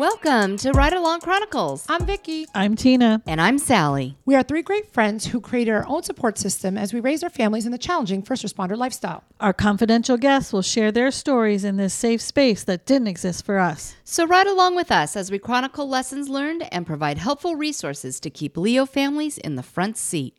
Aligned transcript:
Welcome 0.00 0.56
to 0.56 0.72
Ride 0.72 0.94
Along 0.94 1.20
Chronicles. 1.20 1.84
I'm 1.86 2.06
Vicky. 2.06 2.46
I'm 2.54 2.74
Tina. 2.74 3.20
And 3.26 3.38
I'm 3.38 3.58
Sally. 3.58 4.16
We 4.24 4.34
are 4.34 4.42
three 4.42 4.62
great 4.62 4.90
friends 4.94 5.26
who 5.26 5.42
created 5.42 5.72
our 5.72 5.86
own 5.86 6.04
support 6.04 6.38
system 6.38 6.78
as 6.78 6.94
we 6.94 7.00
raise 7.00 7.22
our 7.22 7.28
families 7.28 7.66
in 7.66 7.72
the 7.72 7.76
challenging 7.76 8.22
first 8.22 8.42
responder 8.42 8.78
lifestyle. 8.78 9.24
Our 9.40 9.52
confidential 9.52 10.16
guests 10.16 10.54
will 10.54 10.62
share 10.62 10.90
their 10.90 11.10
stories 11.10 11.64
in 11.64 11.76
this 11.76 11.92
safe 11.92 12.22
space 12.22 12.64
that 12.64 12.86
didn't 12.86 13.08
exist 13.08 13.44
for 13.44 13.58
us. 13.58 13.94
So 14.02 14.26
ride 14.26 14.46
along 14.46 14.74
with 14.74 14.90
us 14.90 15.16
as 15.16 15.30
we 15.30 15.38
chronicle 15.38 15.86
lessons 15.86 16.30
learned 16.30 16.66
and 16.72 16.86
provide 16.86 17.18
helpful 17.18 17.56
resources 17.56 18.20
to 18.20 18.30
keep 18.30 18.56
LEO 18.56 18.86
families 18.86 19.36
in 19.36 19.56
the 19.56 19.62
front 19.62 19.98
seat. 19.98 20.34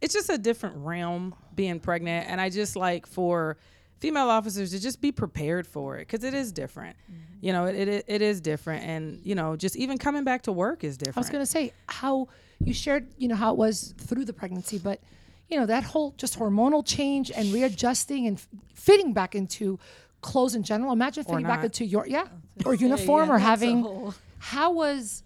It's 0.00 0.12
just 0.12 0.28
a 0.28 0.38
different 0.38 0.74
realm 0.78 1.36
being 1.54 1.78
pregnant, 1.78 2.28
and 2.28 2.40
I 2.40 2.50
just 2.50 2.74
like 2.74 3.06
for 3.06 3.58
female 4.02 4.28
officers 4.28 4.72
to 4.72 4.80
just 4.80 5.00
be 5.00 5.12
prepared 5.12 5.64
for 5.64 5.96
it 5.96 6.08
because 6.08 6.24
it 6.24 6.34
is 6.34 6.50
different. 6.50 6.96
Mm-hmm. 7.04 7.22
You 7.40 7.52
know, 7.52 7.66
it, 7.66 7.88
it 7.88 8.04
it 8.08 8.20
is 8.20 8.40
different, 8.40 8.84
and 8.84 9.20
you 9.22 9.36
know, 9.36 9.54
just 9.54 9.76
even 9.76 9.96
coming 9.96 10.24
back 10.24 10.42
to 10.42 10.52
work 10.52 10.82
is 10.82 10.96
different. 10.96 11.18
I 11.18 11.20
was 11.20 11.30
going 11.30 11.42
to 11.42 11.50
say 11.50 11.72
how 11.88 12.26
you 12.64 12.74
shared, 12.74 13.06
you 13.16 13.28
know, 13.28 13.36
how 13.36 13.52
it 13.52 13.56
was 13.56 13.94
through 13.98 14.24
the 14.24 14.32
pregnancy, 14.32 14.78
but 14.78 15.00
you 15.48 15.56
know 15.58 15.66
that 15.66 15.84
whole 15.84 16.14
just 16.16 16.36
hormonal 16.36 16.84
change 16.84 17.30
and 17.30 17.52
readjusting 17.52 18.26
and 18.26 18.38
f- 18.38 18.48
fitting 18.74 19.12
back 19.12 19.36
into 19.36 19.78
clothes 20.20 20.56
in 20.56 20.64
general. 20.64 20.92
Imagine 20.92 21.22
fitting 21.22 21.46
back 21.46 21.62
into 21.62 21.84
your 21.84 22.06
yeah 22.06 22.26
or 22.66 22.74
uniform 22.74 23.28
yeah, 23.28 23.34
or 23.36 23.38
having. 23.38 23.82
Whole... 23.82 24.14
How 24.38 24.72
was 24.72 25.22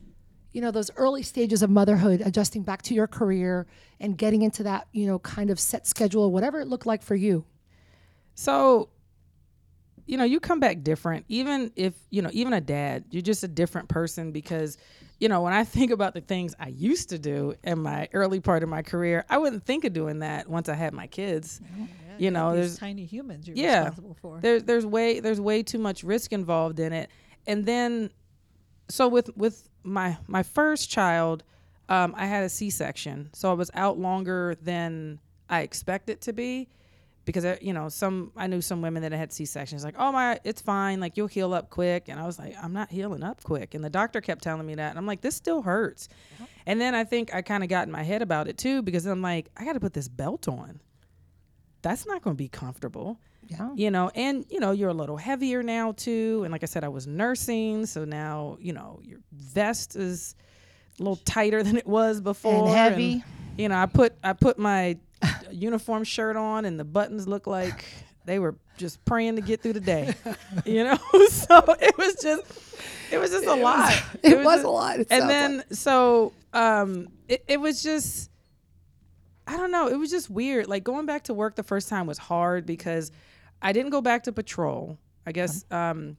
you 0.53 0.61
know 0.61 0.71
those 0.71 0.91
early 0.97 1.23
stages 1.23 1.63
of 1.63 1.71
motherhood 1.71 2.21
adjusting 2.21 2.63
back 2.63 2.83
to 2.83 2.95
your 2.95 3.07
career 3.07 3.67
and 4.01 4.19
getting 4.19 4.43
into 4.43 4.63
that 4.65 4.87
you 4.93 5.07
know 5.07 5.19
kind 5.19 5.49
of 5.49 5.59
set 5.59 5.87
schedule 5.87 6.31
whatever 6.31 6.61
it 6.61 6.67
looked 6.67 6.87
like 6.87 7.03
for 7.03 7.15
you 7.15 7.45
so, 8.37 8.91
you 10.07 10.17
know, 10.19 10.25
you 10.25 10.39
come 10.39 10.61
back 10.61 10.83
different. 10.83 11.25
Even 11.29 11.73
if, 11.75 11.95
you 12.11 12.23
know, 12.23 12.29
even 12.33 12.53
a 12.53 12.61
dad, 12.61 13.05
you're 13.11 13.23
just 13.23 13.43
a 13.43 13.49
different 13.49 13.89
person 13.89 14.31
because, 14.31 14.77
you 15.19 15.29
know, 15.29 15.41
when 15.41 15.55
I 15.55 15.65
think 15.65 15.91
about 15.91 16.13
the 16.13 16.21
things 16.21 16.55
I 16.61 16.69
used 16.69 17.09
to 17.09 17.19
do 17.19 17.55
in 17.65 17.81
my 17.81 18.09
early 18.13 18.41
part 18.41 18.63
of 18.63 18.69
my 18.69 18.83
career, 18.83 19.25
I 19.31 19.39
wouldn't 19.39 19.65
think 19.65 19.85
of 19.85 19.95
doing 19.95 20.21
that 20.21 20.49
once 20.49 20.69
I 20.69 20.75
had 20.75 20.93
my 20.93 21.07
kids. 21.07 21.63
Yeah, 21.63 21.87
you 22.19 22.31
know, 22.31 22.55
there's 22.55 22.79
tiny 22.79 23.07
humans 23.07 23.49
you're 23.49 23.57
yeah, 23.57 23.79
responsible 23.79 24.17
for. 24.21 24.39
There's 24.41 24.63
there's 24.65 24.85
way 24.87 25.21
there's 25.21 25.41
way 25.41 25.63
too 25.63 25.79
much 25.79 26.05
risk 26.05 26.33
involved 26.33 26.79
in 26.79 26.93
it. 26.93 27.11
And 27.47 27.65
then 27.65 28.11
so 28.89 29.09
with 29.09 29.35
with 29.35 29.67
my 29.83 30.19
my 30.27 30.43
first 30.43 30.91
child, 30.91 31.43
um, 31.89 32.15
I 32.17 32.27
had 32.27 32.45
a 32.45 32.51
C 32.51 32.69
section. 32.69 33.31
So 33.33 33.51
I 33.51 33.55
was 33.55 33.71
out 33.73 33.99
longer 33.99 34.57
than 34.61 35.21
I 35.49 35.63
expected 35.63 36.21
to 36.23 36.35
be 36.35 36.69
because 37.27 37.45
uh, 37.45 37.57
you 37.61 37.75
know 37.75 37.91
some 37.91 38.33
I 38.37 38.47
knew 38.47 38.63
some 38.63 38.81
women 38.81 39.03
that 39.03 39.13
had 39.13 39.33
C 39.33 39.45
sections 39.45 39.85
like 39.85 39.97
oh 39.99 40.13
my 40.13 40.41
it's 40.45 40.63
fine. 40.63 41.01
Like 41.01 41.19
you'll 41.19 41.27
heal 41.27 41.53
up 41.53 41.69
quick. 41.69 42.09
And 42.09 42.19
I 42.19 42.25
was 42.25 42.39
like 42.39 42.55
I'm 42.63 42.73
not 42.73 42.91
healing 42.91 43.23
up 43.23 43.43
quick. 43.43 43.75
And 43.75 43.85
the 43.85 43.91
doctor 43.91 44.23
kept 44.23 44.43
telling 44.43 44.65
me 44.65 44.77
that. 44.77 44.91
And 44.91 44.99
I'm 44.99 45.05
like 45.05 45.21
this 45.21 45.35
still 45.35 45.61
hurts. 45.61 46.09
Uh-huh. 46.37 46.47
and 46.65 46.81
then 46.81 46.95
I 46.95 47.05
think 47.05 47.35
I 47.35 47.43
kind 47.43 47.63
of 47.63 47.69
got 47.69 47.87
in 47.87 47.93
my 47.93 48.03
head 48.03 48.23
about 48.23 48.49
it 48.49 48.57
too 48.57 48.81
because 48.81 49.05
I'm 49.05 49.21
like 49.21 49.51
I 49.57 49.65
got 49.65 49.75
to 49.75 49.81
put 49.81 49.93
this 49.93 50.09
belt 50.09 50.49
on. 50.49 50.81
That's 51.83 52.07
not 52.07 52.23
going 52.23 52.37
to 52.37 52.39
be 52.39 52.49
comfortable. 52.49 53.21
Yeah. 53.49 53.71
You 53.75 53.91
know 53.91 54.11
and 54.15 54.47
you 54.49 54.61
know 54.61 54.71
you're 54.71 54.91
a 54.91 54.95
little 54.95 55.17
heavier 55.17 55.63
now 55.63 55.93
too. 55.93 56.43
And 56.45 56.53
like 56.53 56.63
I 56.63 56.67
said 56.67 56.85
I 56.85 56.89
was 56.89 57.07
nursing 57.07 57.87
so 57.87 58.05
now 58.05 58.57
you 58.61 58.73
know 58.73 59.01
your 59.03 59.19
vest 59.33 59.97
is 59.97 60.37
a 60.99 61.03
little 61.03 61.17
tighter 61.17 61.63
than 61.65 61.77
it 61.77 61.87
was 61.87 62.21
before. 62.21 62.67
And 62.67 62.69
heavy. 62.69 63.13
And, 63.13 63.25
you 63.59 63.69
know 63.69 63.77
I 63.77 63.87
put 63.87 64.15
I 64.23 64.33
put 64.33 64.61
my 64.61 64.97
uniform 65.51 66.05
shirt 66.05 66.37
on 66.37 66.65
and 66.65 66.79
the 66.79 66.85
buttons 66.85 67.27
look 67.29 67.47
like 67.47 67.85
they 68.25 68.39
were 68.39 68.57
just 68.77 69.05
praying 69.05 69.37
to 69.37 69.43
get 69.43 69.63
through 69.63 69.73
the 69.73 69.81
day. 69.81 70.15
you 70.65 70.85
know, 70.85 70.97
so 71.29 71.63
it 71.81 71.97
was 71.97 72.17
just 72.21 72.43
it 73.11 73.19
was 73.19 73.31
just 73.31 73.47
a 73.47 73.53
it 73.53 73.63
lot. 73.63 73.89
Was, 73.89 74.03
it, 74.23 74.33
it 74.33 74.37
was, 74.39 74.45
was 74.45 74.55
just, 74.55 74.65
a 74.65 74.71
lot. 74.71 74.99
and 75.11 75.31
then 75.31 75.57
like. 75.59 75.67
so 75.73 76.33
um 76.53 77.09
it, 77.29 77.45
it 77.49 77.61
was 77.61 77.83
just 77.83 78.31
I 79.47 79.57
don't 79.57 79.71
know, 79.71 79.87
it 79.87 79.97
was 79.97 80.11
just 80.11 80.29
weird. 80.29 80.67
Like 80.67 80.83
going 80.83 81.07
back 81.07 81.25
to 81.25 81.35
work 81.35 81.55
the 81.55 81.63
first 81.63 81.89
time 81.89 82.07
was 82.07 82.19
hard 82.19 82.67
because 82.67 83.13
I 83.63 83.73
didn't 83.73 83.91
go 83.91 84.01
back 84.01 84.25
to 84.25 84.33
patrol. 84.33 84.99
I 85.25 85.33
guess 85.33 85.65
um 85.71 86.17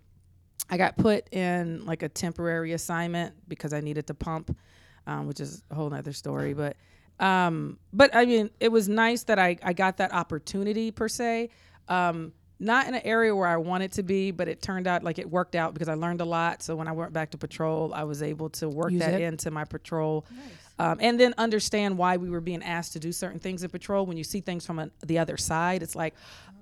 I 0.69 0.77
got 0.77 0.97
put 0.97 1.31
in 1.33 1.85
like 1.85 2.03
a 2.03 2.09
temporary 2.09 2.73
assignment 2.73 3.35
because 3.47 3.73
I 3.73 3.79
needed 3.79 4.07
to 4.07 4.13
pump, 4.13 4.57
um, 5.05 5.27
which 5.27 5.39
is 5.39 5.63
a 5.71 5.75
whole 5.75 5.89
nother 5.89 6.13
story. 6.13 6.53
But 6.53 6.75
um, 7.19 7.77
but 7.93 8.15
I 8.15 8.25
mean, 8.25 8.49
it 8.59 8.71
was 8.71 8.87
nice 8.87 9.23
that 9.23 9.39
I, 9.39 9.57
I 9.63 9.73
got 9.73 9.97
that 9.97 10.13
opportunity 10.13 10.91
per 10.91 11.07
se. 11.07 11.49
Um, 11.87 12.33
not 12.59 12.87
in 12.87 12.95
an 12.95 13.01
area 13.05 13.35
where 13.35 13.47
I 13.47 13.57
wanted 13.57 13.91
to 13.93 14.03
be, 14.03 14.31
but 14.31 14.47
it 14.47 14.61
turned 14.61 14.87
out 14.87 15.03
like 15.03 15.19
it 15.19 15.29
worked 15.29 15.55
out 15.55 15.73
because 15.73 15.89
I 15.89 15.93
learned 15.93 16.21
a 16.21 16.25
lot. 16.25 16.63
So 16.63 16.75
when 16.75 16.87
I 16.87 16.91
went 16.91 17.13
back 17.13 17.31
to 17.31 17.37
patrol, 17.37 17.93
I 17.93 18.03
was 18.03 18.23
able 18.23 18.49
to 18.51 18.67
work 18.67 18.91
Use 18.91 19.01
that 19.01 19.13
it. 19.13 19.21
into 19.21 19.51
my 19.51 19.63
patrol, 19.63 20.25
nice. 20.31 20.41
um, 20.79 20.97
and 20.99 21.19
then 21.19 21.35
understand 21.37 21.97
why 21.99 22.17
we 22.17 22.31
were 22.31 22.41
being 22.41 22.63
asked 22.63 22.93
to 22.93 22.99
do 22.99 23.11
certain 23.11 23.39
things 23.39 23.63
in 23.63 23.69
patrol. 23.69 24.07
When 24.07 24.17
you 24.17 24.23
see 24.23 24.41
things 24.41 24.65
from 24.65 24.79
a, 24.79 24.89
the 25.05 25.19
other 25.19 25.37
side, 25.37 25.83
it's 25.83 25.95
like, 25.95 26.15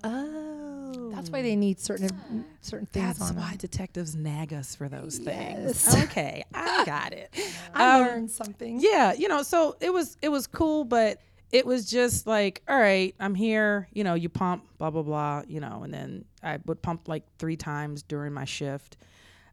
oh, 0.05 1.11
that's 1.13 1.29
why 1.29 1.41
they 1.41 1.55
need 1.55 1.79
certain 1.79 2.45
certain 2.61 2.88
things. 2.88 3.17
That's 3.17 3.31
why 3.33 3.49
them. 3.49 3.57
detectives 3.57 4.16
nag 4.16 4.53
us 4.53 4.75
for 4.75 4.88
those 4.88 5.19
yes. 5.19 5.85
things. 5.85 6.03
okay, 6.05 6.43
I 6.53 6.85
got 6.85 7.13
it. 7.13 7.33
I 7.73 7.95
um, 7.95 8.07
learned 8.07 8.31
something. 8.31 8.79
Yeah, 8.79 9.13
you 9.13 9.27
know, 9.27 9.44
so 9.44 9.75
it 9.79 9.91
was 9.91 10.17
it 10.21 10.29
was 10.29 10.47
cool, 10.47 10.83
but 10.83 11.19
it 11.51 11.65
was 11.65 11.89
just 11.89 12.27
like, 12.27 12.61
all 12.67 12.79
right, 12.79 13.15
I'm 13.19 13.35
here. 13.35 13.88
You 13.94 14.03
know, 14.03 14.13
you 14.13 14.29
pump, 14.29 14.65
blah 14.77 14.89
blah 14.89 15.03
blah. 15.03 15.44
You 15.47 15.59
know, 15.59 15.81
and 15.83 15.94
then 15.94 16.25
I 16.44 16.59
would 16.65 16.81
pump 16.81 17.07
like 17.07 17.23
three 17.39 17.57
times 17.57 18.03
during 18.03 18.33
my 18.33 18.45
shift. 18.45 18.97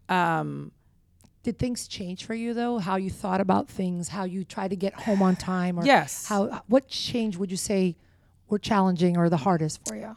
Um, 0.09 0.73
did 1.43 1.59
things 1.59 1.89
change 1.89 2.25
for 2.25 2.35
you 2.35 2.55
though? 2.55 2.79
How 2.79 2.97
you 2.97 3.11
thought 3.11 3.41
about 3.41 3.69
things, 3.69 4.09
how 4.09 4.25
you 4.25 4.45
try 4.45 4.69
to 4.69 4.77
get 4.77 4.95
home 4.95 5.23
on 5.23 5.37
time, 5.37 5.79
or 5.79 5.85
yes, 5.85 6.27
how 6.27 6.63
what 6.67 6.89
change 6.89 7.37
would 7.37 7.51
you 7.51 7.57
say 7.57 7.97
were 8.49 8.59
challenging 8.59 9.17
or 9.17 9.29
the 9.29 9.39
hardest 9.39 9.81
for 9.87 9.97
you? 9.97 10.17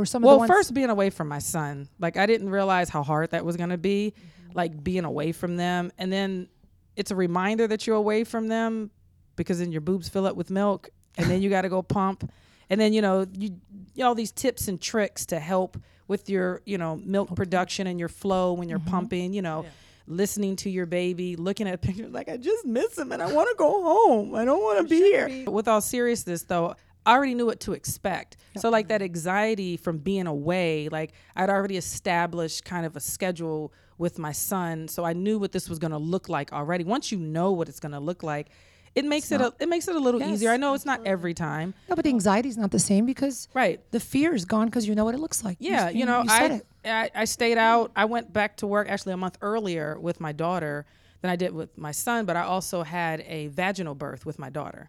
Or 0.00 0.06
some 0.06 0.22
well, 0.22 0.34
of 0.34 0.36
the 0.36 0.38
ones- 0.40 0.50
first 0.50 0.74
being 0.74 0.90
away 0.90 1.10
from 1.10 1.28
my 1.28 1.38
son, 1.38 1.88
like 1.98 2.16
I 2.16 2.26
didn't 2.26 2.50
realize 2.50 2.88
how 2.88 3.02
hard 3.02 3.30
that 3.30 3.44
was 3.44 3.56
going 3.56 3.70
to 3.70 3.78
be, 3.78 4.14
mm-hmm. 4.16 4.56
like 4.56 4.82
being 4.82 5.04
away 5.04 5.32
from 5.32 5.56
them, 5.56 5.92
and 5.98 6.12
then 6.12 6.48
it's 6.96 7.10
a 7.10 7.16
reminder 7.16 7.66
that 7.66 7.86
you're 7.86 7.96
away 7.96 8.24
from 8.24 8.48
them 8.48 8.90
because 9.36 9.58
then 9.58 9.72
your 9.72 9.80
boobs 9.80 10.08
fill 10.08 10.26
up 10.26 10.36
with 10.36 10.50
milk 10.50 10.90
and 11.16 11.30
then 11.30 11.40
you 11.42 11.48
got 11.50 11.62
to 11.62 11.68
go 11.68 11.82
pump 11.82 12.30
and 12.68 12.80
then 12.80 12.92
you 12.92 13.02
know 13.02 13.26
you, 13.38 13.48
you 13.94 14.02
know, 14.02 14.08
all 14.08 14.14
these 14.14 14.32
tips 14.32 14.68
and 14.68 14.80
tricks 14.80 15.26
to 15.26 15.38
help 15.40 15.76
with 16.08 16.28
your 16.28 16.62
you 16.64 16.78
know 16.78 16.96
milk 16.96 17.34
production 17.34 17.86
and 17.86 17.98
your 17.98 18.08
flow 18.08 18.52
when 18.52 18.68
you're 18.68 18.78
mm-hmm. 18.78 18.90
pumping 18.90 19.32
you 19.32 19.42
know 19.42 19.62
yeah. 19.62 19.70
listening 20.06 20.56
to 20.56 20.70
your 20.70 20.86
baby 20.86 21.36
looking 21.36 21.68
at 21.68 21.80
pictures 21.80 22.10
like 22.10 22.28
i 22.28 22.36
just 22.36 22.64
miss 22.66 22.98
him 22.98 23.12
and 23.12 23.22
i 23.22 23.32
want 23.32 23.48
to 23.48 23.54
go 23.56 23.82
home 23.82 24.34
i 24.34 24.44
don't 24.44 24.62
want 24.62 24.78
to 24.78 24.84
be 24.84 25.00
here 25.00 25.26
be. 25.26 25.44
with 25.44 25.68
all 25.68 25.80
seriousness 25.80 26.42
though 26.44 26.74
I 27.06 27.14
already 27.14 27.34
knew 27.34 27.46
what 27.46 27.60
to 27.60 27.72
expect. 27.72 28.36
Yep. 28.54 28.62
So 28.62 28.70
like 28.70 28.88
that 28.88 29.02
anxiety 29.02 29.76
from 29.76 29.98
being 29.98 30.26
away, 30.26 30.88
like 30.90 31.12
I'd 31.36 31.50
already 31.50 31.76
established 31.76 32.64
kind 32.64 32.84
of 32.84 32.96
a 32.96 33.00
schedule 33.00 33.72
with 33.98 34.18
my 34.18 34.32
son, 34.32 34.88
so 34.88 35.04
I 35.04 35.12
knew 35.12 35.38
what 35.38 35.52
this 35.52 35.68
was 35.68 35.78
going 35.78 35.90
to 35.90 35.98
look 35.98 36.28
like 36.28 36.52
already. 36.52 36.84
Once 36.84 37.12
you 37.12 37.18
know 37.18 37.52
what 37.52 37.68
it's 37.68 37.80
going 37.80 37.92
to 37.92 38.00
look 38.00 38.22
like, 38.22 38.48
it 38.94 39.04
makes 39.04 39.30
it's 39.30 39.40
it 39.40 39.46
a, 39.46 39.54
it 39.62 39.68
makes 39.68 39.88
it 39.88 39.94
a 39.94 39.98
little 39.98 40.20
yes, 40.20 40.30
easier. 40.30 40.50
I 40.50 40.56
know 40.56 40.74
it's 40.74 40.86
not 40.86 41.06
every 41.06 41.34
time. 41.34 41.74
No, 41.88 41.94
but 41.94 42.04
the 42.04 42.10
anxiety 42.10 42.48
is 42.48 42.56
not 42.56 42.70
the 42.70 42.78
same 42.78 43.06
because 43.06 43.48
right 43.54 43.80
the 43.92 44.00
fear 44.00 44.34
is 44.34 44.44
gone 44.44 44.66
because 44.66 44.88
you 44.88 44.94
know 44.94 45.04
what 45.04 45.14
it 45.14 45.20
looks 45.20 45.44
like. 45.44 45.58
Yeah, 45.60 45.90
you, 45.90 46.00
you 46.00 46.06
know, 46.06 46.22
you 46.22 46.28
I, 46.30 46.60
I, 46.84 47.10
I 47.14 47.24
stayed 47.24 47.58
out. 47.58 47.92
I 47.94 48.06
went 48.06 48.32
back 48.32 48.56
to 48.58 48.66
work 48.66 48.88
actually 48.88 49.12
a 49.12 49.16
month 49.16 49.38
earlier 49.42 49.98
with 50.00 50.18
my 50.18 50.32
daughter 50.32 50.86
than 51.20 51.30
I 51.30 51.36
did 51.36 51.52
with 51.52 51.76
my 51.76 51.92
son, 51.92 52.24
but 52.24 52.36
I 52.36 52.42
also 52.42 52.82
had 52.82 53.20
a 53.26 53.48
vaginal 53.48 53.94
birth 53.94 54.24
with 54.26 54.38
my 54.38 54.50
daughter, 54.50 54.88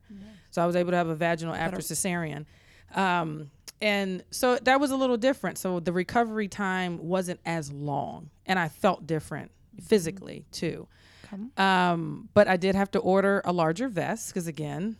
so 0.49 0.61
I 0.61 0.65
was 0.65 0.75
able 0.75 0.91
to 0.91 0.97
have 0.97 1.07
a 1.09 1.15
vaginal 1.15 1.53
after 1.55 1.77
cesarean. 1.77 2.45
Um, 2.95 3.51
and 3.81 4.23
so 4.31 4.57
that 4.57 4.79
was 4.79 4.91
a 4.91 4.95
little 4.95 5.17
different. 5.17 5.57
So 5.57 5.79
the 5.79 5.91
recovery 5.93 6.47
time 6.47 6.99
wasn't 6.99 7.39
as 7.45 7.71
long, 7.71 8.29
and 8.45 8.59
I 8.59 8.67
felt 8.67 9.07
different 9.07 9.51
physically 9.81 10.45
too. 10.51 10.87
Um, 11.57 12.29
but 12.33 12.47
I 12.47 12.57
did 12.57 12.75
have 12.75 12.91
to 12.91 12.99
order 12.99 13.41
a 13.45 13.53
larger 13.53 13.87
vest 13.87 14.29
because 14.29 14.47
again, 14.47 14.97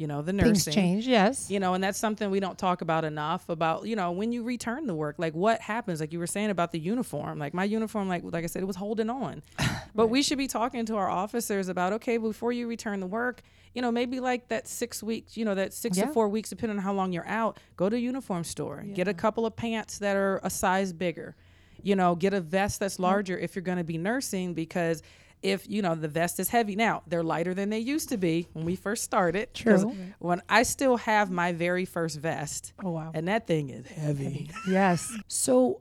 you 0.00 0.06
know, 0.06 0.22
the 0.22 0.32
nursing 0.32 0.54
things 0.54 0.74
change. 0.74 1.06
Yes, 1.06 1.50
you 1.50 1.60
know, 1.60 1.74
and 1.74 1.84
that's 1.84 1.98
something 1.98 2.30
we 2.30 2.40
don't 2.40 2.56
talk 2.56 2.80
about 2.80 3.04
enough 3.04 3.48
about. 3.48 3.86
You 3.86 3.96
know, 3.96 4.12
when 4.12 4.32
you 4.32 4.42
return 4.42 4.86
to 4.86 4.94
work, 4.94 5.16
like 5.18 5.34
what 5.34 5.60
happens? 5.60 6.00
Like 6.00 6.12
you 6.12 6.18
were 6.18 6.26
saying 6.26 6.50
about 6.50 6.72
the 6.72 6.78
uniform. 6.78 7.38
Like 7.38 7.52
my 7.52 7.64
uniform, 7.64 8.08
like 8.08 8.22
like 8.24 8.44
I 8.44 8.46
said, 8.46 8.62
it 8.62 8.66
was 8.66 8.76
holding 8.76 9.10
on. 9.10 9.42
but 9.58 9.70
right. 9.94 10.08
we 10.10 10.22
should 10.22 10.38
be 10.38 10.46
talking 10.46 10.86
to 10.86 10.96
our 10.96 11.10
officers 11.10 11.68
about 11.68 11.92
okay, 11.94 12.16
before 12.16 12.50
you 12.50 12.66
return 12.66 13.00
to 13.00 13.06
work, 13.06 13.42
you 13.74 13.82
know, 13.82 13.92
maybe 13.92 14.20
like 14.20 14.48
that 14.48 14.66
six 14.66 15.02
weeks, 15.02 15.36
you 15.36 15.44
know, 15.44 15.54
that 15.54 15.74
six 15.74 15.98
yeah. 15.98 16.06
to 16.06 16.12
four 16.12 16.28
weeks, 16.28 16.48
depending 16.48 16.78
on 16.78 16.82
how 16.82 16.94
long 16.94 17.12
you're 17.12 17.28
out, 17.28 17.58
go 17.76 17.88
to 17.88 17.96
a 17.96 17.98
uniform 17.98 18.42
store, 18.42 18.82
yeah. 18.84 18.94
get 18.94 19.08
a 19.08 19.14
couple 19.14 19.44
of 19.44 19.54
pants 19.54 19.98
that 19.98 20.16
are 20.16 20.40
a 20.42 20.50
size 20.50 20.92
bigger, 20.94 21.36
you 21.82 21.94
know, 21.94 22.14
get 22.14 22.32
a 22.32 22.40
vest 22.40 22.80
that's 22.80 22.98
larger 22.98 23.38
if 23.38 23.54
you're 23.54 23.62
going 23.62 23.78
to 23.78 23.84
be 23.84 23.98
nursing 23.98 24.54
because 24.54 25.02
if 25.42 25.68
you 25.68 25.80
know 25.82 25.94
the 25.94 26.08
vest 26.08 26.38
is 26.38 26.48
heavy 26.48 26.76
now 26.76 27.02
they're 27.06 27.22
lighter 27.22 27.54
than 27.54 27.70
they 27.70 27.78
used 27.78 28.08
to 28.10 28.16
be 28.16 28.46
when 28.52 28.64
we 28.64 28.76
first 28.76 29.02
started 29.04 29.52
True. 29.54 29.94
when 30.18 30.42
i 30.48 30.62
still 30.62 30.96
have 30.98 31.30
my 31.30 31.52
very 31.52 31.84
first 31.84 32.18
vest 32.20 32.72
Oh 32.84 32.90
wow. 32.90 33.10
and 33.14 33.26
that 33.28 33.46
thing 33.46 33.70
is 33.70 33.86
heavy, 33.86 34.50
Yes. 34.68 35.12
So, 35.28 35.80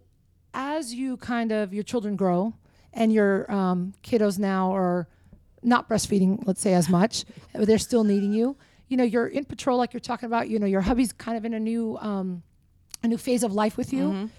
as 0.54 0.94
you 0.94 1.18
kind 1.18 1.52
of 1.52 1.74
your 1.74 1.84
children 1.84 2.16
grow, 2.16 2.54
and 2.94 3.14
your 3.14 3.52
um, 3.52 3.94
kiddos 4.04 4.40
now 4.40 4.74
are 4.76 5.08
not 5.62 5.88
breastfeeding, 5.88 6.42
let's 6.48 6.62
say 6.62 6.74
as 6.74 6.90
much, 6.90 7.24
but 7.54 7.68
they're 7.68 7.78
still 7.78 8.04
needing 8.04 8.34
you. 8.34 8.56
You 8.88 8.98
know, 8.98 9.04
you're 9.04 9.28
in 9.28 9.46
patrol, 9.46 9.78
like 9.78 9.94
you're 9.94 10.00
talking 10.00 10.26
about. 10.26 10.50
You 10.50 10.58
know, 10.58 10.66
your 10.66 10.82
hubby's 10.82 11.14
kind 11.14 11.38
of 11.38 11.46
in 11.46 11.54
a 11.54 11.60
new 11.60 11.98
um, 11.98 12.42
a 13.04 13.08
new 13.08 13.18
phase 13.18 13.44
of 13.44 13.54
life 13.54 13.78
with 13.78 13.94
you. 13.94 14.30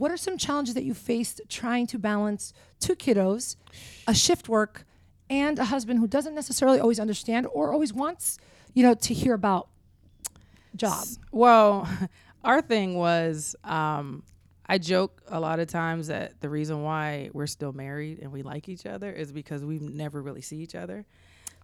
What 0.00 0.10
are 0.10 0.16
some 0.16 0.38
challenges 0.38 0.72
that 0.76 0.84
you 0.84 0.94
faced 0.94 1.42
trying 1.50 1.86
to 1.88 1.98
balance 1.98 2.54
two 2.80 2.96
kiddos, 2.96 3.56
a 4.08 4.14
shift 4.14 4.48
work, 4.48 4.86
and 5.28 5.58
a 5.58 5.66
husband 5.66 5.98
who 6.00 6.06
doesn't 6.06 6.34
necessarily 6.34 6.80
always 6.80 6.98
understand 6.98 7.46
or 7.52 7.70
always 7.70 7.92
wants, 7.92 8.38
you 8.72 8.82
know, 8.82 8.94
to 8.94 9.12
hear 9.12 9.34
about 9.34 9.68
job? 10.74 11.04
Well, 11.32 11.86
our 12.44 12.62
thing 12.62 12.94
was 12.94 13.54
um, 13.62 14.22
I 14.64 14.78
joke 14.78 15.20
a 15.28 15.38
lot 15.38 15.60
of 15.60 15.68
times 15.68 16.06
that 16.06 16.40
the 16.40 16.48
reason 16.48 16.82
why 16.82 17.28
we're 17.34 17.46
still 17.46 17.72
married 17.74 18.20
and 18.22 18.32
we 18.32 18.42
like 18.42 18.70
each 18.70 18.86
other 18.86 19.12
is 19.12 19.32
because 19.32 19.66
we 19.66 19.80
never 19.80 20.22
really 20.22 20.40
see 20.40 20.56
each 20.56 20.74
other. 20.74 21.04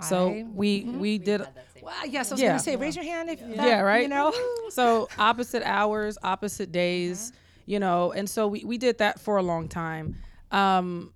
So 0.02 0.28
I- 0.28 0.44
we 0.54 0.84
we 0.84 1.16
did 1.16 1.40
Well, 1.80 2.06
yes, 2.06 2.30
I 2.30 2.34
was 2.34 2.40
Yeah. 2.42 2.48
going 2.48 2.58
to 2.58 2.64
say, 2.64 2.76
raise 2.76 2.96
your 2.96 3.04
hand 3.06 3.30
if 3.30 3.40
that, 3.40 3.48
yeah 3.66 3.80
right 3.80 4.02
You 4.02 4.08
know, 4.08 4.30
so 4.68 5.08
opposite 5.18 5.62
hours 5.62 6.18
opposite 6.22 6.70
days 6.70 7.32
you 7.66 7.78
know 7.78 8.12
and 8.12 8.28
so 8.30 8.48
we, 8.48 8.64
we 8.64 8.78
did 8.78 8.98
that 8.98 9.20
for 9.20 9.36
a 9.36 9.42
long 9.42 9.68
time. 9.68 10.16
Um 10.50 11.12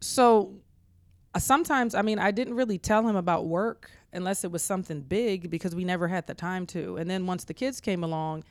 so 0.00 0.54
uh, 1.34 1.38
sometimes 1.38 1.94
i 1.94 2.02
mean 2.02 2.18
i 2.18 2.30
didn't 2.30 2.54
really 2.54 2.78
tell 2.78 3.06
him 3.06 3.16
about 3.16 3.46
work 3.46 3.90
unless 4.12 4.44
it 4.44 4.52
was 4.52 4.62
something 4.62 5.00
big 5.00 5.50
because 5.50 5.74
we 5.74 5.84
never 5.84 6.08
had 6.08 6.26
the 6.26 6.34
time 6.34 6.66
to. 6.66 6.96
And 6.96 7.10
then 7.10 7.26
once 7.26 7.44
the 7.44 7.54
kids 7.54 7.80
came 7.80 8.04
along 8.04 8.44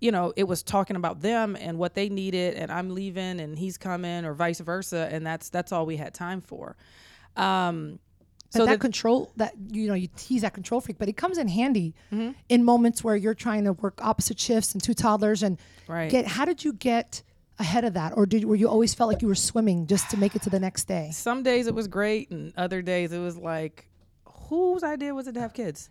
you 0.00 0.10
know 0.10 0.32
it 0.36 0.44
was 0.44 0.62
talking 0.62 0.96
about 0.96 1.20
them 1.20 1.56
and 1.56 1.78
what 1.78 1.94
they 1.94 2.08
needed 2.08 2.54
and 2.54 2.72
i'm 2.72 2.90
leaving 2.90 3.38
and 3.38 3.56
he's 3.56 3.78
coming 3.78 4.24
or 4.24 4.34
vice 4.34 4.58
versa 4.58 5.08
and 5.12 5.24
that's 5.24 5.48
that's 5.48 5.70
all 5.72 5.86
we 5.86 5.96
had 5.96 6.12
time 6.12 6.40
for. 6.40 6.76
Um 7.36 7.98
but 8.52 8.58
so 8.58 8.66
that 8.66 8.72
the- 8.72 8.78
control, 8.78 9.30
that 9.36 9.54
you 9.72 9.88
know, 9.88 9.94
you, 9.94 10.08
he's 10.18 10.42
that 10.42 10.54
control 10.54 10.80
freak, 10.80 10.98
but 10.98 11.08
it 11.08 11.16
comes 11.16 11.38
in 11.38 11.48
handy 11.48 11.94
Mm-hmm. 12.12 12.32
in 12.48 12.64
moments 12.64 13.02
where 13.02 13.16
you're 13.16 13.34
trying 13.34 13.64
to 13.64 13.72
work 13.72 13.98
opposite 14.04 14.38
shifts 14.38 14.72
and 14.74 14.82
two 14.82 14.94
toddlers 14.94 15.42
and 15.42 15.58
Right. 15.88 16.10
get. 16.10 16.26
How 16.26 16.44
did 16.44 16.64
you 16.64 16.72
get 16.74 17.22
ahead 17.58 17.84
of 17.84 17.94
that, 17.94 18.12
or 18.16 18.24
did 18.26 18.44
were 18.44 18.56
you 18.56 18.68
always 18.68 18.94
felt 18.94 19.10
like 19.12 19.22
you 19.22 19.28
were 19.28 19.34
swimming 19.34 19.86
just 19.86 20.10
to 20.10 20.16
make 20.16 20.34
it 20.36 20.42
to 20.42 20.50
the 20.50 20.58
next 20.60 20.84
day? 20.88 21.10
some 21.12 21.42
days 21.42 21.66
it 21.66 21.74
was 21.74 21.86
great 21.88 22.30
and 22.30 22.52
other 22.56 22.82
days 22.82 23.12
it 23.12 23.18
was 23.20 23.36
like 23.36 23.86
whose 24.48 24.82
idea 24.82 25.14
was 25.14 25.26
it 25.28 25.32
to 25.34 25.40
have 25.40 25.52
kids 25.54 25.88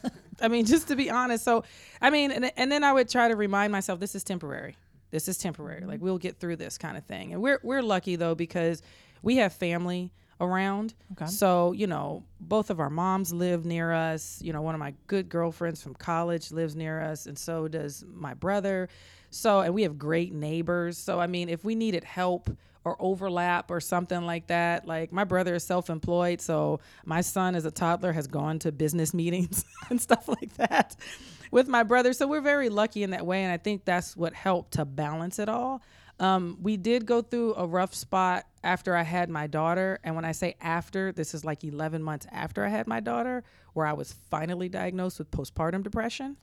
i 0.42 0.48
mean 0.48 0.64
just 0.66 0.88
to 0.88 0.96
be 0.96 1.10
honest 1.10 1.44
so 1.44 1.64
i 2.00 2.10
mean 2.10 2.30
and, 2.30 2.50
and 2.56 2.70
then 2.72 2.82
i 2.84 2.92
would 2.92 3.08
try 3.08 3.28
to 3.28 3.36
remind 3.36 3.70
myself 3.72 4.00
this 4.00 4.14
is 4.14 4.22
temporary 4.24 4.74
this 5.10 5.28
is 5.28 5.38
temporary 5.38 5.84
like 5.86 6.00
we'll 6.00 6.18
get 6.18 6.38
through 6.38 6.56
this 6.56 6.76
kind 6.78 6.96
of 6.96 7.04
thing 7.04 7.32
and 7.32 7.40
we're 7.42 7.58
we're 7.62 7.82
lucky 7.82 8.16
though 8.16 8.34
because 8.34 8.82
we 9.22 9.36
have 9.36 9.52
family 9.52 10.12
around. 10.42 10.94
Okay. 11.12 11.26
so 11.26 11.72
you 11.72 11.86
know 11.86 12.24
both 12.40 12.68
of 12.68 12.80
our 12.80 12.90
moms 12.90 13.32
live 13.32 13.64
near 13.64 13.92
us. 13.92 14.40
You 14.42 14.52
know 14.52 14.60
one 14.60 14.74
of 14.74 14.80
my 14.80 14.94
good 15.06 15.28
girlfriends 15.28 15.82
from 15.82 15.94
college 15.94 16.52
lives 16.52 16.76
near 16.76 17.00
us 17.00 17.26
and 17.26 17.38
so 17.38 17.68
does 17.68 18.04
my 18.12 18.34
brother. 18.34 18.88
So 19.30 19.60
and 19.60 19.72
we 19.72 19.82
have 19.82 19.98
great 19.98 20.32
neighbors. 20.34 20.98
So 20.98 21.20
i 21.20 21.26
mean 21.26 21.48
if 21.48 21.64
we 21.64 21.74
needed 21.74 22.04
help 22.04 22.50
or 22.84 22.96
overlap 22.98 23.70
or 23.70 23.80
something 23.80 24.26
like 24.26 24.48
that 24.48 24.88
like 24.88 25.12
my 25.12 25.22
brother 25.22 25.54
is 25.54 25.62
self-employed 25.62 26.40
so 26.40 26.80
my 27.04 27.20
son 27.20 27.54
as 27.54 27.64
a 27.64 27.70
toddler 27.70 28.12
has 28.12 28.26
gone 28.26 28.58
to 28.58 28.72
business 28.72 29.14
meetings 29.22 29.64
and 29.90 30.00
stuff 30.00 30.26
like 30.28 30.52
that 30.56 30.96
with 31.52 31.68
my 31.68 31.82
brother. 31.84 32.12
So 32.14 32.26
we're 32.26 32.40
very 32.40 32.70
lucky 32.70 33.04
in 33.04 33.10
that 33.10 33.24
way 33.24 33.44
and 33.44 33.52
i 33.52 33.56
think 33.58 33.84
that's 33.84 34.16
what 34.16 34.34
helped 34.34 34.72
to 34.72 34.84
balance 34.84 35.38
it 35.38 35.48
all. 35.48 35.82
Um, 36.20 36.58
we 36.60 36.76
did 36.76 37.06
go 37.06 37.22
through 37.22 37.54
a 37.54 37.66
rough 37.66 37.94
spot 37.94 38.46
after 38.64 38.96
I 38.96 39.02
had 39.02 39.28
my 39.28 39.46
daughter. 39.46 39.98
And 40.04 40.14
when 40.14 40.24
I 40.24 40.32
say 40.32 40.54
after, 40.60 41.12
this 41.12 41.34
is 41.34 41.44
like 41.44 41.64
11 41.64 42.02
months 42.02 42.26
after 42.30 42.64
I 42.64 42.68
had 42.68 42.86
my 42.86 43.00
daughter, 43.00 43.44
where 43.74 43.86
I 43.86 43.92
was 43.92 44.14
finally 44.30 44.68
diagnosed 44.68 45.18
with 45.18 45.30
postpartum 45.30 45.82
depression. 45.82 46.36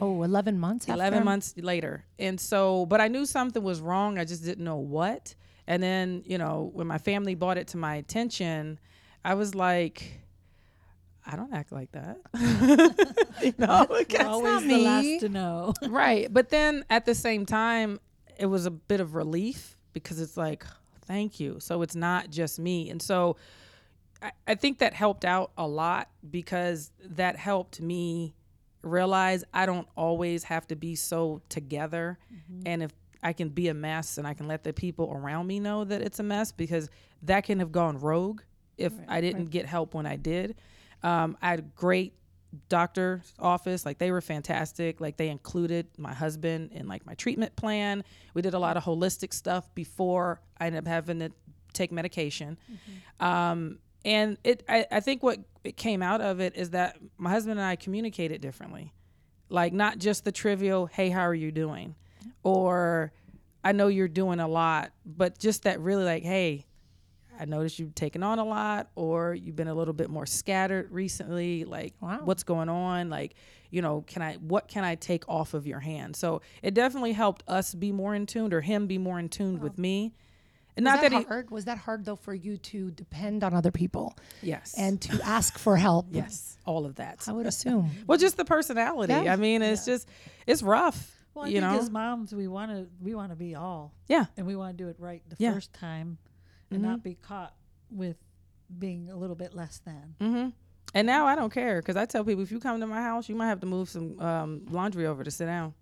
Oh, 0.00 0.22
11 0.22 0.58
months. 0.58 0.88
11 0.88 1.14
after? 1.14 1.24
months 1.24 1.54
later. 1.56 2.04
And 2.18 2.40
so, 2.40 2.86
but 2.86 3.00
I 3.00 3.08
knew 3.08 3.26
something 3.26 3.62
was 3.62 3.80
wrong. 3.80 4.18
I 4.18 4.24
just 4.24 4.44
didn't 4.44 4.64
know 4.64 4.76
what. 4.76 5.34
And 5.66 5.82
then, 5.82 6.22
you 6.26 6.38
know, 6.38 6.70
when 6.74 6.86
my 6.86 6.98
family 6.98 7.34
brought 7.34 7.58
it 7.58 7.68
to 7.68 7.76
my 7.76 7.96
attention, 7.96 8.78
I 9.24 9.34
was 9.34 9.54
like, 9.54 10.20
I 11.26 11.34
don't 11.34 11.52
act 11.52 11.72
like 11.72 11.90
that. 11.92 12.18
you 13.42 13.54
know, 13.58 13.86
We're 13.90 14.26
always 14.26 14.66
the 14.66 14.78
last 14.78 15.20
to 15.20 15.28
know. 15.28 15.74
right. 15.88 16.32
But 16.32 16.50
then 16.50 16.84
at 16.88 17.04
the 17.04 17.16
same 17.16 17.44
time, 17.44 17.98
it 18.38 18.46
was 18.46 18.66
a 18.66 18.70
bit 18.70 19.00
of 19.00 19.14
relief 19.14 19.76
because 19.92 20.20
it's 20.20 20.36
like, 20.36 20.64
thank 21.06 21.40
you. 21.40 21.56
So 21.60 21.82
it's 21.82 21.96
not 21.96 22.30
just 22.30 22.58
me. 22.58 22.90
And 22.90 23.00
so 23.00 23.36
I, 24.22 24.32
I 24.46 24.54
think 24.54 24.78
that 24.78 24.94
helped 24.94 25.24
out 25.24 25.52
a 25.56 25.66
lot 25.66 26.08
because 26.30 26.90
that 27.02 27.36
helped 27.36 27.80
me 27.80 28.34
realize 28.82 29.44
I 29.52 29.66
don't 29.66 29.88
always 29.96 30.44
have 30.44 30.66
to 30.68 30.76
be 30.76 30.94
so 30.94 31.40
together. 31.48 32.18
And 32.66 32.82
if 32.82 32.92
I 33.22 33.32
can 33.32 33.48
be 33.48 33.68
a 33.68 33.74
mess 33.74 34.18
and 34.18 34.26
I 34.26 34.34
can 34.34 34.46
let 34.46 34.62
the 34.62 34.72
people 34.72 35.10
around 35.12 35.46
me 35.46 35.58
know 35.58 35.84
that 35.84 36.02
it's 36.02 36.20
a 36.20 36.22
mess 36.22 36.52
because 36.52 36.88
that 37.22 37.44
can 37.44 37.58
have 37.58 37.72
gone 37.72 37.98
rogue 37.98 38.42
if 38.78 38.92
I 39.08 39.20
didn't 39.20 39.46
get 39.46 39.66
help 39.66 39.94
when 39.94 40.06
I 40.06 40.16
did. 40.16 40.54
Um, 41.02 41.36
I 41.42 41.50
had 41.50 41.74
great 41.74 42.12
doctor's 42.68 43.32
office 43.38 43.84
like 43.86 43.98
they 43.98 44.10
were 44.10 44.20
fantastic. 44.20 45.00
Like 45.00 45.16
they 45.16 45.28
included 45.28 45.86
my 45.98 46.12
husband 46.12 46.72
in 46.72 46.88
like 46.88 47.06
my 47.06 47.14
treatment 47.14 47.56
plan. 47.56 48.04
We 48.34 48.42
did 48.42 48.54
a 48.54 48.58
lot 48.58 48.76
of 48.76 48.84
holistic 48.84 49.32
stuff 49.32 49.72
before 49.74 50.40
i 50.58 50.66
ended 50.66 50.84
up 50.84 50.88
having 50.88 51.18
to 51.20 51.30
take 51.72 51.92
medication. 51.92 52.58
Um, 53.20 53.78
and 54.04 54.38
it 54.44 54.62
I, 54.68 54.86
I 54.90 55.00
think 55.00 55.22
what 55.22 55.38
it 55.64 55.76
came 55.76 56.02
out 56.02 56.20
of 56.20 56.40
it 56.40 56.56
is 56.56 56.70
that 56.70 56.96
my 57.18 57.30
husband 57.30 57.58
and 57.58 57.66
i 57.66 57.76
communicated 57.76 58.40
differently. 58.40 58.92
Like 59.48 59.72
not 59.72 59.98
just 59.98 60.24
the 60.24 60.32
trivial 60.32 60.86
hey 60.86 61.10
how 61.10 61.22
are 61.22 61.34
you 61.34 61.52
doing? 61.52 61.94
Or 62.42 63.12
i 63.64 63.72
know 63.72 63.88
you're 63.88 64.08
doing 64.08 64.38
a 64.40 64.48
lot 64.48 64.92
but 65.04 65.38
just 65.38 65.64
that 65.64 65.80
really 65.80 66.04
like 66.04 66.22
hey 66.22 66.66
I 67.38 67.44
noticed 67.44 67.78
you've 67.78 67.94
taken 67.94 68.22
on 68.22 68.38
a 68.38 68.44
lot, 68.44 68.90
or 68.94 69.34
you've 69.34 69.56
been 69.56 69.68
a 69.68 69.74
little 69.74 69.94
bit 69.94 70.10
more 70.10 70.26
scattered 70.26 70.90
recently. 70.92 71.64
Like, 71.64 71.94
Wow. 72.00 72.20
what's 72.24 72.42
going 72.42 72.68
on? 72.68 73.10
Like, 73.10 73.34
you 73.70 73.82
know, 73.82 74.02
can 74.06 74.22
I, 74.22 74.34
what 74.34 74.68
can 74.68 74.84
I 74.84 74.94
take 74.94 75.28
off 75.28 75.54
of 75.54 75.66
your 75.66 75.80
hand? 75.80 76.16
So 76.16 76.40
it 76.62 76.74
definitely 76.74 77.12
helped 77.12 77.42
us 77.48 77.74
be 77.74 77.92
more 77.92 78.14
in 78.14 78.26
tune, 78.26 78.52
or 78.54 78.60
him 78.60 78.86
be 78.86 78.98
more 78.98 79.18
in 79.18 79.28
tune 79.28 79.60
with 79.60 79.78
me. 79.78 80.14
And 80.76 80.84
Was 80.84 80.92
not 80.94 81.00
that, 81.02 81.10
that, 81.12 81.18
he, 81.20 81.24
hard? 81.24 81.50
Was 81.50 81.64
that 81.64 81.78
hard 81.78 82.04
though 82.04 82.16
for 82.16 82.34
you 82.34 82.58
to 82.58 82.90
depend 82.90 83.42
on 83.42 83.54
other 83.54 83.70
people 83.70 84.14
yes, 84.42 84.74
and 84.76 85.00
to 85.00 85.18
ask 85.24 85.56
for 85.58 85.76
help? 85.78 86.06
yes, 86.10 86.58
all 86.66 86.84
of 86.84 86.96
that. 86.96 87.24
I 87.26 87.32
would 87.32 87.46
assume. 87.46 87.90
Well, 88.06 88.18
just 88.18 88.36
the 88.36 88.44
personality. 88.44 89.14
Yeah. 89.14 89.32
I 89.32 89.36
mean, 89.36 89.62
it's 89.62 89.86
just, 89.86 90.06
it's 90.46 90.62
rough. 90.62 91.12
Well, 91.32 91.46
I 91.46 91.48
you 91.48 91.60
think 91.60 91.72
know, 91.72 91.78
as 91.78 91.90
moms, 91.90 92.34
we 92.34 92.46
want 92.46 92.70
to 92.72 92.86
we 93.02 93.14
want 93.14 93.30
to 93.30 93.36
be 93.36 93.54
all, 93.54 93.92
yeah, 94.06 94.26
and 94.36 94.46
we 94.46 94.54
want 94.56 94.76
to 94.76 94.84
do 94.84 94.88
it 94.90 94.96
right 94.98 95.22
the 95.28 95.36
Yeah. 95.38 95.52
first 95.54 95.72
time, 95.72 96.18
and 96.70 96.82
not 96.82 97.02
be 97.02 97.14
caught 97.14 97.54
with 97.90 98.16
being 98.78 99.10
a 99.10 99.16
little 99.16 99.36
bit 99.36 99.54
less 99.54 99.80
than. 99.84 100.14
hmm 100.20 100.48
And 100.94 101.06
now 101.06 101.26
I 101.26 101.34
don't 101.36 101.52
care 101.52 101.80
because 101.80 101.96
I 101.96 102.04
tell 102.06 102.24
people 102.24 102.42
if 102.42 102.50
you 102.50 102.58
come 102.60 102.80
to 102.80 102.86
my 102.86 103.00
house, 103.02 103.28
you 103.28 103.34
might 103.36 103.48
have 103.48 103.60
to 103.60 103.66
move 103.66 103.88
some 103.88 104.18
um, 104.20 104.62
laundry 104.70 105.06
over 105.06 105.22
to 105.24 105.30
sit 105.30 105.46
down. 105.46 105.74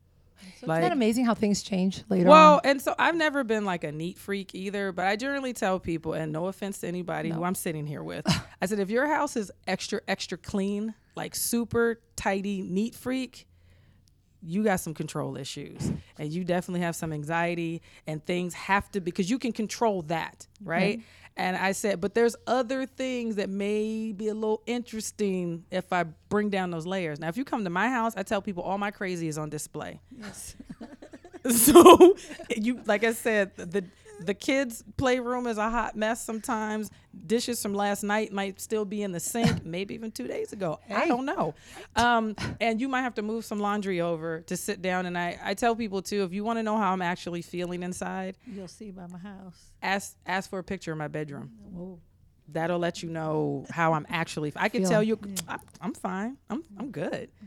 Isn't 0.59 0.69
that 0.69 0.93
amazing 0.93 1.25
how 1.25 1.35
things 1.35 1.63
change 1.63 2.03
later 2.11 2.29
Well, 2.29 2.55
on? 2.57 2.61
and 2.65 2.83
so 2.83 2.95
I've 2.99 3.15
never 3.15 3.45
been 3.45 3.65
like 3.65 3.85
a 3.85 3.93
neat 3.93 4.19
freak 4.19 4.55
either, 4.55 4.93
but 4.93 5.07
I 5.07 5.17
generally 5.17 5.53
tell 5.55 5.79
people, 5.81 6.13
and 6.13 6.33
no 6.33 6.49
offense 6.49 6.79
to 6.81 6.89
anybody 6.89 7.31
who 7.31 7.45
I'm 7.45 7.55
sitting 7.55 7.87
here 7.87 8.03
with, 8.03 8.27
I 8.61 8.67
said, 8.67 8.79
if 8.81 8.91
your 8.91 9.07
house 9.07 9.37
is 9.37 9.51
extra, 9.67 10.01
extra 10.09 10.37
clean, 10.37 10.93
like 11.15 11.35
super 11.35 12.01
tidy, 12.17 12.61
neat 12.63 12.95
freak, 12.95 13.47
you 14.47 14.63
got 14.63 14.81
some 14.81 14.95
control 14.95 15.37
issues 15.37 15.93
and 16.19 16.33
you 16.33 16.45
definitely 16.45 16.81
have 16.81 16.95
some 16.95 17.13
anxiety 17.13 17.81
and 18.07 18.25
things 18.27 18.55
have 18.55 18.91
to 18.91 19.01
because 19.01 19.31
you 19.31 19.39
can 19.39 19.53
control 19.53 20.03
that 20.03 20.47
right? 20.63 21.01
And 21.37 21.57
i 21.57 21.73
said 21.73 22.01
but 22.01 22.15
there's 22.15 22.37
other 22.47 22.87
things 22.87 23.37
that 23.37 23.51
may 23.51 24.13
be 24.13 24.29
a 24.29 24.35
little 24.35 24.63
interesting 24.67 25.65
if 25.71 25.93
i 25.93 26.05
bring 26.29 26.51
down 26.51 26.71
those 26.71 26.87
layers. 26.87 27.19
Now 27.19 27.29
if 27.29 27.37
you 27.37 27.45
come 27.45 27.65
to 27.65 27.71
my 27.71 27.89
house 27.89 28.13
i 28.17 28.23
tell 28.23 28.41
people 28.43 28.63
all 28.63 28.79
my 28.79 28.91
crazy 28.91 29.29
is 29.29 29.39
on 29.39 29.51
display. 29.51 30.01
Yes. 30.17 30.57
so 31.51 32.17
you 32.57 32.81
like 32.87 33.05
I 33.05 33.13
said, 33.13 33.55
the 33.57 33.85
the 34.21 34.33
kids' 34.35 34.85
playroom 34.97 35.47
is 35.49 35.59
a 35.59 35.69
hot 35.69 35.97
mess 35.97 36.25
sometimes. 36.25 36.91
Dishes 37.27 37.61
from 37.61 37.75
last 37.75 38.05
night 38.05 38.33
might 38.33 38.61
still 38.61 38.85
be 38.85 39.03
in 39.03 39.11
the 39.11 39.19
sink, 39.19 39.65
maybe 39.67 39.95
even 39.95 40.13
two 40.13 40.29
days 40.29 40.53
ago. 40.53 40.79
I 40.89 41.09
don't 41.09 41.27
know. 41.27 41.55
Um, 41.97 42.37
and 42.61 42.81
you 42.81 42.89
might 42.89 43.03
have 43.03 43.15
to 43.17 43.23
move 43.23 43.45
some 43.45 43.59
laundry 43.59 44.01
over 44.01 44.41
to 44.43 44.57
sit 44.57 44.81
down. 44.83 45.07
And 45.07 45.19
I, 45.19 45.37
I 45.43 45.55
tell 45.55 45.75
people 45.75 46.01
too, 46.01 46.23
if 46.23 46.33
you 46.33 46.45
want 46.45 46.61
to 46.61 46.63
know 46.63 46.77
how 46.79 46.93
I'm 46.93 47.03
actually 47.03 47.43
feeling 47.43 47.83
inside, 47.83 48.37
You'll 48.47 48.69
see 48.69 48.93
by 48.93 49.07
my 49.09 49.19
house. 49.19 49.73
ask 49.83 50.17
ask 50.27 50.49
for 50.49 50.61
a 50.61 50.65
picture 50.65 50.93
of 50.93 50.99
my 50.99 51.09
bedroom. 51.09 51.51
Whoa. 51.73 51.99
that'll 52.49 52.79
let 52.79 53.03
you 53.03 53.11
know 53.11 53.67
how 53.69 53.95
I'm 53.95 54.07
actually. 54.09 54.53
I 54.55 54.69
can 54.69 54.83
Feel. 54.83 54.91
tell 54.91 55.03
you, 55.03 55.19
I'm, 55.49 55.61
I'm 55.81 55.93
fine. 55.95 56.37
I'm 56.49 56.63
I'm 56.79 56.91
good. 56.93 57.31
Show 57.41 57.47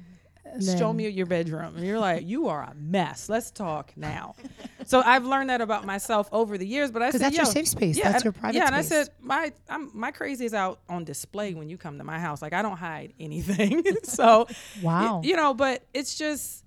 then- 0.59 0.95
me 0.95 1.07
your 1.09 1.25
bedroom, 1.25 1.75
and 1.75 1.85
you're 1.85 1.99
like, 1.99 2.25
you 2.27 2.47
are 2.47 2.63
a 2.63 2.73
mess. 2.75 3.29
Let's 3.29 3.51
talk 3.51 3.91
now. 3.95 4.35
so 4.85 5.01
I've 5.01 5.25
learned 5.25 5.49
that 5.49 5.61
about 5.61 5.85
myself 5.85 6.29
over 6.31 6.57
the 6.57 6.65
years. 6.67 6.91
But 6.91 7.01
I 7.01 7.11
said, 7.11 7.21
that's 7.21 7.35
your 7.37 7.45
safe 7.45 7.67
space. 7.67 7.97
Yeah, 7.97 8.11
That's 8.11 8.23
your 8.23 8.33
private 8.33 8.53
space. 8.55 8.61
Yeah, 8.61 8.67
and 8.67 8.75
I 8.75 8.81
said, 8.81 9.09
my 9.21 9.51
I'm, 9.69 9.91
my 9.93 10.11
crazy 10.11 10.45
is 10.45 10.53
out 10.53 10.79
on 10.89 11.03
display 11.03 11.53
when 11.53 11.69
you 11.69 11.77
come 11.77 11.97
to 11.97 12.03
my 12.03 12.19
house. 12.19 12.41
Like 12.41 12.53
I 12.53 12.61
don't 12.61 12.77
hide 12.77 13.13
anything. 13.19 13.83
so 14.03 14.47
Wow. 14.81 15.21
you 15.23 15.35
know, 15.35 15.53
but 15.53 15.83
it's 15.93 16.17
just 16.17 16.63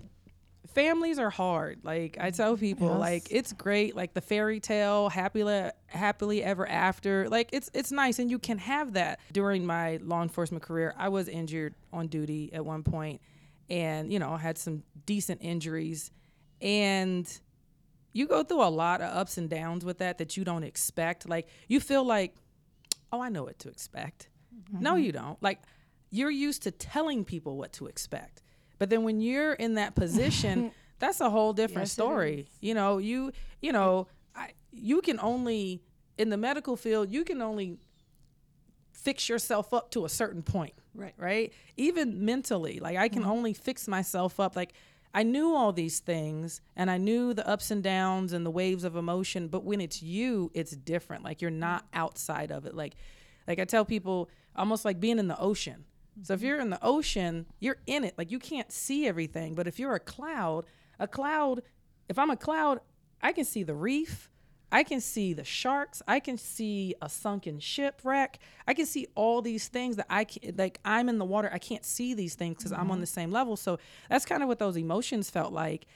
families 0.74 1.18
are 1.18 1.30
hard. 1.30 1.80
Like 1.82 2.16
I 2.20 2.30
tell 2.30 2.56
people, 2.56 2.88
Yes. 2.88 2.98
like 2.98 3.26
it's 3.30 3.52
great, 3.52 3.96
like 3.96 4.14
the 4.14 4.20
fairy 4.20 4.60
tale, 4.60 5.08
happily 5.08 5.70
happily 5.86 6.42
ever 6.44 6.68
after. 6.68 7.28
Like 7.28 7.50
it's 7.52 7.70
it's 7.74 7.90
nice, 7.92 8.18
and 8.18 8.30
you 8.30 8.38
can 8.38 8.58
have 8.58 8.92
that. 8.94 9.20
During 9.32 9.66
my 9.66 9.98
law 10.02 10.22
enforcement 10.22 10.62
career, 10.62 10.94
I 10.96 11.08
was 11.08 11.28
injured 11.28 11.74
on 11.92 12.06
duty 12.06 12.50
at 12.52 12.64
one 12.64 12.82
point, 12.82 13.20
and 13.70 14.12
you 14.12 14.18
know 14.18 14.36
had 14.36 14.58
some 14.58 14.82
decent 15.06 15.40
injuries, 15.42 16.10
and 16.60 17.40
you 18.12 18.26
go 18.26 18.42
through 18.42 18.62
a 18.62 18.68
lot 18.68 19.00
of 19.00 19.16
ups 19.16 19.38
and 19.38 19.48
downs 19.48 19.84
with 19.84 19.98
that 19.98 20.18
that 20.18 20.36
you 20.36 20.44
don't 20.44 20.64
expect. 20.64 21.28
Like 21.28 21.48
you 21.68 21.80
feel 21.80 22.04
like, 22.04 22.34
oh, 23.12 23.22
I 23.22 23.28
know 23.28 23.44
what 23.44 23.58
to 23.60 23.68
expect. 23.68 24.28
No, 24.72 24.94
mm-hmm. 24.94 25.04
you 25.04 25.12
don't. 25.12 25.42
Like 25.42 25.60
you're 26.10 26.30
used 26.30 26.64
to 26.64 26.70
telling 26.70 27.24
people 27.24 27.56
what 27.56 27.72
to 27.74 27.86
expect. 27.86 28.42
But 28.78 28.90
then 28.90 29.04
when 29.04 29.20
you're 29.20 29.52
in 29.52 29.74
that 29.74 29.94
position, 29.94 30.72
that's 30.98 31.20
a 31.20 31.30
whole 31.30 31.52
different 31.52 31.86
Yes, 31.86 31.92
story. 31.92 32.48
You 32.60 32.74
know, 32.74 32.98
you 32.98 33.32
you 33.62 33.72
know, 33.72 34.08
I, 34.34 34.50
you 34.72 35.00
can 35.02 35.20
only 35.20 35.82
in 36.18 36.28
the 36.28 36.36
medical 36.36 36.76
field, 36.76 37.10
you 37.10 37.24
can 37.24 37.40
only 37.40 37.78
fix 38.92 39.28
yourself 39.28 39.72
up 39.72 39.90
to 39.92 40.04
a 40.04 40.08
certain 40.08 40.42
point. 40.42 40.74
Right. 40.94 41.14
Right? 41.16 41.52
Even 41.76 42.24
mentally, 42.24 42.80
like 42.80 42.96
I 42.96 43.08
can 43.08 43.22
mm-hmm. 43.22 43.30
only 43.30 43.52
fix 43.52 43.86
myself 43.88 44.40
up 44.40 44.56
like 44.56 44.72
I 45.12 45.22
knew 45.24 45.54
all 45.54 45.72
these 45.72 45.98
things 45.98 46.60
and 46.76 46.90
I 46.90 46.96
knew 46.96 47.34
the 47.34 47.46
ups 47.48 47.70
and 47.70 47.82
downs 47.82 48.32
and 48.32 48.46
the 48.46 48.50
waves 48.50 48.84
of 48.84 48.94
emotion, 48.94 49.48
but 49.48 49.64
when 49.64 49.80
it's 49.80 50.02
you, 50.02 50.50
it's 50.54 50.70
different. 50.72 51.24
Like 51.24 51.42
you're 51.42 51.50
not 51.50 51.84
mm-hmm. 51.84 52.00
outside 52.00 52.50
of 52.50 52.66
it. 52.66 52.74
Like 52.74 52.94
like 53.46 53.58
I 53.58 53.64
tell 53.64 53.84
people 53.84 54.30
almost 54.54 54.84
like 54.84 55.00
being 55.00 55.18
in 55.18 55.28
the 55.28 55.38
ocean. 55.38 55.84
So 56.22 56.34
if 56.34 56.40
mm-hmm. 56.40 56.46
you're 56.46 56.60
in 56.60 56.70
the 56.70 56.84
ocean, 56.84 57.46
you're 57.60 57.78
in 57.86 58.04
it. 58.04 58.14
Like 58.18 58.30
you 58.30 58.38
can't 58.38 58.70
see 58.70 59.06
everything, 59.06 59.54
but 59.54 59.66
if 59.66 59.78
you're 59.78 59.94
a 59.94 60.00
cloud, 60.00 60.66
a 60.98 61.08
cloud, 61.08 61.62
if 62.08 62.18
I'm 62.18 62.30
a 62.30 62.36
cloud, 62.36 62.80
I 63.22 63.32
can 63.32 63.44
see 63.44 63.62
the 63.62 63.74
reef. 63.74 64.28
I 64.72 64.84
can 64.84 65.00
see 65.00 65.32
the 65.32 65.44
sharks. 65.44 66.02
I 66.06 66.20
can 66.20 66.38
see 66.38 66.94
a 67.02 67.08
sunken 67.08 67.58
shipwreck. 67.58 68.38
I 68.66 68.74
can 68.74 68.86
see 68.86 69.08
all 69.14 69.42
these 69.42 69.68
things 69.68 69.96
that 69.96 70.06
I 70.08 70.24
can 70.24 70.54
like 70.56 70.78
I'm 70.84 71.08
in 71.08 71.18
the 71.18 71.24
water. 71.24 71.50
I 71.52 71.58
can't 71.58 71.84
see 71.84 72.14
these 72.14 72.34
things 72.34 72.58
because 72.58 72.72
I'm 72.72 72.82
on 72.82 72.88
mm-hmm. 72.88 73.00
the 73.00 73.06
same 73.06 73.30
level. 73.30 73.56
So 73.56 73.78
that's 74.08 74.24
kind 74.24 74.42
of 74.42 74.48
what 74.48 74.58
those 74.58 74.76
emotions 74.76 75.30
felt 75.30 75.52
like. 75.52 75.86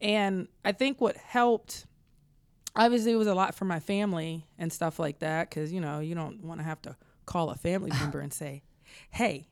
And 0.00 0.48
I 0.64 0.72
think 0.72 1.00
what 1.00 1.16
helped 1.16 1.86
obviously 2.74 3.12
it 3.12 3.16
was 3.16 3.26
a 3.26 3.34
lot 3.34 3.54
for 3.54 3.64
my 3.64 3.80
family 3.80 4.46
and 4.58 4.72
stuff 4.72 4.98
like 4.98 5.18
that 5.18 5.50
because 5.50 5.72
you 5.72 5.80
know 5.80 6.00
you 6.00 6.14
don't 6.14 6.42
want 6.42 6.60
to 6.60 6.64
have 6.64 6.80
to 6.82 6.96
call 7.26 7.50
a 7.50 7.54
family 7.54 7.90
member 8.00 8.20
and 8.20 8.32
say 8.32 8.62
hey 9.10 9.46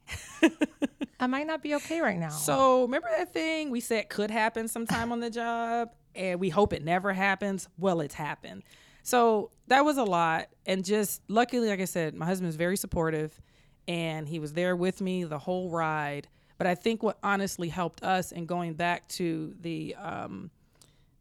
I 1.19 1.27
might 1.27 1.47
not 1.47 1.63
be 1.63 1.75
okay 1.77 2.01
right 2.01 2.19
now. 2.19 2.31
so 2.31 2.83
remember 2.83 3.09
that 3.17 3.33
thing 3.33 3.71
we 3.71 3.81
said 3.81 4.09
could 4.09 4.31
happen 4.31 4.69
sometime 4.69 5.13
on 5.13 5.21
the 5.21 5.31
job 5.31 5.91
and 6.15 6.41
we 6.41 6.49
hope 6.49 6.73
it 6.73 6.85
never 6.85 7.13
happens 7.13 7.69
well 7.79 8.01
it's 8.01 8.15
happened. 8.15 8.63
So 9.03 9.51
that 9.69 9.85
was 9.85 9.97
a 9.97 10.05
lot 10.05 10.49
and 10.67 10.85
just 10.85 11.23
luckily 11.29 11.69
like 11.69 11.81
i 11.81 11.85
said 11.85 12.15
my 12.15 12.27
husband's 12.27 12.57
very 12.57 12.77
supportive 12.77 13.41
and 13.89 14.29
he 14.29 14.39
was 14.39 14.53
there 14.53 14.77
with 14.77 15.01
me 15.01 15.25
the 15.25 15.39
whole 15.39 15.71
ride. 15.71 16.29
But 16.59 16.67
i 16.67 16.75
think 16.75 17.03
what 17.03 17.19
honestly 17.23 17.69
helped 17.69 18.03
us 18.03 18.33
and 18.33 18.47
going 18.47 18.75
back 18.75 19.09
to 19.09 19.55
the 19.61 19.95
um, 19.97 20.51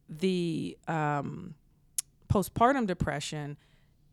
the 0.10 0.78
um, 0.88 1.54
postpartum 2.30 2.88
depression 2.88 3.58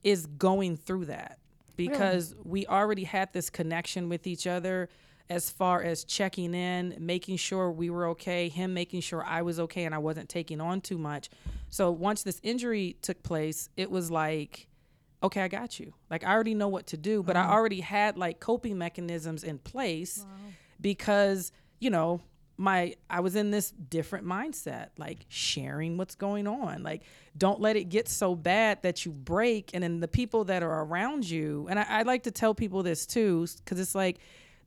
is 0.04 0.26
going 0.26 0.76
through 0.76 1.06
that. 1.06 1.38
Because 1.76 2.34
we 2.42 2.66
already 2.66 3.04
had 3.04 3.32
this 3.34 3.50
connection 3.50 4.08
with 4.08 4.26
each 4.26 4.46
other 4.46 4.88
as 5.28 5.50
far 5.50 5.82
as 5.82 6.04
checking 6.04 6.54
in, 6.54 6.96
making 7.00 7.36
sure 7.36 7.70
we 7.70 7.90
were 7.90 8.08
okay, 8.08 8.48
him 8.48 8.72
making 8.74 9.00
sure 9.00 9.24
I 9.24 9.42
was 9.42 9.58
okay 9.60 9.84
and 9.84 9.94
I 9.94 9.98
wasn't 9.98 10.28
taking 10.28 10.60
on 10.60 10.80
too 10.80 10.98
much. 10.98 11.30
So 11.68 11.90
once 11.90 12.22
this 12.22 12.40
injury 12.42 12.96
took 13.02 13.22
place, 13.22 13.68
it 13.76 13.90
was 13.90 14.10
like, 14.10 14.68
okay, 15.22 15.42
I 15.42 15.48
got 15.48 15.80
you. 15.80 15.94
Like 16.10 16.22
I 16.24 16.32
already 16.32 16.54
know 16.54 16.68
what 16.68 16.86
to 16.88 16.96
do, 16.96 17.22
but 17.22 17.36
I 17.36 17.48
already 17.48 17.80
had 17.80 18.16
like 18.16 18.38
coping 18.38 18.78
mechanisms 18.78 19.42
in 19.42 19.58
place 19.58 20.24
because, 20.80 21.52
you 21.80 21.90
know, 21.90 22.20
my 22.58 22.94
I 23.10 23.20
was 23.20 23.36
in 23.36 23.50
this 23.50 23.70
different 23.70 24.26
mindset, 24.26 24.88
like 24.96 25.26
sharing 25.28 25.96
what's 25.98 26.14
going 26.14 26.46
on. 26.46 26.82
Like 26.82 27.02
don't 27.36 27.60
let 27.60 27.76
it 27.76 27.84
get 27.90 28.08
so 28.08 28.34
bad 28.34 28.82
that 28.82 29.04
you 29.04 29.12
break 29.12 29.72
and 29.74 29.82
then 29.82 30.00
the 30.00 30.08
people 30.08 30.44
that 30.44 30.62
are 30.62 30.84
around 30.84 31.28
you, 31.28 31.66
and 31.68 31.78
I, 31.78 31.86
I 31.88 32.02
like 32.02 32.22
to 32.22 32.30
tell 32.30 32.54
people 32.54 32.82
this 32.82 33.04
too, 33.06 33.46
because 33.58 33.80
it's 33.80 33.94
like, 33.94 34.18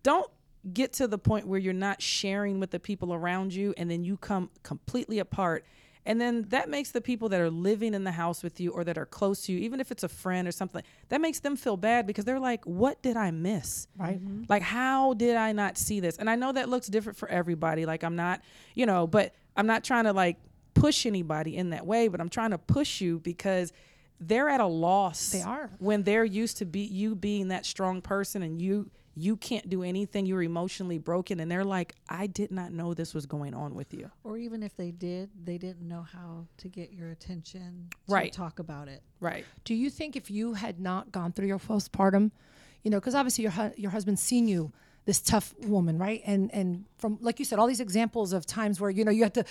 don't 0.04 0.30
get 0.74 0.94
to 0.94 1.08
the 1.08 1.18
point 1.18 1.48
where 1.48 1.60
you're 1.60 1.74
not 1.74 2.01
sharing 2.01 2.60
with 2.60 2.72
the 2.72 2.80
people 2.80 3.13
around 3.13 3.54
you 3.54 3.74
and 3.78 3.89
then 3.89 4.04
you 4.04 4.18
come 4.18 4.50
completely 4.63 5.20
apart. 5.20 5.66
And 6.06 6.20
then 6.20 6.46
that 6.50 6.70
makes 6.70 6.92
the 6.92 7.01
people 7.01 7.30
that 7.30 7.39
are 7.39 7.50
living 7.50 7.94
in 7.94 8.04
the 8.04 8.12
house 8.12 8.42
with 8.42 8.60
you 8.60 8.72
or 8.72 8.84
that 8.84 8.98
are 8.98 9.06
close 9.06 9.42
to 9.44 9.51
you 9.54 9.60
even 9.60 9.80
if 9.80 9.92
it's 9.92 10.04
a 10.04 10.10
friend 10.10 10.48
or 10.48 10.51
something 10.51 10.82
that 11.10 11.22
makes 11.22 11.39
them 11.42 11.56
feel 11.56 11.78
bad 11.78 12.08
because 12.08 12.25
they're 12.25 12.39
like 12.39 12.66
what 12.66 13.01
did 13.04 13.16
i 13.16 13.30
miss? 13.32 13.88
Right. 13.98 14.20
Mm-hmm. 14.20 14.44
like 14.50 14.63
how 14.63 15.13
did 15.13 15.36
i 15.36 15.51
not 15.51 15.78
see 15.78 16.00
this? 16.00 16.18
And 16.18 16.30
i 16.30 16.36
know 16.36 16.51
that 16.51 16.68
looks 16.68 16.88
different 16.88 17.18
for 17.18 17.28
everybody. 17.30 17.86
Like 17.86 18.04
i'm 18.04 18.16
not 18.16 18.42
you 18.74 18.86
know 18.86 19.06
but 19.08 19.36
i'm 19.56 19.68
not 19.68 19.84
trying 19.84 20.06
to 20.06 20.13
like 20.13 20.38
push 20.74 21.06
anybody 21.06 21.56
in 21.58 21.72
that 21.72 21.86
way 21.86 22.08
but 22.08 22.20
i'm 22.22 22.30
trying 22.30 22.51
to 22.51 22.58
push 22.58 23.01
you 23.01 23.20
because 23.20 23.72
they're 24.20 24.50
at 24.50 24.62
a 24.62 24.66
loss 24.66 25.30
They 25.30 25.42
are. 25.42 25.70
when 25.80 26.04
they're 26.04 26.25
used 26.25 26.58
to 26.58 26.66
be 26.66 26.82
you 26.82 27.13
being 27.16 27.50
that 27.50 27.66
strong 27.66 28.01
person 28.01 28.42
and 28.42 28.62
you 28.62 28.89
you 29.19 29.35
can't 29.35 29.67
do 29.69 29.83
anything 29.83 30.25
you're 30.25 30.43
emotionally 30.43 30.97
broken 30.97 31.39
and 31.39 31.51
they're 31.51 31.63
like 31.65 31.93
i 32.07 32.25
did 32.27 32.51
not 32.51 32.71
know 32.71 32.93
this 32.93 33.13
was 33.13 33.25
going 33.25 33.53
on 33.53 33.75
with 33.75 33.93
you 33.93 34.09
Or 34.23 34.38
even 34.38 34.63
if 34.63 34.75
they 34.75 34.91
did, 34.91 35.29
they 35.43 35.57
didn't 35.57 35.88
know 35.88 36.03
how 36.03 36.45
to 36.57 36.67
get 36.67 36.91
your 36.93 37.09
attention 37.09 37.89
to 38.07 38.13
Right. 38.13 38.31
talk 38.31 38.59
about 38.59 38.88
it. 38.88 39.01
right 39.19 39.45
Do 39.65 39.73
you 39.75 39.89
think 39.89 40.15
if 40.15 40.31
you 40.31 40.53
had 40.53 40.79
not 40.79 41.11
gone 41.11 41.31
through 41.33 41.47
your 41.47 41.59
postpartum, 41.59 42.31
you 42.83 42.91
know, 42.91 42.99
because 42.99 43.15
obviously 43.15 43.43
your 43.43 43.51
hu- 43.51 43.73
your 43.75 43.91
husband's 43.91 44.21
seen 44.21 44.47
you 44.47 44.71
this 45.05 45.21
tough 45.21 45.53
woman, 45.75 45.97
right? 45.97 46.21
And 46.25 46.53
and 46.53 46.85
from 46.97 47.17
like 47.21 47.39
you 47.39 47.45
said, 47.45 47.57
all 47.59 47.67
these 47.67 47.79
examples 47.79 48.31
of 48.31 48.45
times 48.45 48.79
where 48.79 48.91
you 48.91 49.03
know 49.03 49.11
you 49.11 49.23
had 49.23 49.33
to 49.35 49.43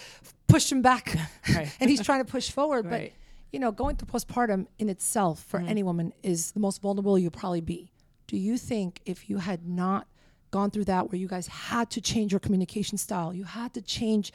push 0.47 0.71
him 0.71 0.83
back, 0.83 1.17
Right. 1.55 1.71
and 1.81 1.91
he's 1.91 2.03
trying 2.03 2.25
to 2.25 2.31
push 2.31 2.51
forward. 2.51 2.87
Right. 2.87 3.13
But 3.13 3.53
you 3.53 3.59
know, 3.59 3.73
going 3.73 3.97
through 3.97 4.09
postpartum 4.09 4.67
in 4.79 4.89
itself 4.89 5.43
for 5.45 5.59
mm-hmm. 5.59 5.69
any 5.69 5.83
woman 5.83 6.13
is 6.23 6.53
the 6.53 6.61
most 6.61 6.81
vulnerable 6.81 7.19
you'll 7.19 7.31
probably 7.33 7.61
be. 7.63 7.91
Do 8.29 8.37
you 8.37 8.57
think 8.57 9.01
if 9.05 9.29
you 9.29 9.39
had 9.39 9.67
not 9.67 10.07
gone 10.51 10.71
through 10.71 10.85
that 10.85 11.11
where 11.11 11.19
you 11.19 11.29
guys 11.29 11.47
had 11.47 11.91
to 11.91 12.01
change 12.01 12.33
your 12.33 12.41
communication 12.41 12.97
style 12.97 13.35
you 13.35 13.45
had 13.45 13.75
to 13.75 13.83
change 13.83 14.33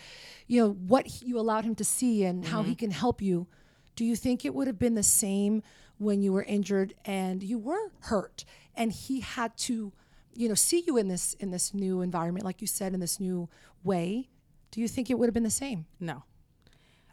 you 0.47 0.61
know 0.61 0.71
what 0.71 1.07
he- 1.07 1.25
you 1.25 1.39
allowed 1.39 1.63
him 1.65 1.73
to 1.75 1.83
see 1.83 2.23
and 2.23 2.45
how 2.45 2.61
he 2.61 2.71
mm-hmm. 2.71 2.79
can 2.79 2.91
help 2.91 3.21
you 3.21 3.47
do 3.95 4.05
you 4.05 4.15
think 4.15 4.45
it 4.45 4.53
would 4.53 4.67
have 4.67 4.77
been 4.77 4.95
the 4.95 5.03
same 5.03 5.63
when 5.97 6.21
you 6.21 6.31
were 6.31 6.43
injured 6.43 6.93
and 7.05 7.41
you 7.41 7.57
were 7.57 7.91
hurt 8.01 8.45
and 8.75 8.91
he 8.91 9.21
had 9.21 9.55
to 9.57 9.91
you 10.35 10.47
know 10.47 10.55
see 10.55 10.83
you 10.85 10.97
in 10.97 11.07
this 11.07 11.33
in 11.35 11.51
this 11.51 11.73
new 11.73 12.01
environment 12.01 12.45
like 12.45 12.61
you 12.61 12.67
said 12.67 12.93
in 12.93 12.99
this 12.99 13.19
new 13.19 13.49
way 13.83 14.29
do 14.71 14.81
you 14.81 14.87
think 14.87 15.09
it 15.09 15.17
would 15.17 15.27
have 15.27 15.33
been 15.33 15.43
the 15.43 15.49
same 15.49 15.85
No, 15.99 16.23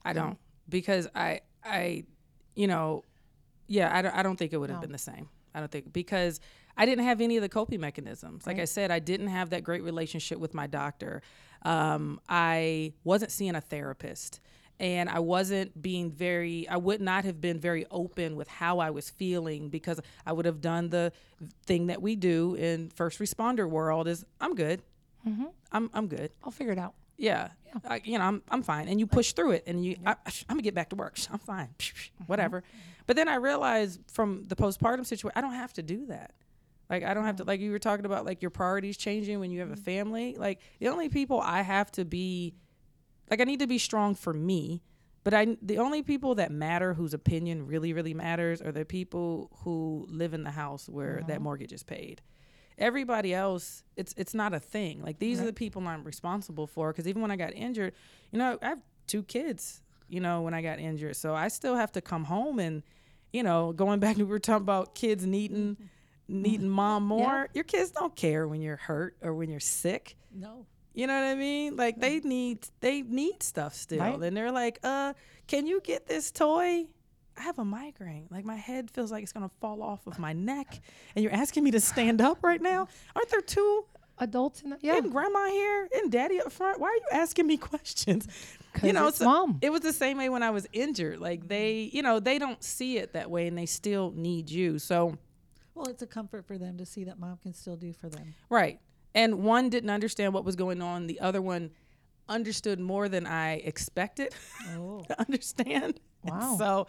I 0.04 0.12
don't 0.12 0.38
because 0.68 1.08
I 1.14 1.40
I 1.64 2.04
you 2.54 2.66
know 2.66 3.04
yeah 3.66 3.94
I 3.94 4.02
don't, 4.02 4.14
I 4.14 4.22
don't 4.22 4.36
think 4.36 4.52
it 4.52 4.58
would 4.58 4.70
have 4.70 4.78
No. 4.78 4.82
been 4.82 4.92
the 4.92 4.98
same. 4.98 5.28
I 5.54 5.58
don't 5.60 5.70
think 5.70 5.92
because 5.92 6.40
I 6.80 6.86
didn't 6.86 7.04
have 7.04 7.20
any 7.20 7.36
of 7.36 7.42
the 7.42 7.48
coping 7.50 7.78
mechanisms. 7.78 8.46
Like 8.46 8.58
I 8.58 8.64
said, 8.64 8.90
I 8.90 9.00
didn't 9.00 9.26
have 9.26 9.50
that 9.50 9.62
great 9.62 9.82
relationship 9.82 10.38
with 10.38 10.54
my 10.54 10.66
doctor. 10.66 11.20
Um, 11.60 12.20
I 12.26 12.94
wasn't 13.04 13.32
seeing 13.32 13.54
a 13.54 13.60
therapist. 13.60 14.40
And 14.78 15.10
I 15.10 15.18
wasn't 15.18 15.82
being 15.82 16.10
very, 16.10 16.66
I 16.66 16.78
would 16.78 17.02
not 17.02 17.26
have 17.26 17.38
been 17.38 17.60
very 17.60 17.84
open 17.90 18.34
with 18.34 18.48
how 18.48 18.78
I 18.78 18.88
was 18.88 19.10
feeling 19.10 19.68
because 19.68 20.00
I 20.24 20.32
would 20.32 20.46
have 20.46 20.62
done 20.62 20.88
the 20.88 21.12
thing 21.66 21.88
that 21.88 22.00
we 22.00 22.16
do 22.16 22.54
in 22.54 22.88
first 22.88 23.18
responder 23.18 23.68
world 23.68 24.08
is 24.08 24.24
I'm 24.40 24.54
good. 24.54 24.80
Mm-hmm. 25.28 25.44
I'm, 25.72 25.90
I'm 25.92 26.06
good. 26.06 26.30
i'll 26.42 26.50
figure 26.50 26.72
it 26.72 26.78
out 26.78 26.94
Yeah. 27.74 27.82
I, 27.86 28.00
you 28.04 28.18
know, 28.18 28.24
I'm, 28.24 28.42
I'm 28.48 28.62
fine. 28.62 28.88
And 28.88 28.98
you 28.98 29.06
push 29.06 29.34
through 29.34 29.50
it 29.50 29.64
and 29.66 29.84
you, 29.84 29.96
I, 30.06 30.12
I'm 30.48 30.56
gonna 30.56 30.62
get 30.62 30.74
back 30.74 30.88
to 30.88 30.96
work. 30.96 31.18
I'm 31.30 31.38
fine. 31.38 31.68
Mm-hmm. 31.78 32.24
Whatever. 32.24 32.60
Mm-hmm. 32.60 32.78
But 33.06 33.16
then 33.16 33.28
I 33.28 33.34
realized 33.34 34.00
from 34.10 34.44
the 34.48 34.56
postpartum 34.56 35.04
situation, 35.04 35.32
I 35.36 35.42
don't 35.42 35.54
have 35.54 35.72
to 35.74 35.82
do 35.82 36.06
that. 36.06 36.32
Like, 36.90 37.04
I 37.04 37.14
don't 37.14 37.24
have 37.24 37.36
to, 37.36 37.44
like 37.44 37.60
you 37.60 37.70
were 37.70 37.78
talking 37.78 38.04
about, 38.04 38.26
like 38.26 38.42
your 38.42 38.50
priorities 38.50 38.96
changing 38.96 39.38
when 39.40 39.50
you 39.50 39.60
have 39.60 39.70
a 39.70 39.76
family. 39.76 40.34
Like, 40.36 40.60
the 40.80 40.88
only 40.88 41.08
people 41.08 41.40
I 41.40 41.62
have 41.62 41.90
to 41.92 42.04
be, 42.04 42.54
like, 43.30 43.40
I 43.40 43.44
need 43.44 43.60
to 43.60 43.66
be 43.68 43.78
strong 43.78 44.14
for 44.14 44.32
me 44.34 44.82
but 45.22 45.34
I 45.34 45.58
the 45.60 45.76
only 45.76 46.02
people 46.02 46.36
that 46.36 46.50
matter 46.50 46.94
whose 46.94 47.12
opinion 47.12 47.66
really 47.66 47.92
really 47.92 48.14
matters 48.14 48.62
are 48.62 48.72
the 48.72 48.86
people 48.86 49.50
who 49.64 50.06
live 50.08 50.32
in 50.32 50.44
the 50.44 50.50
house 50.50 50.88
where 50.88 51.16
Mm-hmm. 51.18 51.26
that 51.28 51.42
mortgage 51.42 51.72
is 51.74 51.82
paid. 51.82 52.22
Everybody 52.78 53.34
else, 53.34 53.84
it's 53.96 54.14
it's 54.16 54.32
not 54.32 54.54
a 54.54 54.58
thing. 54.58 55.02
Like 55.02 55.18
these 55.18 55.38
are 55.38 55.44
the 55.44 55.52
people 55.52 55.86
I'm 55.86 56.04
responsible 56.04 56.66
for. 56.66 56.90
Because 56.90 57.06
even 57.06 57.20
when 57.20 57.30
I 57.30 57.36
got 57.36 57.52
injured, 57.52 57.92
you 58.32 58.38
know, 58.38 58.58
I 58.62 58.68
have 58.68 58.78
two 59.06 59.22
kids. 59.22 59.82
You 60.08 60.20
know, 60.20 60.40
when 60.40 60.54
I 60.54 60.62
got 60.62 60.78
injured, 60.80 61.16
so 61.16 61.34
I 61.34 61.48
still 61.48 61.76
have 61.76 61.92
to 61.92 62.00
come 62.00 62.24
home 62.24 62.58
and, 62.58 62.82
you 63.32 63.42
know, 63.42 63.72
going 63.74 64.00
back 64.00 64.16
to 64.16 64.24
we 64.24 64.30
were 64.30 64.38
talking 64.38 64.62
about 64.62 64.94
kids 64.94 65.26
needing 65.26 65.76
needing 66.30 66.60
mm-hmm. 66.60 66.70
mom 66.70 67.04
more. 67.04 67.48
Your 67.54 67.64
kids 67.64 67.90
don't 67.90 68.14
care 68.14 68.46
when 68.46 68.60
you're 68.60 68.76
hurt 68.76 69.16
or 69.22 69.34
when 69.34 69.50
you're 69.50 69.60
sick. 69.60 70.16
No. 70.34 70.66
You 70.94 71.06
know 71.06 71.14
what 71.14 71.24
I 71.24 71.34
mean? 71.34 71.76
Like 71.76 72.00
they 72.00 72.18
mm-hmm. 72.18 72.28
need 72.28 72.68
they 72.80 73.02
need 73.02 73.42
stuff 73.42 73.74
still. 73.74 74.00
Right. 74.00 74.20
And 74.20 74.36
they're 74.36 74.52
like, 74.52 74.78
uh, 74.82 75.14
can 75.46 75.66
you 75.66 75.80
get 75.80 76.06
this 76.06 76.30
toy? 76.30 76.86
I 77.36 77.42
have 77.42 77.58
a 77.58 77.64
migraine. 77.64 78.26
Like 78.30 78.44
my 78.44 78.56
head 78.56 78.90
feels 78.90 79.10
like 79.10 79.22
it's 79.22 79.32
gonna 79.32 79.50
fall 79.60 79.82
off 79.82 80.06
of 80.06 80.18
my 80.18 80.32
neck. 80.32 80.80
And 81.14 81.22
you're 81.22 81.32
asking 81.32 81.64
me 81.64 81.70
to 81.72 81.80
stand 81.80 82.20
up 82.20 82.38
right 82.42 82.60
now? 82.60 82.88
Aren't 83.16 83.30
there 83.30 83.40
two 83.40 83.84
Adults 84.22 84.60
in 84.60 84.68
the, 84.70 84.78
yeah. 84.82 84.98
and 84.98 85.10
grandma 85.10 85.46
here 85.46 85.88
and 85.94 86.12
daddy 86.12 86.40
up 86.40 86.52
front? 86.52 86.78
Why 86.78 86.88
are 86.88 86.94
you 86.94 87.22
asking 87.22 87.46
me 87.46 87.56
questions? 87.56 88.26
'Cause 88.72 88.84
it's 88.84 89.20
mom. 89.20 89.58
It 89.62 89.72
was 89.72 89.80
the 89.80 89.92
same 89.92 90.18
way 90.18 90.28
when 90.28 90.44
I 90.44 90.50
was 90.50 90.68
injured. 90.72 91.18
Like 91.18 91.40
mm-hmm. 91.40 91.48
they, 91.48 91.90
you 91.92 92.02
know, 92.02 92.20
they 92.20 92.38
don't 92.38 92.62
see 92.62 92.98
it 92.98 93.14
that 93.14 93.30
way 93.30 93.48
and 93.48 93.58
they 93.58 93.66
still 93.66 94.12
need 94.14 94.50
you. 94.50 94.78
So 94.78 95.18
Well, 95.80 95.88
it's 95.88 96.02
a 96.02 96.06
comfort 96.06 96.44
for 96.46 96.58
them 96.58 96.76
to 96.76 96.84
see 96.84 97.04
that 97.04 97.18
mom 97.18 97.38
can 97.42 97.54
still 97.54 97.76
do 97.76 97.94
for 97.94 98.10
them. 98.10 98.34
Right. 98.50 98.80
And 99.14 99.42
one 99.42 99.70
didn't 99.70 99.88
understand 99.88 100.34
what 100.34 100.44
was 100.44 100.54
going 100.54 100.82
on. 100.82 101.06
The 101.06 101.20
other 101.20 101.40
one 101.40 101.70
understood 102.28 102.78
more 102.78 103.08
than 103.08 103.26
I 103.26 103.54
expected 103.54 104.34
Oh. 104.76 105.02
to 105.08 105.18
understand. 105.18 105.98
And 106.24 106.34
Wow. 106.34 106.56
so 106.58 106.86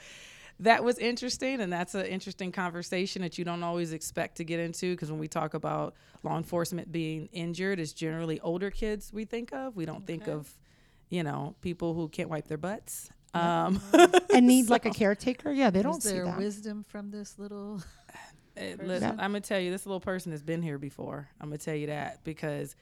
that 0.59 0.83
was 0.83 0.97
interesting. 0.97 1.61
And 1.61 1.71
that's 1.71 1.95
an 1.95 2.05
interesting 2.05 2.51
conversation 2.51 3.21
that 3.21 3.37
you 3.37 3.45
don't 3.45 3.63
always 3.63 3.93
expect 3.93 4.35
to 4.37 4.43
get 4.43 4.59
into 4.59 4.91
because 4.93 5.09
when 5.09 5.21
we 5.21 5.29
talk 5.29 5.53
about 5.53 5.95
law 6.23 6.35
enforcement 6.37 6.91
being 6.91 7.27
injured, 7.31 7.79
it's 7.79 7.93
generally 7.93 8.41
older 8.41 8.69
kids 8.69 9.13
we 9.13 9.23
think 9.23 9.53
of. 9.53 9.77
We 9.77 9.85
don't 9.85 10.05
think 10.05 10.27
of, 10.27 10.53
you 11.09 11.23
know, 11.23 11.55
people 11.61 11.93
who 11.93 12.09
can't 12.09 12.29
wipe 12.29 12.49
their 12.49 12.57
butts. 12.57 13.09
Um, 13.33 13.79
and 14.33 14.45
need 14.45 14.69
like 14.69 14.85
a 14.85 14.89
caretaker. 14.91 15.49
Yeah, 15.53 15.69
they 15.69 15.81
don't 15.81 15.99
Is 15.99 16.03
see 16.03 16.09
there 16.11 16.25
that. 16.25 16.37
wisdom 16.37 16.83
from 16.83 17.09
this 17.11 17.39
little? 17.39 17.81
Eh, 18.57 18.75
listen, 18.81 19.11
I'm 19.19 19.31
gonna 19.31 19.41
tell 19.41 19.59
you, 19.59 19.71
this 19.71 19.85
little 19.85 19.99
person 19.99 20.31
has 20.31 20.43
been 20.43 20.61
here 20.61 20.77
before. 20.77 21.29
I'm 21.39 21.49
gonna 21.49 21.57
tell 21.57 21.75
you 21.75 21.87
that 21.87 22.23
because 22.23 22.75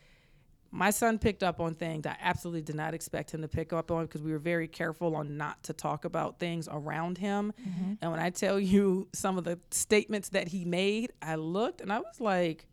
my 0.71 0.91
son 0.91 1.17
picked 1.17 1.41
up 1.43 1.59
on 1.59 1.73
things 1.73 2.05
I 2.05 2.15
absolutely 2.21 2.61
did 2.61 2.75
not 2.75 2.93
expect 2.93 3.33
him 3.33 3.41
to 3.41 3.47
pick 3.47 3.73
up 3.73 3.89
on 3.91 4.05
because 4.05 4.21
we 4.21 4.31
were 4.31 4.39
very 4.39 4.67
careful 4.67 5.15
on 5.15 5.37
not 5.37 5.63
to 5.63 5.73
talk 5.73 6.05
about 6.05 6.39
things 6.39 6.67
around 6.71 7.17
him. 7.17 7.53
And 8.01 8.11
when 8.11 8.19
I 8.19 8.29
tell 8.29 8.59
you 8.59 9.07
some 9.13 9.37
of 9.37 9.43
the 9.43 9.59
statements 9.71 10.29
that 10.29 10.47
he 10.47 10.65
made, 10.65 11.11
I 11.21 11.35
looked 11.35 11.81
and 11.81 11.91
I 11.91 11.99
was 11.99 12.19
like, 12.19 12.65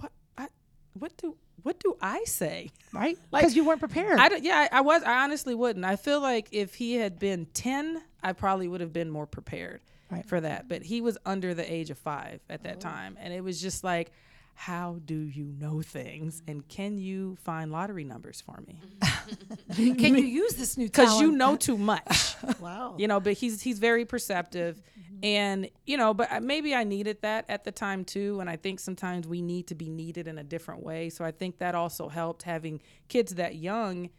"What? 0.00 0.12
I, 0.36 0.48
what 0.94 1.16
do? 1.16 1.36
What 1.62 1.80
do 1.80 1.96
I 2.00 2.22
say?" 2.24 2.70
right? 2.92 3.18
Like, 3.32 3.42
Because 3.42 3.56
you 3.56 3.64
weren't 3.64 3.80
prepared. 3.80 4.18
I 4.18 4.28
yeah, 4.36 4.68
I, 4.70 4.78
I 4.78 4.80
was. 4.82 5.02
I 5.02 5.24
honestly 5.24 5.54
wouldn't. 5.54 5.84
I 5.84 5.96
feel 5.96 6.20
like 6.20 6.48
if 6.52 6.74
he 6.74 6.94
had 6.94 7.18
been 7.18 7.46
ten, 7.46 8.02
I 8.22 8.32
probably 8.32 8.68
would 8.68 8.80
have 8.80 8.92
been 8.92 9.10
more 9.10 9.26
prepared 9.26 9.80
Right. 10.10 10.24
for 10.24 10.40
that. 10.40 10.68
But 10.68 10.82
he 10.82 11.00
was 11.00 11.18
under 11.26 11.54
the 11.54 11.70
age 11.70 11.90
of 11.90 11.98
five 11.98 12.40
at 12.48 12.62
that 12.62 12.76
oh. 12.76 12.80
time, 12.80 13.16
and 13.20 13.32
it 13.32 13.42
was 13.42 13.60
just 13.60 13.82
like, 13.82 14.12
how 14.54 14.98
do 15.04 15.14
you 15.14 15.52
know 15.58 15.82
things, 15.82 16.42
and 16.48 16.60
mm-hmm. 16.60 16.68
can 16.68 16.98
you 16.98 17.36
find 17.42 17.70
lottery 17.70 18.04
numbers 18.04 18.40
for 18.40 18.62
me? 18.66 18.80
Mm-hmm. 18.80 19.94
Can 19.98 20.16
you 20.16 20.24
use 20.24 20.54
this 20.54 20.76
new 20.76 20.86
Because 20.86 21.20
you 21.20 21.32
know 21.32 21.56
too 21.56 21.76
much. 21.76 22.36
Wow. 22.60 22.94
you 22.96 23.08
know 23.08 23.18
but 23.18 23.32
he's 23.32 23.60
he's 23.60 23.78
very 23.78 24.04
perceptive 24.04 24.76
mm-hmm. 24.76 25.24
and 25.24 25.70
you 25.84 25.96
know 25.96 26.14
but 26.14 26.30
uh, 26.30 26.40
maybe 26.40 26.74
i 26.74 26.84
needed 26.84 27.20
that 27.22 27.44
at 27.48 27.64
the 27.64 27.72
time 27.72 28.04
too 28.04 28.40
and 28.40 28.48
i 28.48 28.56
think 28.56 28.78
sometimes 28.78 29.26
we 29.26 29.42
need 29.42 29.66
to 29.68 29.74
be 29.74 29.88
needed 29.88 30.28
in 30.28 30.38
a 30.38 30.44
different 30.44 30.82
way 30.82 31.08
so 31.08 31.24
i 31.24 31.30
think 31.30 31.58
that 31.58 31.74
also 31.74 32.08
helped 32.08 32.42
having 32.42 32.80
kids 33.08 33.34
that 33.34 33.56
young 33.56 34.10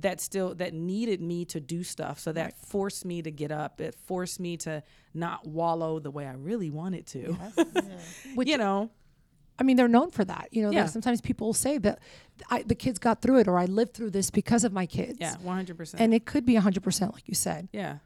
that 0.00 0.20
still 0.20 0.54
that 0.54 0.72
needed 0.72 1.20
me 1.20 1.44
to 1.44 1.60
do 1.60 1.82
stuff 1.84 2.18
so 2.18 2.32
that 2.32 2.56
forced 2.66 3.04
me 3.04 3.20
to 3.20 3.30
get 3.30 3.52
up 3.52 3.80
it 3.80 3.94
forced 4.06 4.40
me 4.40 4.56
to 4.56 4.82
not 5.12 5.46
wallow 5.46 5.98
the 5.98 6.10
way 6.10 6.26
i 6.26 6.32
really 6.32 6.70
wanted 6.70 7.06
to 7.06 7.18
mm-hmm. 7.56 8.34
Which- 8.34 8.48
you 8.48 8.56
know 8.58 8.90
I 9.58 9.64
mean, 9.64 9.76
they're 9.76 9.86
known 9.86 10.10
for 10.10 10.24
that. 10.24 10.48
You 10.50 10.62
know, 10.62 10.70
Yeah. 10.72 10.86
sometimes 10.86 11.20
people 11.20 11.46
will 11.48 11.54
say 11.54 11.76
that 11.78 12.00
I, 12.50 12.62
the 12.62 12.74
kids 12.74 12.98
got 12.98 13.20
through 13.20 13.38
it 13.40 13.46
or 13.48 13.58
I 13.58 13.66
lived 13.66 13.92
through 13.94 14.10
this 14.10 14.30
because 14.30 14.64
of 14.64 14.72
my 14.72 14.86
kids. 14.86 15.18
yeah 15.20 15.36
100% 15.44 15.94
And 15.98 16.14
it 16.14 16.24
could 16.24 16.44
be 16.46 16.54
100% 16.54 17.12
like 17.12 17.28
you 17.28 17.34
said. 17.34 17.68
yeah 17.70 17.98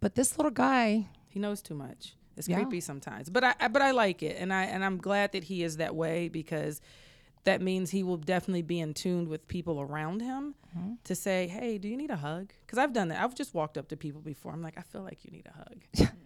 But 0.00 0.14
this 0.14 0.36
little 0.38 0.52
guy, 0.52 1.08
He 1.28 1.40
knows 1.40 1.62
too 1.62 1.74
much. 1.74 2.14
It's 2.36 2.46
Yeah. 2.46 2.56
creepy 2.56 2.80
sometimes, 2.80 3.30
but 3.30 3.42
I, 3.42 3.54
I 3.58 3.68
but 3.68 3.80
I 3.82 3.90
like 3.92 4.22
it, 4.22 4.36
and 4.38 4.52
I 4.52 4.64
and 4.64 4.84
I'm 4.84 4.98
glad 4.98 5.32
that 5.32 5.44
he 5.44 5.62
is 5.64 5.78
that 5.78 5.94
way 5.96 6.28
because 6.28 6.80
that 7.44 7.60
means 7.60 7.90
he 7.90 8.02
will 8.02 8.16
definitely 8.16 8.62
be 8.62 8.78
in 8.80 8.94
tune 8.94 9.28
with 9.28 9.46
people 9.48 9.80
around 9.80 10.20
him 10.22 10.54
Mm-hmm. 10.76 10.92
to 11.04 11.14
say, 11.14 11.48
"Hey, 11.48 11.76
do 11.76 11.86
you 11.86 11.98
need 11.98 12.10
a 12.10 12.16
hug?" 12.16 12.50
Because 12.66 12.78
I've 12.78 12.94
done 12.94 13.08
that. 13.08 13.22
I've 13.22 13.34
just 13.34 13.52
walked 13.52 13.76
up 13.76 13.88
to 13.88 13.96
people 13.96 14.22
before. 14.22 14.52
I'm 14.52 14.62
like, 14.62 14.78
"I 14.78 14.80
feel 14.82 15.02
like 15.02 15.22
you 15.24 15.30
need 15.30 15.46
a 15.46 15.52
hug." 15.58 16.08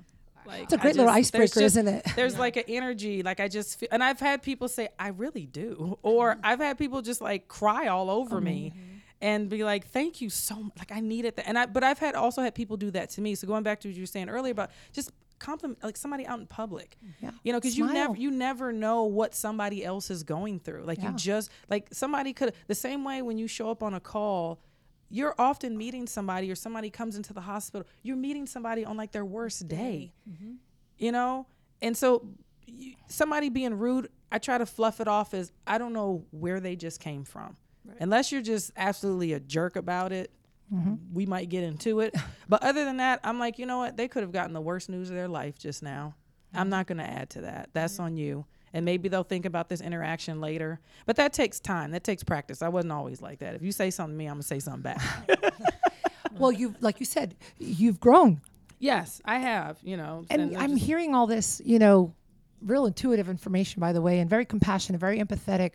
Like, 0.46 0.62
it's 0.62 0.72
a 0.72 0.76
great 0.78 0.94
little 0.94 1.12
just- 1.12 1.32
there's 1.32 1.50
icebreaker, 1.50 1.66
just- 1.66 1.76
isn't 1.76 1.88
it? 1.88 2.06
There's 2.14 2.38
like 2.38 2.56
an 2.56 2.62
energy, 2.68 3.24
like 3.24 3.40
I 3.40 3.48
just 3.48 3.80
feel, 3.80 3.88
and 3.90 4.04
I've 4.04 4.20
had 4.20 4.42
people 4.42 4.68
say, 4.68 4.88
"I 4.96 5.08
really 5.08 5.44
do," 5.46 5.98
or 6.02 6.34
Mm-hmm. 6.36 6.40
I've 6.44 6.60
had 6.60 6.78
people 6.78 7.02
just 7.02 7.20
like 7.20 7.48
cry 7.48 7.88
all 7.88 8.08
over 8.08 8.40
me, 8.40 8.72
and 9.20 9.48
be 9.48 9.64
like, 9.64 9.88
"Thank 9.88 10.20
you 10.20 10.30
so 10.30 10.54
much." 10.54 10.78
Like 10.78 10.92
I 10.92 11.00
needed 11.00 11.34
that, 11.34 11.48
and 11.48 11.58
I, 11.58 11.66
but 11.66 11.82
I've 11.82 11.98
had 11.98 12.14
also 12.14 12.42
had 12.42 12.54
people 12.54 12.76
do 12.76 12.92
that 12.92 13.10
to 13.10 13.20
me. 13.20 13.34
So 13.34 13.48
going 13.48 13.64
back 13.64 13.80
to 13.80 13.88
what 13.88 13.96
you 13.96 14.02
were 14.04 14.06
saying 14.06 14.28
earlier 14.28 14.52
about 14.52 14.70
just 14.92 15.10
compliment, 15.38 15.82
like 15.82 15.96
somebody 15.96 16.26
out 16.26 16.38
in 16.40 16.46
public, 16.46 16.96
Yeah. 17.20 17.30
you 17.42 17.52
know, 17.52 17.58
because 17.58 17.76
you 17.76 17.92
never 17.92 18.16
you 18.16 18.30
never 18.30 18.72
know 18.72 19.04
what 19.04 19.34
somebody 19.34 19.84
else 19.84 20.10
is 20.10 20.22
going 20.22 20.60
through. 20.60 20.84
Like 20.84 20.98
Yeah. 20.98 21.10
you 21.12 21.16
just 21.16 21.50
like 21.68 21.88
somebody 21.92 22.32
could 22.32 22.54
the 22.66 22.74
same 22.74 23.04
way 23.04 23.22
when 23.22 23.38
you 23.38 23.46
show 23.46 23.70
up 23.70 23.82
on 23.82 23.94
a 23.94 24.00
call. 24.00 24.60
You're 25.08 25.36
often 25.38 25.78
meeting 25.78 26.08
somebody, 26.08 26.50
or 26.50 26.56
somebody 26.56 26.90
comes 26.90 27.16
into 27.16 27.32
the 27.32 27.42
hospital. 27.42 27.86
You're 28.02 28.16
meeting 28.16 28.44
somebody 28.46 28.84
on 28.84 28.96
like 28.96 29.12
their 29.12 29.24
worst 29.24 29.68
day 29.68 30.12
mm-hmm. 30.28 30.54
you 30.98 31.12
know 31.12 31.46
and 31.82 31.96
so 31.96 32.26
you, 32.66 32.94
somebody 33.08 33.48
being 33.48 33.74
rude 33.78 34.08
i 34.32 34.38
try 34.38 34.58
to 34.58 34.66
fluff 34.66 35.00
it 35.00 35.08
off 35.08 35.34
as 35.34 35.52
i 35.66 35.78
don't 35.78 35.92
know 35.92 36.24
where 36.30 36.58
they 36.60 36.74
just 36.76 37.00
came 37.00 37.24
from 37.24 37.56
unless 38.00 38.32
you're 38.32 38.42
just 38.42 38.72
absolutely 38.76 39.32
a 39.32 39.40
jerk 39.40 39.76
about 39.76 40.12
it 40.12 40.30
Mm-hmm. 40.74 40.94
we 41.14 41.26
might 41.26 41.48
get 41.48 41.62
into 41.62 42.00
it. 42.00 42.14
But 42.48 42.62
other 42.62 42.84
than 42.84 42.98
that 42.98 43.20
i'm 43.24 43.38
like 43.40 43.58
you 43.58 43.66
know 43.66 43.78
what? 43.78 43.96
They 43.96 44.06
could 44.08 44.22
have 44.22 44.32
gotten 44.32 44.52
the 44.52 44.60
worst 44.60 44.88
news 44.88 45.10
of 45.10 45.16
their 45.16 45.28
life 45.28 45.58
just 45.58 45.82
now. 45.82 46.14
I'm 46.54 46.68
not 46.68 46.86
going 46.86 46.98
to 46.98 47.04
add 47.04 47.30
to 47.30 47.40
that. 47.42 47.70
That's 47.72 47.98
on 47.98 48.16
you. 48.16 48.46
And 48.72 48.84
maybe 48.84 49.08
they'll 49.08 49.22
think 49.24 49.46
about 49.46 49.68
this 49.68 49.80
interaction 49.80 50.40
later. 50.40 50.80
But 51.06 51.16
that 51.16 51.32
takes 51.32 51.60
time. 51.60 51.90
That 51.92 52.04
takes 52.04 52.22
practice. 52.24 52.62
I 52.62 52.68
wasn't 52.68 52.92
always 52.92 53.20
like 53.20 53.38
that. 53.40 53.54
If 53.54 53.62
you 53.62 53.72
say 53.72 53.90
something 53.90 54.14
to 54.14 54.18
me 54.18 54.26
i'm 54.26 54.34
going 54.34 54.42
to 54.42 54.46
say 54.46 54.58
something 54.60 54.82
back. 54.82 55.02
Well, 56.38 56.52
you 56.52 56.74
like 56.80 57.00
you 57.00 57.06
said, 57.06 57.34
you've 57.58 57.98
grown. 58.00 58.40
yes 58.78 59.22
i 59.24 59.38
have 59.38 59.78
you 59.82 59.96
know 59.96 60.24
And 60.28 60.52
they're 60.52 60.60
I'm 60.60 60.76
hearing 60.76 61.14
all 61.14 61.26
this, 61.26 61.62
you 61.64 61.78
know, 61.78 62.12
real 62.60 62.84
intuitive 62.86 63.28
information, 63.28 63.80
by 63.80 63.92
the 63.92 64.02
way, 64.02 64.18
and 64.20 64.28
very 64.28 64.44
compassionate, 64.44 65.00
very 65.00 65.18
empathetic. 65.18 65.72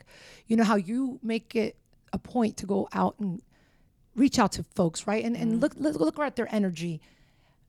You 0.47 0.57
know 0.57 0.63
how 0.63 0.75
you 0.75 1.19
make 1.23 1.55
it 1.55 1.75
a 2.13 2.19
point 2.19 2.57
to 2.57 2.65
go 2.65 2.87
out 2.93 3.15
and 3.19 3.41
reach 4.15 4.37
out 4.39 4.51
to 4.53 4.63
folks, 4.75 5.07
right? 5.07 5.23
And 5.23 5.35
and 5.35 5.61
look 5.61 5.73
look, 5.77 5.99
look 5.99 6.19
at 6.19 6.35
their 6.35 6.53
energy. 6.53 7.01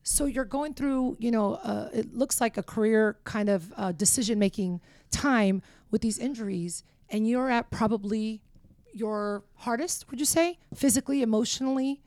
So 0.05 0.25
you're 0.25 0.43
going 0.45 0.73
through, 0.73 1.15
you 1.19 1.31
know, 1.31 1.55
uh, 1.55 1.89
it 1.93 2.13
looks 2.13 2.41
like 2.41 2.57
a 2.57 2.63
career 2.63 3.17
kind 3.23 3.47
of 3.47 3.71
uh, 3.77 3.91
decision 3.93 4.37
making 4.37 4.81
time 5.11 5.61
with 5.91 6.01
these 6.01 6.19
injuries, 6.19 6.83
and 7.09 7.27
you're 7.27 7.49
at 7.49 7.71
probably 7.71 8.41
your 8.93 9.43
hardest. 9.55 10.09
Would 10.11 10.19
you 10.19 10.25
say 10.25 10.59
physically, 10.75 11.21
emotionally? 11.21 12.01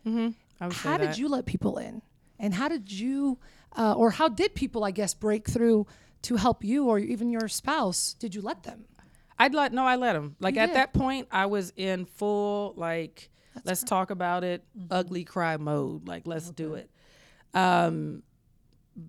I 0.61 0.67
would 0.67 0.73
how 0.77 0.99
that. 0.99 1.07
did 1.07 1.19
you 1.19 1.29
let 1.29 1.47
people 1.47 1.79
in 1.79 2.03
and 2.39 2.55
how 2.55 2.69
did 2.69 2.91
you 2.91 3.39
uh, 3.77 3.93
or 3.95 4.11
how 4.11 4.29
did 4.29 4.55
people 4.55 4.85
i 4.85 4.91
guess 4.91 5.13
break 5.13 5.47
through 5.49 5.87
to 6.23 6.37
help 6.37 6.65
you 6.65 6.87
or 6.87 6.99
even 6.99 7.29
your 7.31 7.47
spouse 7.49 8.15
did 8.19 8.35
you 8.35 8.41
let 8.41 8.63
them 8.63 8.85
I'd 9.39 9.53
let 9.55 9.71
no, 9.71 9.85
I 9.85 9.97
let 9.97 10.15
them. 10.15 10.35
Like 10.41 10.55
You 10.55 10.63
at 10.63 10.67
did. 10.69 10.77
that 10.77 10.95
point, 10.95 11.29
I 11.31 11.45
was 11.45 11.71
in 11.77 12.07
full 12.07 12.73
like 12.79 13.29
let's 13.65 13.83
talk 13.85 14.11
about 14.11 14.45
it, 14.45 14.65
Mm-hmm. 14.79 14.87
ugly 14.91 15.25
cry 15.25 15.57
mode. 15.57 16.07
Like 16.07 16.27
let's 16.27 16.51
do 16.51 16.75
it, 16.75 16.91
um, 17.55 18.23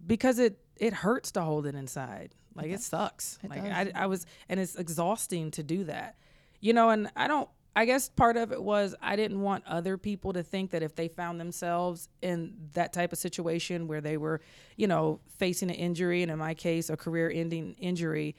because 0.05 0.39
it 0.39 0.59
it 0.77 0.93
hurts 0.93 1.31
to 1.33 1.41
hold 1.41 1.65
it 1.65 1.75
inside. 1.75 2.35
Like 2.55 2.67
it, 2.71 2.81
sucks. 2.81 3.37
It 3.43 3.49
like 3.49 3.63
does. 3.63 3.71
I 3.95 4.03
I 4.03 4.05
was, 4.07 4.25
and 4.49 4.59
it's 4.59 4.75
exhausting 4.75 5.51
to 5.51 5.63
do 5.63 5.83
that, 5.85 6.15
you 6.59 6.73
know. 6.73 6.89
And 6.89 7.09
I 7.15 7.27
don't. 7.27 7.49
I 7.75 7.85
guess 7.85 8.09
part 8.09 8.37
of 8.37 8.51
it 8.51 8.63
was 8.63 8.95
I 8.99 9.15
didn't 9.15 9.39
want 9.39 9.63
other 9.67 9.99
people 9.99 10.33
to 10.33 10.41
think 10.41 10.71
that 10.71 10.81
if 10.81 10.95
they 10.95 11.07
found 11.07 11.39
themselves 11.39 12.09
in 12.23 12.55
that 12.73 12.91
type 12.91 13.13
of 13.13 13.19
situation 13.19 13.87
where 13.87 14.01
they 14.01 14.17
were, 14.17 14.41
you 14.77 14.87
know, 14.87 15.19
facing 15.37 15.69
an 15.69 15.75
injury, 15.75 16.23
and 16.23 16.31
in 16.31 16.39
my 16.39 16.55
case, 16.55 16.89
a 16.89 16.97
career-ending 16.97 17.75
injury, 17.77 18.35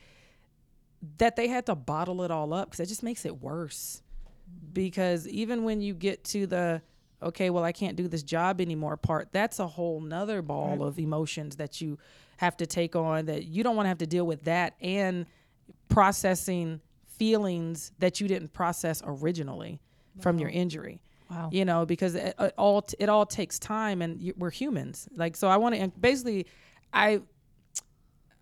that 1.18 1.36
they 1.36 1.46
had 1.46 1.66
to 1.66 1.76
bottle 1.76 2.22
it 2.22 2.32
all 2.32 2.52
up 2.52 2.70
because 2.70 2.80
it 2.80 2.86
just 2.88 3.04
makes 3.04 3.24
it 3.24 3.40
worse. 3.40 4.02
Because 4.72 5.26
even 5.28 5.64
when 5.64 5.80
you 5.80 5.94
get 5.94 6.24
to 6.24 6.46
the 6.46 6.82
okay, 7.22 7.50
well, 7.50 7.64
I 7.64 7.72
can't 7.72 7.96
do 7.96 8.06
this 8.06 8.22
job 8.22 8.60
anymore 8.60 8.96
part, 8.96 9.28
that's 9.32 9.58
a 9.58 9.66
whole 9.66 10.00
nother 10.00 10.40
ball 10.40 10.84
of 10.84 10.98
emotions 10.98 11.56
that 11.56 11.80
you 11.80 11.98
have 12.36 12.56
to 12.58 12.66
take 12.66 12.94
on 12.94 13.26
that 13.26 13.44
you 13.44 13.64
don't 13.64 13.74
want 13.74 13.86
to 13.86 13.88
have 13.88 13.98
to 13.98 14.06
deal 14.06 14.24
with 14.24 14.44
that 14.44 14.74
and 14.80 15.26
processing 15.88 16.80
feelings 17.18 17.90
that 17.98 18.20
you 18.20 18.28
didn't 18.28 18.52
process 18.52 19.02
originally 19.04 19.80
from 20.20 20.38
your 20.38 20.48
injury. 20.48 21.00
Wow. 21.30 21.50
You 21.52 21.64
know, 21.64 21.84
because 21.84 22.14
it, 22.14 22.34
it 22.38 22.54
all 22.56 22.86
it 22.98 23.08
all 23.08 23.26
takes 23.26 23.58
time, 23.58 24.00
and 24.00 24.18
you, 24.18 24.32
we're 24.38 24.50
humans. 24.50 25.08
Like, 25.14 25.36
so 25.36 25.48
I 25.48 25.58
want 25.58 25.74
to 25.74 25.88
basically, 26.00 26.46
I 26.92 27.20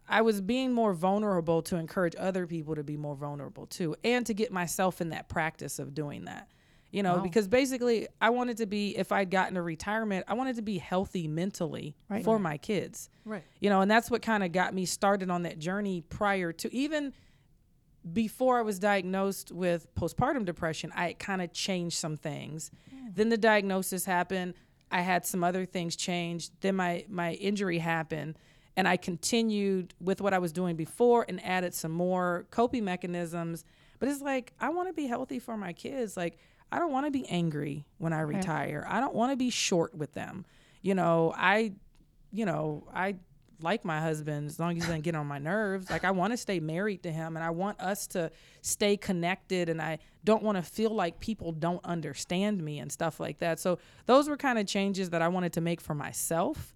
I 0.08 0.22
was 0.22 0.40
being 0.40 0.72
more 0.72 0.92
vulnerable 0.92 1.62
to 1.62 1.76
encourage 1.76 2.14
other 2.18 2.46
people 2.46 2.74
to 2.76 2.84
be 2.84 2.96
more 2.96 3.16
vulnerable 3.16 3.66
too, 3.66 3.96
and 4.04 4.24
to 4.26 4.34
get 4.34 4.52
myself 4.52 5.00
in 5.00 5.10
that 5.10 5.28
practice 5.28 5.78
of 5.78 5.94
doing 5.94 6.24
that. 6.26 6.48
You 6.92 7.02
know, 7.02 7.16
Wow. 7.16 7.22
because 7.22 7.48
basically, 7.48 8.06
I 8.20 8.30
wanted 8.30 8.56
to 8.58 8.66
be, 8.66 8.96
if 8.96 9.10
I'd 9.12 9.30
gotten 9.30 9.56
a 9.56 9.62
retirement, 9.62 10.24
I 10.28 10.34
wanted 10.34 10.56
to 10.56 10.62
be 10.62 10.78
healthy 10.78 11.26
mentally 11.28 11.96
Right. 12.08 12.24
for 12.24 12.38
my 12.38 12.56
kids. 12.56 13.10
Right. 13.24 13.42
You 13.60 13.68
know, 13.70 13.80
and 13.80 13.90
that's 13.90 14.10
what 14.10 14.22
kind 14.22 14.44
of 14.44 14.52
got 14.52 14.72
me 14.72 14.86
started 14.86 15.28
on 15.30 15.42
that 15.42 15.58
journey 15.58 16.00
prior 16.02 16.52
to 16.52 16.72
even 16.74 17.12
before 18.12 18.58
I 18.58 18.62
was 18.62 18.78
diagnosed 18.78 19.50
with 19.50 19.92
postpartum 19.96 20.44
depression, 20.44 20.92
I 20.94 21.14
kind 21.14 21.42
of 21.42 21.52
changed 21.52 21.98
some 21.98 22.16
things. 22.16 22.70
Hmm. 22.88 23.08
Then 23.14 23.28
the 23.30 23.36
diagnosis 23.36 24.04
happened. 24.04 24.54
I 24.92 25.00
had 25.00 25.26
some 25.26 25.42
other 25.42 25.66
things 25.66 25.96
change. 25.96 26.50
Then 26.60 26.76
my 26.76 27.04
my 27.08 27.32
injury 27.34 27.78
happened, 27.78 28.38
and 28.76 28.86
I 28.86 28.96
continued 28.96 29.94
with 30.00 30.20
what 30.20 30.34
I 30.34 30.38
was 30.38 30.52
doing 30.52 30.76
before 30.76 31.24
and 31.28 31.44
added 31.44 31.74
some 31.74 31.92
more 31.92 32.46
coping 32.50 32.84
mechanisms. 32.84 33.64
But 33.98 34.08
it's 34.08 34.20
like 34.20 34.52
I 34.60 34.68
want 34.68 34.88
to 34.88 34.92
be 34.92 35.06
healthy 35.06 35.38
for 35.38 35.56
my 35.56 35.72
kids. 35.72 36.16
Like 36.16 36.38
I 36.70 36.78
don't 36.78 36.92
want 36.92 37.06
to 37.06 37.10
be 37.10 37.26
angry 37.28 37.86
when 37.98 38.12
I 38.12 38.20
retire. 38.20 38.86
I 38.88 39.00
don't 39.00 39.14
want 39.14 39.32
to 39.32 39.36
be 39.36 39.50
short 39.50 39.94
with 39.94 40.12
them. 40.12 40.44
You 40.82 40.94
know, 40.94 41.32
I 41.36 41.72
you 42.32 42.44
know, 42.44 42.86
I 42.92 43.16
like 43.62 43.84
my 43.86 44.00
husband 44.00 44.48
as 44.48 44.60
long 44.60 44.72
as 44.72 44.76
he 44.76 44.80
doesn't 44.80 45.00
get 45.00 45.14
on 45.14 45.26
my 45.26 45.38
nerves. 45.38 45.88
Like 45.88 46.04
I 46.04 46.10
want 46.10 46.32
to 46.32 46.36
stay 46.36 46.60
married 46.60 47.02
to 47.04 47.10
him 47.10 47.36
and 47.36 47.44
I 47.44 47.48
want 47.50 47.80
us 47.80 48.06
to 48.08 48.30
stay 48.60 48.98
connected 48.98 49.70
and 49.70 49.80
I 49.80 49.98
don't 50.24 50.42
want 50.42 50.58
to 50.58 50.62
feel 50.62 50.90
like 50.90 51.20
people 51.20 51.52
don't 51.52 51.82
understand 51.84 52.62
me 52.62 52.78
and 52.78 52.92
stuff 52.92 53.18
like 53.18 53.38
that. 53.38 53.58
So 53.58 53.78
those 54.04 54.28
were 54.28 54.36
kind 54.36 54.58
of 54.58 54.66
changes 54.66 55.10
that 55.10 55.22
I 55.22 55.28
wanted 55.28 55.54
to 55.54 55.62
make 55.62 55.80
for 55.80 55.94
myself. 55.94 56.74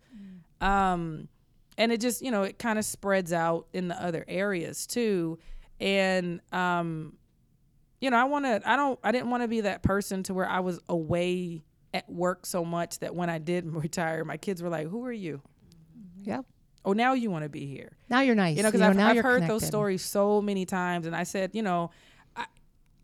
Um 0.66 1.28
and 1.80 1.90
it 1.90 2.00
just, 2.00 2.22
you 2.22 2.30
know, 2.30 2.42
it 2.44 2.58
kind 2.58 2.78
of 2.78 2.84
spreads 2.84 3.32
out 3.32 3.66
in 3.72 3.88
the 3.88 4.00
other 4.00 4.24
areas 4.28 4.86
too. 4.86 5.38
And 5.80 6.40
um 6.52 7.14
you 8.00 8.10
know, 8.10 8.16
I 8.16 8.24
want 8.24 8.44
to 8.44 8.62
I 8.64 8.76
don't 8.76 8.98
I 9.02 9.12
didn't 9.12 9.30
want 9.30 9.42
to 9.42 9.48
be 9.48 9.62
that 9.62 9.82
person 9.82 10.22
to 10.24 10.34
where 10.34 10.48
I 10.48 10.60
was 10.60 10.78
away 10.88 11.64
at 11.92 12.08
work 12.08 12.46
so 12.46 12.64
much 12.64 13.00
that 13.00 13.14
when 13.14 13.28
I 13.28 13.38
did 13.38 13.66
retire, 13.84 14.24
my 14.24 14.36
kids 14.36 14.62
were 14.62 14.68
like, 14.68 14.86
"Who 14.88 15.04
are 15.04 15.12
you?" 15.12 15.40
Yeah. 16.22 16.42
oh 16.84 16.92
now 16.92 17.14
you 17.14 17.30
want 17.30 17.44
to 17.44 17.48
be 17.48 17.64
here 17.66 17.92
Now 18.10 18.20
you're 18.20 18.34
nice. 18.34 18.58
you 18.58 18.62
know 18.62 18.70
because 18.70 18.82
I've, 18.82 18.98
I've 18.98 19.22
heard 19.22 19.46
those 19.46 19.64
stories 19.66 20.02
so 20.02 20.42
many 20.42 20.66
times 20.66 21.06
and 21.06 21.16
i 21.16 21.22
said 21.22 21.50
you 21.54 21.62
know 21.62 21.90
I, 22.36 22.44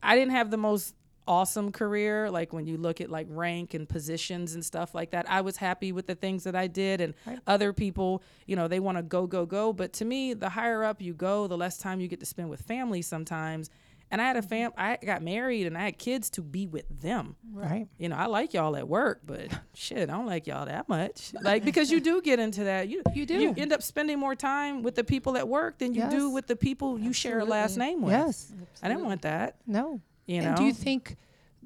I 0.02 0.14
didn't 0.16 0.32
have 0.32 0.50
the 0.50 0.58
most 0.58 0.94
awesome 1.28 1.72
career 1.72 2.30
like 2.30 2.52
when 2.52 2.66
you 2.66 2.76
look 2.76 3.00
at 3.00 3.10
like 3.10 3.26
rank 3.30 3.74
and 3.74 3.88
positions 3.88 4.54
and 4.54 4.64
stuff 4.64 4.94
like 4.94 5.10
that 5.10 5.28
i 5.30 5.40
was 5.40 5.56
happy 5.56 5.92
with 5.92 6.06
the 6.06 6.14
things 6.14 6.44
that 6.44 6.54
i 6.54 6.66
did 6.66 7.00
and 7.00 7.14
Right. 7.26 7.38
other 7.46 7.72
people 7.72 8.22
you 8.46 8.54
know 8.56 8.68
they 8.68 8.80
want 8.80 8.98
to 8.98 9.02
go 9.02 9.26
go 9.26 9.44
go 9.46 9.72
but 9.72 9.92
to 9.94 10.04
me 10.04 10.34
the 10.34 10.48
higher 10.50 10.84
up 10.84 11.00
you 11.02 11.14
go 11.14 11.46
the 11.46 11.56
less 11.56 11.78
time 11.78 12.00
you 12.00 12.08
get 12.08 12.20
to 12.20 12.26
spend 12.26 12.48
with 12.50 12.60
family 12.62 13.02
sometimes 13.02 13.70
and 14.10 14.20
i 14.20 14.24
had 14.26 14.36
a 14.36 14.40
mm-hmm. 14.40 14.48
fam 14.48 14.72
i 14.78 14.96
got 15.04 15.22
married 15.22 15.66
and 15.66 15.76
i 15.76 15.82
had 15.84 15.98
kids 15.98 16.30
to 16.30 16.42
be 16.42 16.66
with 16.66 16.84
them 17.02 17.34
Right. 17.52 17.88
you 17.98 18.10
know, 18.10 18.16
I 18.16 18.26
like 18.26 18.52
y'all 18.52 18.76
at 18.76 18.86
work, 18.86 19.22
but 19.24 19.48
shit, 19.74 20.10
I 20.10 20.12
don't 20.12 20.26
like 20.26 20.46
y'all 20.46 20.66
that 20.66 20.90
much. 20.90 21.32
Like 21.40 21.64
because 21.64 21.90
you 21.90 22.00
do 22.00 22.20
get 22.20 22.38
into 22.38 22.64
that. 22.64 22.86
You 22.88 23.02
You 23.14 23.24
do. 23.24 23.40
You 23.40 23.54
end 23.56 23.72
up 23.72 23.82
spending 23.82 24.18
more 24.18 24.34
time 24.34 24.82
with 24.82 24.94
the 24.94 25.02
people 25.04 25.38
at 25.38 25.48
work 25.48 25.78
than 25.78 25.94
you 25.94 26.06
do 26.10 26.28
with 26.28 26.46
the 26.46 26.54
people 26.54 26.98
you 26.98 27.14
share 27.14 27.38
a 27.38 27.46
last 27.46 27.78
name 27.78 28.02
with. 28.02 28.12
Yes. 28.12 28.52
I 28.82 28.88
didn't 28.88 29.06
want 29.06 29.22
that. 29.22 29.56
No. 29.66 30.02
You 30.26 30.40
know. 30.42 30.48
And 30.48 30.56
do 30.56 30.64
you 30.64 30.72
think 30.72 31.16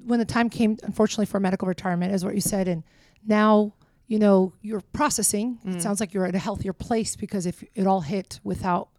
when 0.05 0.19
the 0.19 0.25
time 0.25 0.49
came, 0.49 0.77
unfortunately, 0.83 1.25
for 1.25 1.39
medical 1.39 1.67
retirement, 1.67 2.13
is 2.13 2.23
what 2.25 2.35
you 2.35 2.41
said, 2.41 2.67
and 2.67 2.83
now 3.25 3.73
you 4.07 4.19
know 4.19 4.53
you're 4.61 4.81
processing. 4.93 5.59
Mm. 5.65 5.75
It 5.75 5.81
sounds 5.81 5.99
like 5.99 6.13
you're 6.13 6.25
at 6.25 6.35
a 6.35 6.39
healthier 6.39 6.73
place 6.73 7.15
because 7.15 7.45
if 7.45 7.63
it 7.75 7.87
all 7.87 8.01
hit 8.01 8.39
without 8.43 8.89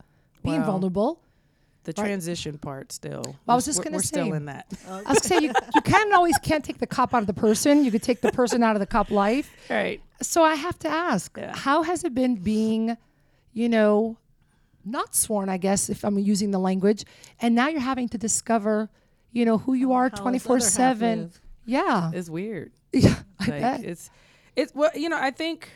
being 0.42 0.58
Well, 0.62 0.66
vulnerable, 0.72 1.20
the 1.84 1.92
right. 1.96 2.06
transition 2.06 2.58
part 2.58 2.92
still. 2.92 3.36
I 3.48 3.54
was 3.54 3.64
just 3.64 3.82
gonna 3.82 3.98
say. 4.00 4.20
we're 4.20 4.26
still 4.26 4.30
say. 4.30 4.36
in 4.36 4.44
that. 4.46 4.66
I 4.88 4.96
was 4.98 5.04
gonna 5.04 5.20
say 5.20 5.38
you, 5.40 5.52
you 5.74 5.80
can 5.82 6.12
always 6.14 6.38
can't 6.38 6.64
take 6.64 6.78
the 6.78 6.86
cop 6.86 7.12
out 7.14 7.20
of 7.22 7.26
the 7.26 7.34
person. 7.34 7.84
You 7.84 7.90
could 7.90 8.02
take 8.02 8.20
the 8.20 8.32
person 8.32 8.62
out 8.62 8.76
of 8.76 8.80
the 8.80 8.86
cop 8.86 9.10
life. 9.10 9.50
Right. 9.68 10.00
So 10.22 10.42
I 10.44 10.54
have 10.54 10.78
to 10.80 10.88
ask, 10.88 11.36
Yeah. 11.36 11.54
how 11.56 11.82
has 11.82 12.04
it 12.04 12.14
been 12.14 12.36
being, 12.36 12.96
you 13.52 13.68
know, 13.68 14.16
not 14.84 15.14
sworn, 15.14 15.48
I 15.48 15.56
guess, 15.58 15.88
if 15.90 16.04
I'm 16.04 16.18
using 16.18 16.52
the 16.52 16.58
language, 16.58 17.04
and 17.40 17.54
now 17.54 17.68
you're 17.68 17.80
having 17.80 18.08
to 18.10 18.18
discover, 18.18 18.88
you 19.32 19.44
know, 19.44 19.58
who 19.58 19.74
you 19.74 19.92
oh, 19.92 19.96
are 19.96 20.02
How 20.04 20.08
his 20.10 20.12
other 20.14 20.22
twenty 20.22 20.38
four 20.38 20.56
half 20.56 20.64
seven. 20.64 21.32
Yeah. 21.64 22.10
It's 22.14 22.30
weird. 22.30 22.72
Yeah. 22.94 23.16
I 23.40 23.44
like 23.46 23.60
bet. 23.62 23.84
it's 23.84 24.10
it's 24.56 24.74
well 24.74 24.90
you 24.94 25.08
know 25.08 25.18
i 25.18 25.30
think 25.30 25.68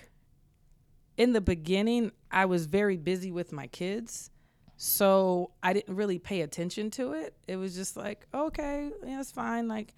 in 1.16 1.33
the 1.33 1.40
beginning 1.40 2.12
i 2.31 2.45
was 2.45 2.66
very 2.66 2.97
busy 2.97 3.31
with 3.31 3.53
my 3.53 3.66
kids 3.69 4.31
so 4.77 5.51
i 5.62 5.73
didn't 5.73 5.95
really 5.95 6.19
pay 6.19 6.42
attention 6.42 6.90
to 6.90 7.12
it 7.12 7.35
it 7.49 7.57
was 7.57 7.75
just 7.75 7.97
like 7.97 8.27
okay 8.35 8.90
yeah 9.05 9.21
it's 9.21 9.33
fine 9.33 9.69
like 9.69 9.95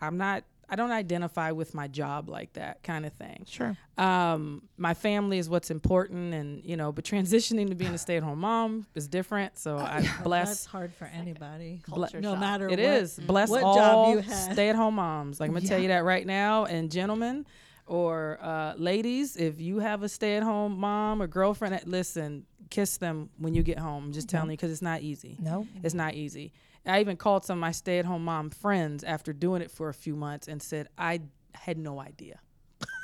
i'm 0.00 0.16
not 0.16 0.44
i 0.72 0.74
don't 0.74 0.90
identify 0.90 1.52
with 1.52 1.74
my 1.74 1.86
job 1.86 2.28
like 2.28 2.52
that 2.54 2.82
kind 2.82 3.04
of 3.06 3.12
thing 3.12 3.44
Sure. 3.46 3.76
um 3.98 4.62
my 4.76 4.94
family 4.94 5.38
is 5.38 5.48
what's 5.48 5.70
important 5.70 6.32
and 6.34 6.64
you 6.64 6.76
know 6.76 6.90
but 6.90 7.04
transitioning 7.04 7.68
to 7.68 7.74
being 7.76 7.94
a 7.94 7.98
stay-at-home 7.98 8.40
mom 8.40 8.86
is 8.94 9.06
different 9.06 9.56
so 9.58 9.76
i 9.78 10.00
That's 10.00 10.22
bless 10.22 10.48
That's 10.48 10.64
hard 10.66 10.92
for 10.94 11.04
anybody. 11.04 11.82
Ble- 11.86 12.08
no 12.20 12.34
matter 12.36 12.66
it 12.66 12.70
what. 12.70 12.78
is. 12.80 13.20
Bless 13.20 13.48
what 13.50 13.62
all 13.62 13.74
job 13.76 14.14
you 14.14 14.20
had. 14.22 14.52
stay-at-home 14.54 14.94
moms. 14.94 15.38
Like 15.38 15.48
I'm 15.48 15.54
gonna 15.54 15.66
tell 15.68 15.78
you 15.78 15.88
that 15.88 16.04
right 16.04 16.26
now, 16.26 16.64
and 16.64 16.90
gentlemen 16.90 17.44
or 17.86 18.38
uh, 18.40 18.74
ladies, 18.76 19.36
if 19.36 19.60
you 19.60 19.78
have 19.80 20.02
a 20.02 20.08
stay-at-home 20.08 20.78
mom 20.78 21.20
or 21.20 21.26
girlfriend, 21.26 21.74
that- 21.74 21.86
listen, 21.88 22.46
kiss 22.70 22.96
them 22.96 23.28
when 23.38 23.52
you 23.54 23.62
get 23.62 23.78
home. 23.78 24.04
I'm 24.06 24.12
just 24.12 24.28
telling 24.28 24.50
you 24.50 24.56
because 24.56 24.70
it's 24.72 24.82
not 24.82 25.02
easy. 25.02 25.36
No. 25.40 25.66
It's 25.82 25.94
not 25.94 26.14
easy. 26.14 26.52
I 26.86 27.00
even 27.00 27.16
called 27.16 27.44
some 27.44 27.58
of 27.58 27.60
my 27.60 27.72
stay-at-home 27.72 28.24
mom 28.24 28.50
friends 28.50 29.04
after 29.04 29.32
doing 29.32 29.62
it 29.62 29.70
for 29.70 29.88
a 29.88 29.94
few 29.94 30.16
months 30.16 30.48
and 30.48 30.62
said 30.62 30.88
I 30.98 31.20
had 31.54 31.78
no 31.78 32.00
idea. 32.00 32.40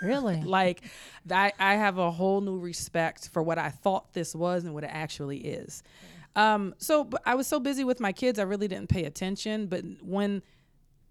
Really. 0.03 0.43
Like, 0.45 0.83
I, 1.31 1.53
I 1.59 1.75
have 1.75 1.99
a 1.99 2.11
whole 2.11 2.41
new 2.41 2.59
respect 2.59 3.29
for 3.29 3.43
what 3.43 3.59
I 3.59 3.71
thought 3.71 4.13
this 4.13 4.35
was 4.35 4.65
and 4.65 4.75
what 4.75 4.85
it 4.85 4.91
actually 4.93 5.39
is. 5.39 5.83
Um, 6.37 6.75
so 6.79 7.05
but 7.05 7.23
I 7.27 7.35
was 7.35 7.47
so 7.47 7.59
busy 7.59 7.85
with 7.85 8.01
my 8.01 8.13
kids, 8.13 8.39
I 8.39 8.43
really 8.43 8.69
didn't 8.69 8.89
pay 8.89 9.05
attention. 9.05 9.67
But 9.67 9.85
when, 10.03 10.43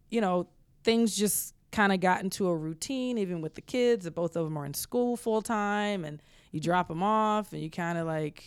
you 0.09 0.21
know, 0.21 0.47
things 0.83 1.15
just 1.15 1.53
kind 1.71 1.91
of 1.91 1.99
got 1.99 2.23
into 2.23 2.47
a 2.47 2.55
routine, 2.55 3.17
even 3.17 3.41
with 3.41 3.55
the 3.55 3.61
kids, 3.61 4.05
that 4.05 4.15
both 4.15 4.35
of 4.35 4.45
them 4.45 4.57
are 4.57 4.65
in 4.65 4.73
school 4.73 5.17
full 5.17 5.41
time, 5.41 6.05
and 6.05 6.21
you 6.51 6.59
drop 6.59 6.87
them 6.87 7.03
off, 7.03 7.51
and 7.53 7.61
you 7.61 7.69
kind 7.69 7.97
of 7.97 8.07
like, 8.07 8.43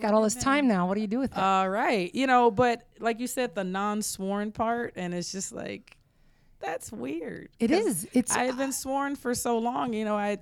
Got 0.00 0.14
all 0.14 0.22
this 0.22 0.34
time 0.34 0.66
now. 0.68 0.86
What 0.86 0.94
do 0.94 1.00
you 1.00 1.06
do 1.06 1.18
with 1.18 1.32
it? 1.32 1.38
all 1.38 1.68
right, 1.68 2.14
you 2.14 2.26
know. 2.26 2.50
But 2.50 2.82
like 2.98 3.20
you 3.20 3.26
said, 3.26 3.54
the 3.54 3.64
non-sworn 3.64 4.52
part, 4.52 4.94
and 4.96 5.14
it's 5.14 5.32
just 5.32 5.52
like, 5.52 5.96
that's 6.60 6.90
weird. 6.92 7.48
It 7.58 7.70
is. 7.70 8.08
It's. 8.12 8.34
I've 8.36 8.56
been 8.56 8.72
sworn 8.72 9.16
for 9.16 9.34
so 9.34 9.58
long, 9.58 9.92
you 9.92 10.04
know. 10.04 10.16
I, 10.16 10.38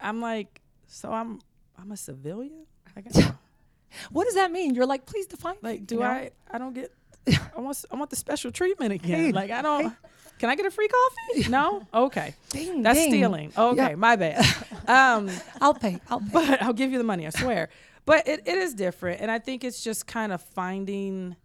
I'm 0.00 0.20
like, 0.20 0.60
so 0.86 1.10
I'm, 1.12 1.40
I'm 1.80 1.90
a 1.92 1.96
civilian. 1.96 2.66
I 2.96 3.00
got, 3.02 3.34
what 4.12 4.24
does 4.24 4.34
that 4.34 4.52
mean? 4.52 4.74
You're 4.74 4.86
like, 4.86 5.06
please 5.06 5.26
define. 5.26 5.56
like, 5.62 5.80
it, 5.80 5.86
do 5.86 5.96
you 5.96 6.00
know? 6.02 6.06
I? 6.06 6.30
I 6.50 6.58
don't 6.58 6.74
get. 6.74 6.92
I 7.56 7.60
want, 7.60 7.84
I 7.90 7.96
want 7.96 8.10
the 8.10 8.16
special 8.16 8.50
treatment 8.50 8.92
again. 8.92 9.26
Hey, 9.26 9.32
like, 9.32 9.50
I 9.50 9.62
don't. 9.62 9.92
Can 10.38 10.50
I 10.50 10.54
get 10.54 10.66
a 10.66 10.70
free 10.70 10.88
coffee? 10.88 11.50
No. 11.50 11.84
Okay. 11.92 12.34
Ding, 12.50 12.82
That's 12.82 12.98
ding. 12.98 13.10
stealing. 13.10 13.52
Okay, 13.58 13.90
Yeah. 13.90 13.94
my 13.96 14.14
bad. 14.16 14.44
Um, 14.86 15.28
I'll 15.60 15.74
pay. 15.74 15.98
I'll 16.08 16.20
pay. 16.20 16.26
but 16.32 16.62
I'll 16.62 16.72
give 16.72 16.92
you 16.92 16.98
the 16.98 17.04
money. 17.04 17.26
I 17.26 17.30
swear. 17.30 17.68
But 18.08 18.26
it, 18.26 18.42
it 18.46 18.58
is 18.58 18.74
different, 18.74 19.20
and 19.20 19.30
I 19.30 19.38
think 19.38 19.62
it's 19.64 19.82
just 19.84 20.06
kind 20.06 20.32
of 20.32 20.42
finding 20.42 21.36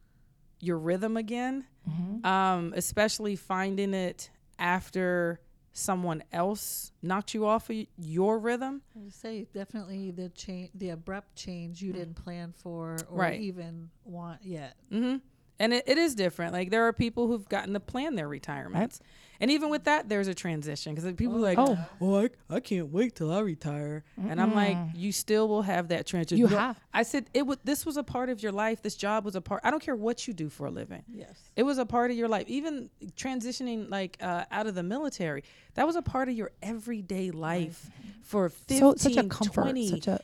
your 0.59 0.77
rhythm 0.77 1.17
again, 1.17 1.65
Mm-hmm. 1.89 2.25
um, 2.25 2.73
especially 2.77 3.35
finding 3.35 3.93
it 3.93 4.29
after 4.57 5.41
someone 5.73 6.23
else 6.31 6.93
knocked 7.01 7.33
you 7.33 7.45
off 7.45 7.69
of 7.69 7.75
your 7.97 8.39
rhythm. 8.39 8.81
I 8.95 8.99
would 8.99 9.13
say 9.13 9.47
definitely 9.53 10.11
the 10.11 10.29
change, 10.29 10.69
the 10.75 10.91
abrupt 10.91 11.35
change 11.35 11.81
you 11.81 11.91
didn't 11.91 12.13
plan 12.15 12.53
for 12.55 12.99
or 13.09 13.19
Right. 13.19 13.41
even 13.41 13.89
want 14.05 14.43
yet. 14.45 14.75
hmm 14.89 15.17
and 15.59 15.71
it, 15.73 15.83
it 15.87 15.97
is 15.97 16.15
different. 16.15 16.51
Like 16.53 16.71
there 16.71 16.87
are 16.87 16.93
people 16.93 17.27
who've 17.27 17.47
gotten 17.49 17.73
to 17.73 17.79
plan 17.79 18.15
their 18.15 18.27
retirements, 18.27 18.99
and 19.39 19.51
even 19.51 19.69
with 19.69 19.83
that, 19.85 20.09
there's 20.09 20.27
a 20.27 20.33
transition 20.33 20.93
because 20.95 21.11
people 21.13 21.37
are 21.37 21.39
like, 21.39 21.57
Oh. 21.57 21.77
oh, 22.01 22.21
I, 22.23 22.29
I 22.49 22.59
can't 22.59 22.91
wait 22.91 23.15
till 23.15 23.31
I 23.31 23.39
retire, 23.39 24.03
and 24.29 24.39
I'm 24.41 24.53
like, 24.55 24.77
you 24.95 25.11
still 25.11 25.47
will 25.47 25.61
have 25.63 25.89
that 25.89 26.05
transition. 26.05 26.37
You 26.37 26.47
No, 26.49 26.57
have. 26.57 26.79
I 26.93 27.03
said 27.03 27.25
it 27.33 27.45
was. 27.45 27.57
This 27.63 27.85
was 27.85 27.97
a 27.97 28.03
part 28.03 28.29
of 28.29 28.41
your 28.43 28.51
life. 28.51 28.81
This 28.81 28.95
job 28.95 29.25
was 29.25 29.35
a 29.35 29.41
part. 29.41 29.61
I 29.63 29.71
don't 29.71 29.81
care 29.81 29.95
what 29.95 30.27
you 30.27 30.33
do 30.33 30.49
for 30.49 30.67
a 30.67 30.71
living. 30.71 31.03
Yes. 31.13 31.37
It 31.55 31.63
was 31.63 31.77
a 31.77 31.85
part 31.85 32.11
of 32.11 32.17
your 32.17 32.27
life. 32.27 32.47
Even 32.47 32.89
transitioning 33.15 33.89
like 33.89 34.17
uh, 34.21 34.45
out 34.51 34.67
of 34.67 34.75
the 34.75 34.83
military, 34.83 35.43
that 35.75 35.85
was 35.87 35.95
a 35.95 36.01
part 36.01 36.29
of 36.29 36.35
your 36.35 36.51
everyday 36.61 37.31
life 37.31 37.89
for 38.21 38.49
15, 38.49 38.79
so 38.79 38.95
such 38.95 39.17
a 39.17 39.23
comfort, 39.27 39.61
20, 39.63 39.89
such 39.89 40.07
a 40.07 40.19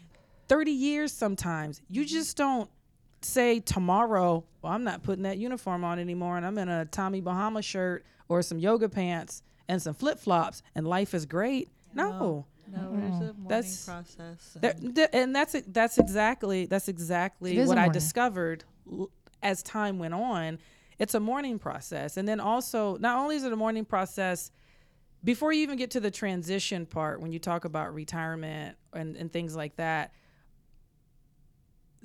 30 0.48 0.72
years 0.72 1.12
sometimes. 1.12 1.82
You 1.90 2.06
just 2.06 2.38
don't 2.38 2.70
say 3.22 3.60
tomorrow, 3.60 4.44
well, 4.62 4.72
I'm 4.74 4.84
not 4.84 5.04
putting 5.04 5.24
that 5.24 5.38
uniform 5.38 5.84
on 5.84 6.00
anymore 6.00 6.38
and 6.38 6.46
I'm 6.46 6.58
in 6.58 6.70
a 6.70 6.86
Tommy 6.86 7.22
Bahama 7.22 7.62
shirt 7.62 8.06
or 8.30 8.42
some 8.42 8.60
yoga 8.60 8.88
pants 8.88 9.42
and 9.68 9.82
some 9.82 9.94
flip 9.94 10.20
flops 10.20 10.62
and 10.76 10.88
life 10.88 11.14
is 11.14 11.26
great. 11.26 11.68
No. 11.94 12.46
No, 12.72 12.92
there's 12.92 13.14
a 13.16 13.34
mourning 13.34 13.48
That's- 13.48 13.86
process. 13.86 14.58
There- 14.62 14.76
and- 14.80 14.96
th- 14.96 15.10
and 15.12 15.36
that's 15.36 15.56
it- 15.56 15.74
that's 15.74 15.98
exactly 15.98 16.68
that's 16.68 16.88
exactly 16.88 17.58
what 17.66 17.80
I 17.80 17.90
discovered 17.90 18.64
l- 18.90 19.10
as 19.42 19.64
time 19.64 19.98
went 19.98 20.14
on. 20.14 20.60
It's 21.00 21.16
a 21.16 21.20
mourning 21.20 21.58
process, 21.58 22.16
and 22.18 22.28
then 22.28 22.40
also 22.40 22.98
not 22.98 23.18
only 23.18 23.38
is 23.38 23.44
it 23.44 23.52
a 23.52 23.56
mourning 23.56 23.86
process 23.86 24.52
before 25.24 25.52
you 25.52 25.64
even 25.64 25.78
get 25.78 25.90
to 25.92 26.00
the 26.00 26.12
transition 26.12 26.86
part 26.86 27.22
when 27.22 27.32
you 27.32 27.40
talk 27.40 27.66
about 27.66 27.94
retirement 27.94 28.78
and, 28.94 29.16
and 29.18 29.34
things 29.34 29.56
like 29.56 29.76
that. 29.78 30.14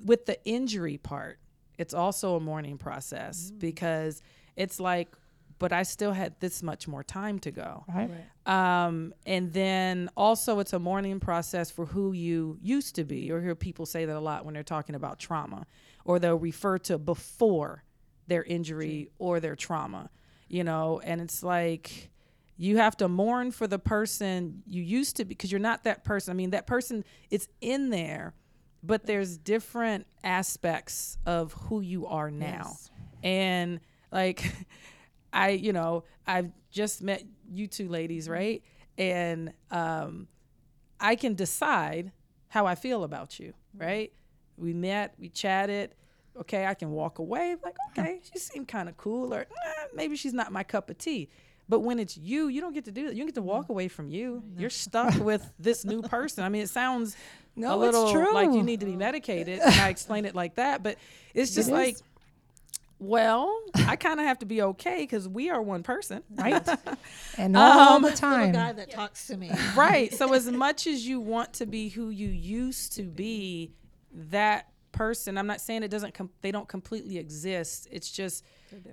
With 0.03 0.25
the 0.27 0.43
injury 0.45 0.97
part, 0.97 1.39
it's 1.79 1.93
also 1.95 2.37
a 2.37 2.41
mourning 2.41 2.79
process 2.79 3.51
mm. 3.51 3.59
because 3.59 4.23
it's 4.57 4.81
like, 4.81 5.15
but 5.59 5.73
I 5.73 5.83
still 5.83 6.13
had 6.13 6.39
this 6.41 6.63
much 6.63 6.89
more 6.89 7.03
time 7.03 7.39
to 7.41 7.51
go. 7.51 7.85
right. 8.47 8.87
Um, 8.87 9.15
and 9.25 9.53
then 9.53 10.11
also, 10.17 10.59
it's 10.59 10.73
a 10.73 10.79
mourning 10.79 11.21
process 11.21 11.71
for 11.71 11.87
who 11.87 12.13
you 12.13 12.59
used 12.61 12.97
to 12.97 13.05
be. 13.05 13.31
Or 13.31 13.41
hear 13.41 13.55
people 13.55 13.87
say 13.87 14.05
that 14.05 14.17
a 14.17 14.21
lot 14.21 14.45
when 14.45 14.55
they're 14.55 14.63
talking 14.63 14.95
about 14.95 15.19
trauma, 15.19 15.67
or 16.05 16.19
they'll 16.19 16.37
refer 16.37 16.79
to 16.79 16.99
before 16.99 17.85
their 18.27 18.43
injury 18.43 19.11
or 19.19 19.41
their 19.41 19.57
trauma, 19.57 20.11
you 20.49 20.65
know. 20.65 21.01
And 21.05 21.21
it's 21.21 21.43
like 21.43 22.11
you 22.57 22.77
have 22.77 22.97
to 22.99 23.09
mourn 23.09 23.51
for 23.51 23.67
the 23.67 23.79
person 23.79 24.63
you 24.67 24.83
used 24.83 25.17
to 25.17 25.25
be 25.25 25.31
because 25.31 25.51
you're 25.51 25.61
not 25.61 25.85
that 25.85 26.05
person. 26.05 26.33
I 26.33 26.35
mean, 26.35 26.51
that 26.51 26.67
person 26.67 27.05
it's 27.31 27.49
in 27.61 27.91
there, 27.91 28.35
but 28.83 29.07
there's 29.07 29.37
different 29.39 30.07
aspects 30.23 31.19
of 31.27 31.53
who 31.55 31.81
you 31.81 32.07
are 32.07 32.31
now. 32.31 32.65
Yes. 32.67 32.91
And 33.23 33.81
like 34.13 34.53
I, 35.35 35.51
you 35.51 35.73
know, 35.75 36.05
I've 36.27 36.51
just 36.71 37.03
met 37.03 37.23
you 37.53 37.67
two 37.67 37.89
ladies, 37.89 38.29
right? 38.29 38.63
And 38.97 39.53
um 39.71 40.29
I 41.01 41.17
can 41.17 41.35
decide 41.35 42.13
how 42.49 42.67
I 42.67 42.77
feel 42.77 43.05
about 43.05 43.39
you, 43.41 43.53
right? 43.77 44.13
We 44.57 44.73
met, 44.73 45.15
we 45.19 45.29
chatted. 45.29 45.95
Okay, 46.41 46.67
I 46.67 46.75
can 46.75 46.91
walk 46.91 47.19
away 47.19 47.57
like, 47.63 47.77
okay, 47.91 48.21
she 48.33 48.39
seemed 48.39 48.69
kind 48.69 48.89
of 48.89 48.97
cool, 48.97 49.35
or 49.35 49.41
eh, 49.41 49.85
maybe 49.95 50.17
she's 50.17 50.33
not 50.33 50.53
my 50.53 50.63
cup 50.65 50.89
of 50.91 50.99
tea. 50.99 51.29
But 51.69 51.81
when 51.81 51.99
it's 51.99 52.17
you, 52.17 52.49
you 52.49 52.61
don't 52.61 52.75
get 52.75 52.85
to 52.87 52.93
do 52.93 53.07
that. 53.07 53.15
You 53.15 53.21
don't 53.21 53.29
get 53.29 53.35
to 53.37 53.43
walk 53.43 53.69
away 53.71 53.89
from 53.89 54.09
you. 54.11 54.43
You're 54.57 54.71
stuck 54.71 55.15
with 55.19 55.51
this 55.59 55.85
new 55.85 56.03
person. 56.03 56.45
I 56.45 56.49
mean, 56.49 56.63
it 56.63 56.69
sounds 56.69 57.17
No, 57.57 57.81
a 57.83 57.87
it's 57.89 57.97
little 57.97 58.35
like 58.35 58.53
you 58.53 58.63
need 58.63 58.81
to 58.81 58.87
be 58.87 58.97
medicated, 59.09 59.61
and 59.61 59.75
I 59.81 59.89
explain 59.89 60.25
it 60.27 60.35
like 60.35 60.57
that. 60.57 60.83
But 60.83 60.99
it's 61.35 61.55
just 61.55 61.71
like, 61.71 61.97
well, 62.99 63.61
I 63.75 63.97
kind 63.97 64.21
of 64.21 64.27
have 64.27 64.39
to 64.41 64.47
be 64.47 64.63
okay 64.63 64.99
because 65.03 65.29
we 65.29 65.51
are 65.51 65.61
one 65.61 65.83
person, 65.83 66.23
right? 66.31 66.67
and 67.39 67.57
all 67.57 67.97
Um, 67.97 68.03
the 68.03 68.09
I'm 68.09 68.15
a 68.15 68.17
time. 68.17 68.53
guy 68.53 68.73
that 68.73 68.91
talks 68.91 69.27
to 69.27 69.37
me. 69.37 69.51
right. 69.77 70.13
So 70.15 70.33
as 70.33 70.51
much 70.51 70.87
as 70.87 71.07
you 71.07 71.21
want 71.21 71.53
to 71.55 71.67
be 71.67 71.89
who 71.89 72.11
you 72.11 72.29
used 72.29 72.93
to 72.95 73.03
be 73.03 73.73
that 74.13 74.69
person 74.93 75.37
i'm 75.37 75.49
not 75.49 75.61
saying 75.61 75.83
it 75.83 75.89
doesn't 75.91 76.15
com- 76.15 76.31
they 76.41 76.53
don't 76.53 76.69
completely 76.69 77.19
exist. 77.19 77.89
It's 77.91 78.09
just 78.13 78.45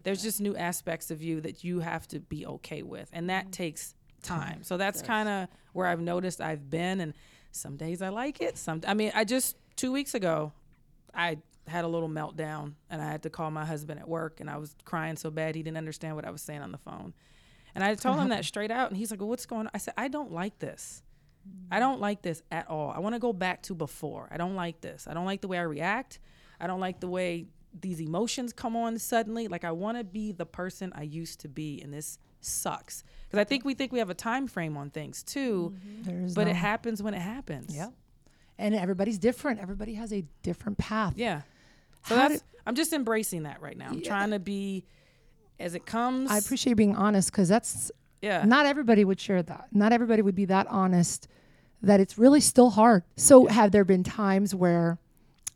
there's 0.02 0.24
just 0.24 0.42
new 0.42 0.56
aspects 0.56 1.12
of 1.12 1.22
you 1.22 1.42
that 1.42 1.64
you 1.64 1.80
have 1.80 2.08
to 2.08 2.20
be 2.20 2.44
okay 2.48 2.82
with 2.82 3.08
and 3.14 3.30
that 3.30 3.52
takes 3.52 3.94
time. 4.24 4.64
So 4.64 4.78
that's 4.78 5.04
kind 5.04 5.30
of 5.30 5.48
where 5.74 5.86
i've 5.86 6.02
noticed 6.02 6.42
i've 6.42 6.72
been 6.72 7.02
and 7.02 7.14
some 7.52 7.78
days 7.78 8.02
i 8.02 8.10
like 8.10 8.42
it 8.42 8.58
some 8.58 8.82
i 8.88 8.96
mean 8.96 9.12
i 9.14 9.24
just 9.24 9.56
two 9.76 9.92
weeks 9.92 10.16
ago 10.16 10.52
i 11.14 11.38
had 11.72 11.86
a 11.86 11.88
little 11.88 12.10
meltdown 12.10 12.74
and 12.90 13.02
i 13.02 13.06
had 13.10 13.24
to 13.24 13.30
call 13.30 13.50
my 13.52 13.66
husband 13.66 14.00
at 14.00 14.08
work 14.08 14.40
and 14.40 14.50
i 14.50 14.58
was 14.58 14.76
crying 14.86 15.16
so 15.16 15.32
bad 15.32 15.56
he 15.56 15.64
didn't 15.64 15.78
understand 15.78 16.16
what 16.16 16.26
i 16.26 16.30
was 16.30 16.42
saying 16.42 16.62
on 16.62 16.72
the 16.72 16.78
phone 16.78 17.14
and 17.76 17.84
I 17.84 17.96
told 17.96 18.20
him 18.20 18.30
that 18.30 18.46
straight 18.52 18.72
out, 18.72 18.90
and 18.90 18.98
he's 18.98 19.12
like, 19.12 19.20
"Well, 19.20 19.30
what's 19.30 19.46
going 19.46 19.68
on?" 19.68 19.72
I 19.74 19.78
said, 19.78 19.94
"I 19.98 20.08
don't 20.08 20.32
like 20.32 20.60
this. 20.60 21.04
I 21.72 21.78
mm. 21.78 21.80
don't 21.80 22.00
like 22.00 22.22
this 22.22 22.44
at 22.52 22.70
all. 22.70 22.92
I 22.92 23.00
want 23.00 23.16
to 23.16 23.20
go 23.20 23.34
back 23.34 23.64
to 23.64 23.74
before. 23.74 24.28
I 24.32 24.38
don't 24.38 24.56
like 24.56 24.82
this. 24.82 25.08
I 25.08 25.14
don't 25.14 25.26
like 25.26 25.42
the 25.42 25.48
way 25.48 25.58
I 25.58 25.64
react. 25.64 26.20
I 26.60 26.68
don't 26.68 26.80
like 26.80 27.00
the 27.00 27.08
way 27.08 27.48
these 27.80 28.02
emotions 28.02 28.54
come 28.54 28.76
on 28.76 29.00
suddenly. 29.00 29.48
Like 29.48 29.64
I 29.64 29.72
want 29.72 29.98
to 29.98 30.04
be 30.04 30.32
the 30.32 30.46
person 30.46 30.92
I 30.96 31.04
used 31.04 31.40
to 31.42 31.48
be, 31.48 31.82
and 31.82 31.94
this 31.94 32.18
sucks 32.42 33.04
because 33.28 33.40
I 33.40 33.44
think 33.44 33.64
we 33.64 33.74
think 33.74 33.92
we 33.92 34.00
have 34.00 34.10
a 34.10 34.16
time 34.16 34.48
frame 34.48 34.76
on 34.76 34.90
things 34.90 35.24
too, 35.24 35.74
mm-hmm. 35.76 36.04
There's 36.04 36.36
but 36.36 36.46
no- 36.46 36.52
it 36.52 36.56
happens 36.56 37.02
when 37.02 37.14
it 37.14 37.22
happens. 37.22 37.76
Yep. 37.76 37.94
And 38.58 38.76
everybody's 38.76 39.18
different. 39.18 39.60
Everybody 39.60 39.96
has 39.96 40.14
a 40.14 40.24
different 40.44 40.78
path. 40.78 41.14
Yeah. 41.16 41.42
So 42.08 42.16
How 42.16 42.28
that's 42.30 42.44
I'm 42.66 42.76
just 42.76 42.94
embracing 42.94 43.44
that 43.44 43.62
right 43.62 43.78
now. 43.78 43.88
I'm 43.90 44.02
trying 44.02 44.32
to 44.32 44.40
be 44.40 44.86
as 45.60 45.76
it 45.76 45.86
comes. 45.86 46.30
I 46.30 46.38
appreciate 46.38 46.74
being 46.74 46.96
honest 46.96 47.32
because 47.32 47.48
that's 47.50 47.92
Yeah. 48.22 48.44
not 48.46 48.66
everybody 48.66 49.04
would 49.06 49.20
share 49.20 49.42
that. 49.44 49.68
Not 49.72 49.94
everybody 49.94 50.22
would 50.22 50.36
be 50.36 50.46
that 50.46 50.68
honest 50.68 51.28
that 51.82 52.00
it's 52.00 52.18
really 52.18 52.40
still 52.42 52.70
hard. 52.72 53.04
So, 53.16 53.48
have 53.48 53.72
there 53.72 53.84
been 53.84 54.04
times 54.04 54.54
where 54.54 55.00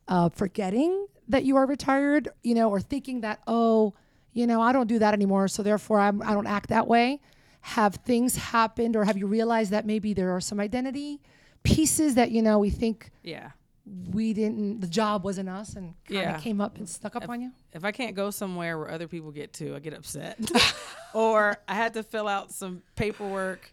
uh, 0.08 0.30
forgetting 0.30 1.08
that 1.28 1.44
you 1.44 1.56
are 1.56 1.66
retired, 1.66 2.30
you 2.44 2.54
know, 2.56 2.70
or 2.70 2.80
thinking 2.80 3.22
that, 3.22 3.42
oh, 3.48 3.94
you 4.34 4.46
know, 4.48 4.62
I 4.62 4.72
don't 4.72 4.88
do 4.88 5.00
that 5.00 5.14
anymore, 5.14 5.48
so 5.48 5.64
therefore 5.64 6.00
I'm, 6.00 6.22
I 6.22 6.34
don't 6.34 6.48
act 6.48 6.70
that 6.70 6.88
way? 6.88 7.22
Have 7.62 7.96
things 7.96 8.36
happened, 8.36 8.96
or 8.96 9.06
have 9.06 9.18
you 9.18 9.26
realized 9.28 9.72
that 9.72 9.86
maybe 9.86 10.14
there 10.14 10.36
are 10.36 10.42
some 10.42 10.60
identity 10.60 11.22
pieces 11.64 12.16
that, 12.16 12.32
you 12.32 12.42
know, 12.42 12.60
we 12.60 12.70
think 12.70 13.12
yeah. 13.24 13.52
We 13.86 14.34
didn't, 14.34 14.82
the 14.82 14.88
job 14.88 15.24
wasn't 15.24 15.48
us 15.50 15.76
and 15.76 15.94
kind 16.06 16.20
of 16.20 16.24
Yeah. 16.24 16.40
came 16.40 16.60
up 16.60 16.78
and 16.78 16.88
stuck 16.90 17.16
up 17.16 17.30
on 17.30 17.42
you? 17.42 17.52
if 17.74 17.84
I 17.84 17.92
can't 17.92 18.16
go 18.16 18.32
somewhere 18.32 18.78
where 18.80 18.90
other 18.90 19.08
people 19.08 19.32
get 19.32 19.54
to, 19.54 19.76
I 19.76 19.80
get 19.80 19.94
upset. 19.94 20.40
or 21.14 21.58
I 21.68 21.76
had 21.76 21.94
to 21.94 22.04
fill 22.04 22.28
out 22.28 22.52
some 22.52 22.82
paperwork 22.96 23.72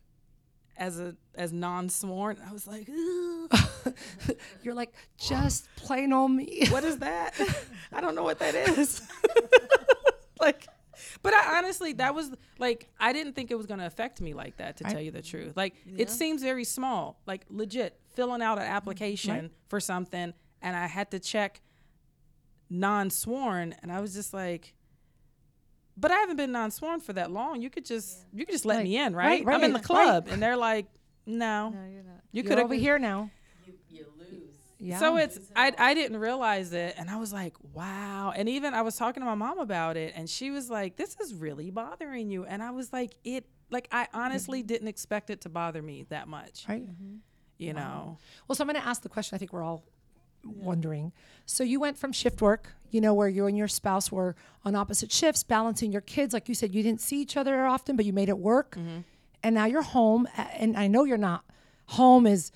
as 0.76 0.98
a 0.98 1.14
as 1.34 1.52
non-sworn. 1.52 2.36
I 2.46 2.52
was 2.52 2.66
like, 2.66 2.88
"Ugh, 2.90 3.94
You're 4.62 4.74
like, 4.74 4.92
just 5.18 5.66
plain 5.76 6.12
old 6.12 6.30
me. 6.32 6.66
what 6.70 6.84
is 6.84 6.98
that? 6.98 7.38
I 7.92 8.00
don't 8.00 8.14
know 8.14 8.22
what 8.24 8.38
that 8.40 8.54
is. 8.54 9.00
like 10.40 10.66
but 11.22 11.32
I 11.34 11.58
honestly 11.58 11.92
that 11.94 12.14
was 12.14 12.30
like 12.58 12.88
I 12.98 13.12
didn't 13.12 13.34
think 13.34 13.50
it 13.50 13.56
was 13.56 13.66
going 13.66 13.80
to 13.80 13.86
affect 13.86 14.20
me 14.20 14.34
like 14.34 14.56
that 14.56 14.76
to 14.78 14.84
Right. 14.84 14.92
tell 14.92 15.00
you 15.02 15.10
the 15.10 15.22
truth. 15.22 15.56
Like 15.56 15.74
it 15.96 16.10
seems 16.10 16.42
very 16.42 16.64
small. 16.64 17.20
Like 17.26 17.44
legit 17.48 17.98
filling 18.14 18.42
out 18.42 18.58
an 18.58 18.64
mm-hmm. 18.64 18.72
application 18.74 19.30
Right. 19.34 19.50
for 19.68 19.80
something 19.80 20.34
and 20.60 20.76
I 20.76 20.86
had 20.86 21.10
to 21.12 21.18
check 21.18 21.60
non-sworn 22.70 23.74
and 23.82 23.92
I 23.92 24.00
was 24.00 24.14
just 24.14 24.32
like 24.32 24.74
but 25.96 26.10
I 26.10 26.16
haven't 26.16 26.36
been 26.36 26.52
non-sworn 26.52 27.00
for 27.00 27.12
that 27.12 27.30
long. 27.30 27.60
You 27.60 27.68
could 27.70 27.84
just 27.84 28.26
you 28.32 28.46
could 28.46 28.52
just 28.52 28.64
let 28.64 28.76
Right. 28.76 28.84
me 28.84 28.96
in, 28.98 29.14
right? 29.14 29.44
Right, 29.44 29.54
I'm 29.54 29.64
in 29.64 29.72
the 29.72 29.78
right, 29.78 29.84
club 29.84 30.28
and 30.30 30.42
they're 30.42 30.56
like, 30.56 30.86
"No. 31.26 31.68
No, 31.68 31.84
you're 31.86 32.02
not. 32.02 32.22
You 32.32 32.42
You're 32.42 32.44
could 32.44 32.58
over 32.58 32.74
here 32.74 32.98
now. 32.98 33.30
You 34.82 34.92
lose. 34.92 34.92
Yeah. 34.92 34.98
so 34.98 35.16
it's 35.16 35.38
I 35.54 35.72
I 35.78 35.94
didn't 35.94 36.18
realize 36.18 36.72
it 36.72 36.94
and 36.98 37.08
I 37.08 37.16
was 37.16 37.32
like, 37.32 37.54
wow. 37.72 38.32
And 38.34 38.48
even 38.48 38.74
I 38.74 38.82
was 38.82 38.96
talking 38.96 39.20
to 39.20 39.26
my 39.26 39.34
mom 39.34 39.58
about 39.58 39.96
it 39.96 40.12
and 40.16 40.28
she 40.28 40.50
was 40.50 40.68
like, 40.70 40.96
This 40.96 41.16
is 41.20 41.34
really 41.34 41.70
bothering 41.70 42.30
you. 42.30 42.44
And 42.44 42.62
I 42.62 42.70
was 42.70 42.92
like, 42.92 43.14
it 43.24 43.46
like 43.70 43.88
I 43.92 44.08
honestly 44.12 44.60
mm-hmm. 44.60 44.66
didn't 44.66 44.88
expect 44.88 45.30
it 45.30 45.42
to 45.42 45.48
bother 45.48 45.82
me 45.82 46.04
that 46.10 46.28
much. 46.28 46.64
right. 46.68 46.82
Mm-hmm. 46.82 47.16
You 47.58 47.74
know. 47.74 48.18
Well, 48.48 48.56
so 48.56 48.62
I'm 48.62 48.68
going 48.68 48.80
to 48.80 48.86
ask 48.88 49.02
the 49.02 49.08
question 49.08 49.36
I 49.36 49.38
think 49.38 49.52
we're 49.52 49.62
all 49.62 49.84
wondering. 50.44 51.12
So 51.46 51.62
you 51.62 51.80
went 51.80 51.96
from 51.96 52.12
shift 52.12 52.42
work, 52.42 52.74
you 52.90 53.00
know, 53.00 53.14
where 53.14 53.28
you 53.28 53.46
and 53.46 53.56
your 53.56 53.68
spouse 53.68 54.10
were 54.10 54.34
on 54.64 54.74
opposite 54.74 55.12
shifts, 55.12 55.42
balancing 55.42 55.92
your 55.92 56.00
kids. 56.00 56.34
Like 56.34 56.48
you 56.48 56.54
said, 56.54 56.74
you 56.74 56.82
didn't 56.82 57.00
see 57.00 57.20
each 57.20 57.36
other 57.36 57.64
often, 57.64 57.96
but 57.96 58.04
you 58.04 58.12
made 58.12 58.28
it 58.28 58.38
work. 58.38 58.72
Mm-hmm. 58.76 59.00
And 59.44 59.54
now 59.54 59.66
you're 59.66 59.82
home, 59.82 60.28
and 60.36 60.76
I 60.76 60.86
know 60.86 61.04
you're 61.04 61.18
not. 61.18 61.44
Home 61.86 62.26
is 62.26 62.52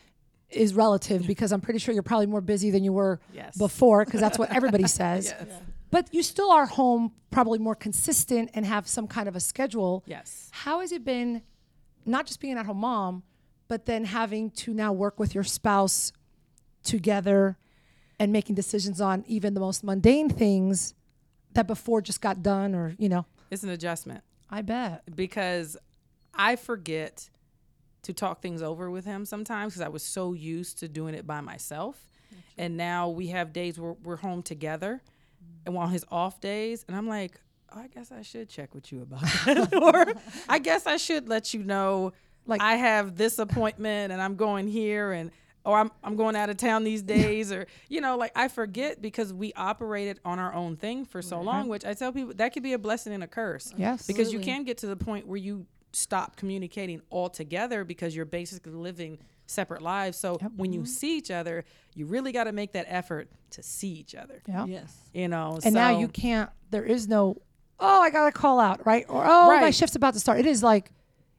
is 0.51 0.75
relative 0.75 1.27
because 1.27 1.53
I'm 1.53 1.61
pretty 1.61 1.79
sure 1.81 1.93
you're 1.93 2.03
probably 2.03 2.27
more 2.27 2.41
busy 2.41 2.71
than 2.71 2.85
you 2.85 2.93
were 2.93 3.21
Yes. 3.35 3.57
before 3.57 4.05
because 4.05 4.21
that's 4.21 4.39
what 4.39 4.51
everybody 4.55 4.87
says. 5.01 5.27
Yes. 5.39 5.49
But 5.91 6.13
you 6.13 6.23
still 6.23 6.51
are 6.51 6.67
home, 6.67 7.13
probably 7.31 7.59
more 7.59 7.75
consistent 7.75 8.51
and 8.55 8.65
have 8.67 8.87
some 8.89 9.07
kind 9.07 9.29
of 9.29 9.37
a 9.37 9.41
schedule. 9.41 10.03
Yes. 10.07 10.49
How 10.53 10.81
has 10.81 10.93
it 10.93 11.05
been, 11.05 11.43
not 12.05 12.27
just 12.27 12.41
being 12.41 12.53
an 12.53 12.59
at 12.59 12.67
home 12.67 12.79
mom, 12.79 13.23
but 13.69 13.87
then 13.87 14.05
having 14.05 14.51
to 14.53 14.73
now 14.75 14.93
work 14.93 15.19
with 15.19 15.35
your 15.35 15.45
spouse 15.45 16.13
together 16.85 17.57
and 18.19 18.33
making 18.33 18.55
decisions 18.55 19.01
on 19.01 19.25
even 19.27 19.55
the 19.55 19.61
most 19.61 19.85
mundane 19.85 20.29
things 20.29 20.95
that 21.55 21.67
before 21.67 22.01
just 22.01 22.21
got 22.21 22.43
done 22.43 22.75
or, 22.75 22.95
you 22.99 23.09
know? 23.09 23.27
It's 23.51 23.63
an 23.63 23.71
adjustment 23.71 24.23
I 24.51 24.63
bet. 24.63 25.03
because 25.15 25.77
I 26.35 26.57
forget 26.57 27.31
to 28.07 28.13
talk 28.13 28.41
things 28.43 28.63
over 28.63 28.91
with 28.91 29.05
him 29.05 29.25
sometimes 29.25 29.75
because 29.75 29.83
I 29.83 29.89
was 29.89 30.03
so 30.03 30.33
used 30.33 30.79
to 30.81 30.89
doing 30.89 31.15
it 31.15 31.27
by 31.27 31.41
myself. 31.41 31.97
And 32.59 32.77
now 32.77 33.09
we 33.11 33.29
have 33.29 33.53
days 33.53 33.79
where 33.79 33.93
we're 34.03 34.17
home 34.17 34.43
together 34.43 35.03
and 35.67 35.77
on 35.77 35.91
his 35.91 36.05
off 36.11 36.41
days. 36.41 36.85
And 36.89 36.97
I'm 36.97 37.07
like, 37.09 37.41
oh, 37.75 37.81
I 37.81 37.89
guess 37.89 38.11
I 38.11 38.23
should 38.23 38.49
check 38.49 38.75
with 38.75 38.91
you 38.93 39.03
about 39.03 39.21
that. 39.23 39.75
or 39.81 40.15
I 40.49 40.59
guess 40.59 40.87
I 40.87 40.97
should 40.97 41.29
let 41.29 41.53
you 41.53 41.63
know, 41.63 42.13
Like- 42.47 42.63
I 42.63 42.77
have 42.77 43.17
this 43.17 43.39
appointment 43.39 44.13
and 44.13 44.23
I'm 44.23 44.37
going 44.37 44.69
here 44.69 45.13
and, 45.13 45.31
or 45.65 45.77
I'm, 45.79 45.91
I'm 46.05 46.17
going 46.17 46.37
out 46.37 46.49
of 46.49 46.57
town 46.57 46.85
these 46.85 47.03
days. 47.03 47.53
or, 47.53 47.67
you 47.89 48.01
know, 48.01 48.17
like 48.17 48.33
I 48.37 48.49
forget 48.49 49.03
because 49.03 49.35
we 49.35 49.53
operated 49.55 50.21
on 50.25 50.39
our 50.39 50.55
own 50.55 50.77
thing 50.77 51.05
for 51.05 51.21
so 51.21 51.41
long, 51.43 51.69
which 51.69 51.85
I 51.85 51.93
tell 51.95 52.13
people 52.13 52.33
that 52.37 52.53
could 52.55 52.63
be 52.63 52.73
a 52.73 52.79
blessing 52.79 53.13
and 53.13 53.23
a 53.25 53.27
curse 53.27 53.75
Yes. 53.77 54.07
because 54.07 54.33
you 54.33 54.39
can 54.41 54.63
get 54.65 54.79
to 54.79 54.87
the 54.87 54.97
point 54.97 55.27
where 55.27 55.37
you 55.39 55.67
stop 55.97 56.37
communicating 56.37 57.01
altogether 57.11 57.85
because 57.85 58.15
you're 58.15 58.25
basically 58.25 58.73
living 58.73 59.19
separate 59.47 59.83
lives. 59.83 60.19
So 60.19 60.39
when 60.57 60.73
you 60.73 60.81
mm-hmm. 60.81 60.87
see 60.87 61.17
each 61.19 61.31
other, 61.31 61.65
you 61.95 62.07
really 62.07 62.33
got 62.33 62.45
to 62.45 62.53
make 62.53 62.73
that 62.73 62.87
effort 62.89 63.29
to 63.51 63.63
see 63.63 63.93
each 63.93 64.15
other. 64.15 64.43
Yeah. 64.47 64.67
Yes. 64.67 64.97
You 65.13 65.29
know, 65.29 65.59
And 65.65 65.75
now 65.75 65.99
you 65.99 66.09
can't, 66.09 66.51
there 66.71 66.85
is 66.85 67.09
no, 67.09 67.41
oh, 67.81 68.01
I 68.03 68.11
got 68.11 68.27
to 68.27 68.33
call 68.33 68.61
out, 68.61 68.85
right? 68.87 69.07
Or, 69.09 69.25
oh, 69.27 69.61
my 69.61 69.71
shift's 69.71 69.97
about 69.97 70.15
to 70.15 70.21
start. 70.21 70.39
It 70.39 70.47
is 70.47 70.63
like, 70.63 70.91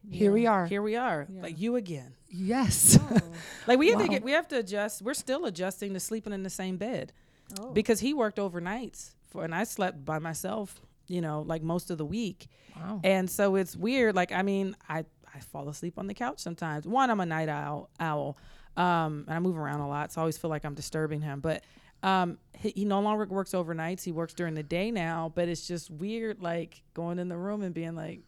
here 0.09 0.31
we 0.31 0.47
are. 0.47 0.65
here 0.65 0.81
we 0.81 0.95
are, 0.95 1.27
like 1.41 1.59
you 1.59 1.75
again. 1.75 2.13
Yes. 2.29 2.97
Oh. 3.01 3.19
Like 3.67 3.79
we 3.79 3.89
have 3.89 3.99
to 3.99 4.07
get, 4.07 4.23
we 4.23 4.31
have 4.31 4.47
to 4.47 4.57
adjust. 4.59 5.01
We're 5.01 5.13
still 5.13 5.45
adjusting 5.45 5.93
to 5.93 5.99
sleeping 5.99 6.31
in 6.31 6.43
the 6.43 6.49
same 6.49 6.77
bed 6.77 7.11
Oh. 7.59 7.71
because 7.71 7.99
he 7.99 8.13
worked 8.13 8.37
overnights 8.37 9.11
for, 9.29 9.43
and 9.43 9.53
I 9.53 9.63
slept 9.63 10.03
by 10.03 10.19
myself. 10.19 10.81
You 11.07 11.21
know, 11.21 11.43
like 11.45 11.63
most 11.63 11.89
of 11.89 11.97
the 11.97 12.05
week. 12.05 12.47
wow. 12.75 12.99
And 13.03 13.29
so 13.29 13.55
it's 13.55 13.75
weird. 13.75 14.15
Like, 14.15 14.31
I 14.31 14.41
mean, 14.41 14.75
I, 14.89 15.05
I 15.33 15.39
fall 15.39 15.69
asleep 15.69 15.97
on 15.97 16.07
the 16.07 16.13
couch 16.13 16.39
sometimes. 16.39 16.87
One, 16.87 17.09
I'm 17.09 17.19
a 17.19 17.25
night 17.25 17.49
owl, 17.49 17.89
owl 17.99 18.37
um, 18.77 19.25
and 19.27 19.35
I 19.35 19.39
move 19.39 19.57
around 19.57 19.81
a 19.81 19.87
lot, 19.87 20.13
so 20.13 20.19
I 20.19 20.23
always 20.23 20.37
feel 20.37 20.51
like 20.51 20.63
I'm 20.63 20.75
disturbing 20.75 21.21
him. 21.21 21.39
But 21.39 21.63
um, 22.03 22.37
he, 22.53 22.69
he 22.69 22.85
no 22.85 22.99
longer 22.99 23.25
works 23.25 23.51
overnights. 23.51 24.03
He 24.03 24.11
works 24.11 24.33
during 24.33 24.53
the 24.53 24.63
day 24.63 24.91
now. 24.91 25.31
But 25.33 25.49
it's 25.49 25.67
just 25.67 25.89
weird, 25.89 26.41
like 26.41 26.83
going 26.93 27.17
in 27.17 27.27
the 27.27 27.37
room 27.37 27.63
and 27.63 27.73
being 27.73 27.95
like, 27.95 28.21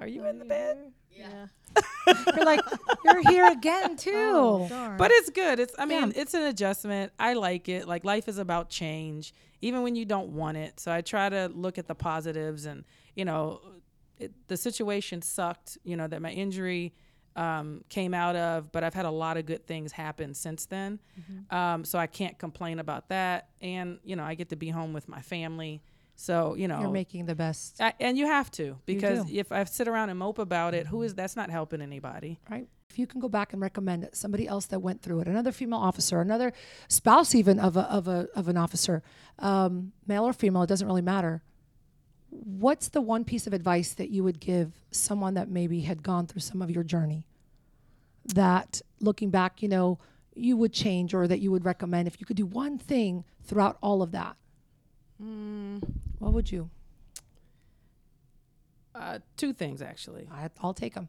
"Are 0.00 0.06
you 0.06 0.24
in 0.26 0.38
the 0.38 0.44
bed?" 0.44 0.92
Yeah. 1.10 1.46
You're 2.36 2.44
like, 2.44 2.60
you're 3.04 3.28
here 3.28 3.50
again, 3.50 3.96
too. 3.96 4.12
Oh, 4.14 4.66
darn. 4.68 4.96
But 4.96 5.10
it's 5.10 5.28
good. 5.30 5.58
It's 5.58 5.74
I 5.78 5.84
mean, 5.84 6.08
Yeah. 6.12 6.22
it's 6.22 6.32
an 6.32 6.42
adjustment. 6.44 7.12
I 7.18 7.34
like 7.34 7.68
it. 7.68 7.86
Like 7.86 8.04
life 8.04 8.28
is 8.28 8.38
about 8.38 8.70
change, 8.70 9.34
even 9.60 9.82
when 9.82 9.94
you 9.96 10.04
don't 10.06 10.30
want 10.30 10.56
it. 10.56 10.80
So 10.80 10.90
I 10.92 11.00
try 11.02 11.28
to 11.28 11.48
look 11.54 11.76
at 11.76 11.86
the 11.86 11.94
positives 11.94 12.64
and, 12.66 12.84
you 13.14 13.24
know, 13.26 13.60
it, 14.18 14.32
the 14.48 14.56
situation 14.56 15.20
sucked, 15.20 15.76
you 15.84 15.96
know, 15.96 16.06
that 16.06 16.22
my 16.22 16.30
injury 16.30 16.94
um, 17.36 17.84
came 17.88 18.14
out 18.14 18.36
of, 18.36 18.72
but 18.72 18.82
I've 18.84 18.94
had 18.94 19.04
a 19.04 19.10
lot 19.10 19.36
of 19.36 19.44
good 19.44 19.66
things 19.66 19.92
happen 19.92 20.32
since 20.34 20.64
then. 20.66 20.98
Um, 21.50 21.84
so 21.84 21.98
I 21.98 22.06
can't 22.06 22.38
complain 22.38 22.78
about 22.78 23.08
that. 23.10 23.48
And, 23.60 23.98
you 24.04 24.16
know, 24.16 24.24
I 24.24 24.34
get 24.34 24.48
to 24.50 24.56
be 24.56 24.70
home 24.70 24.92
with 24.92 25.08
my 25.08 25.20
family. 25.20 25.82
So, 26.20 26.56
you 26.56 26.66
know, 26.66 26.80
You're 26.80 26.90
making 26.90 27.26
the 27.26 27.36
best, 27.36 27.80
I, 27.80 27.94
and 28.00 28.18
you 28.18 28.26
have 28.26 28.50
to 28.52 28.76
because 28.86 29.30
if 29.30 29.52
I 29.52 29.62
sit 29.62 29.86
around 29.86 30.10
and 30.10 30.18
mope 30.18 30.40
about 30.40 30.74
it, 30.74 30.88
who 30.88 31.02
is 31.02 31.14
that's 31.14 31.36
not 31.36 31.48
helping 31.48 31.80
anybody. 31.80 32.40
right? 32.50 32.66
If 32.90 32.98
you 32.98 33.06
can 33.06 33.20
go 33.20 33.28
back 33.28 33.52
and 33.52 33.62
recommend 33.62 34.02
it, 34.02 34.16
somebody 34.16 34.48
else 34.48 34.66
that 34.66 34.80
went 34.80 35.00
through 35.00 35.20
it, 35.20 35.28
another 35.28 35.52
female 35.52 35.78
officer, 35.78 36.20
another 36.20 36.52
spouse 36.88 37.36
even 37.36 37.60
of 37.60 37.76
a, 37.76 37.82
of 37.82 38.08
a, 38.08 38.26
of 38.34 38.48
an 38.48 38.56
officer, 38.56 39.04
um, 39.38 39.92
male 40.08 40.24
or 40.24 40.32
female, 40.32 40.64
it 40.64 40.66
doesn't 40.66 40.88
really 40.88 41.02
matter. 41.02 41.40
What's 42.30 42.88
the 42.88 43.00
one 43.00 43.24
piece 43.24 43.46
of 43.46 43.52
advice 43.52 43.92
that 43.94 44.10
you 44.10 44.24
would 44.24 44.40
give 44.40 44.72
someone 44.90 45.34
that 45.34 45.48
maybe 45.48 45.82
had 45.82 46.02
gone 46.02 46.26
through 46.26 46.40
some 46.40 46.60
of 46.60 46.68
your 46.68 46.82
journey 46.82 47.28
that 48.34 48.82
looking 48.98 49.30
back, 49.30 49.62
you 49.62 49.68
know, 49.68 50.00
you 50.34 50.56
would 50.56 50.72
change 50.72 51.14
or 51.14 51.28
that 51.28 51.38
you 51.38 51.52
would 51.52 51.64
recommend 51.64 52.08
if 52.08 52.18
you 52.18 52.26
could 52.26 52.36
do 52.36 52.46
one 52.46 52.76
thing 52.76 53.24
throughout 53.44 53.78
all 53.80 54.02
of 54.02 54.10
that? 54.10 54.34
What 55.18 56.32
would 56.32 56.50
you? 56.50 56.70
Uh, 58.94 59.18
two 59.36 59.52
things 59.52 59.82
actually. 59.82 60.28
I, 60.32 60.50
I'll 60.60 60.74
take 60.74 60.94
them. 60.94 61.08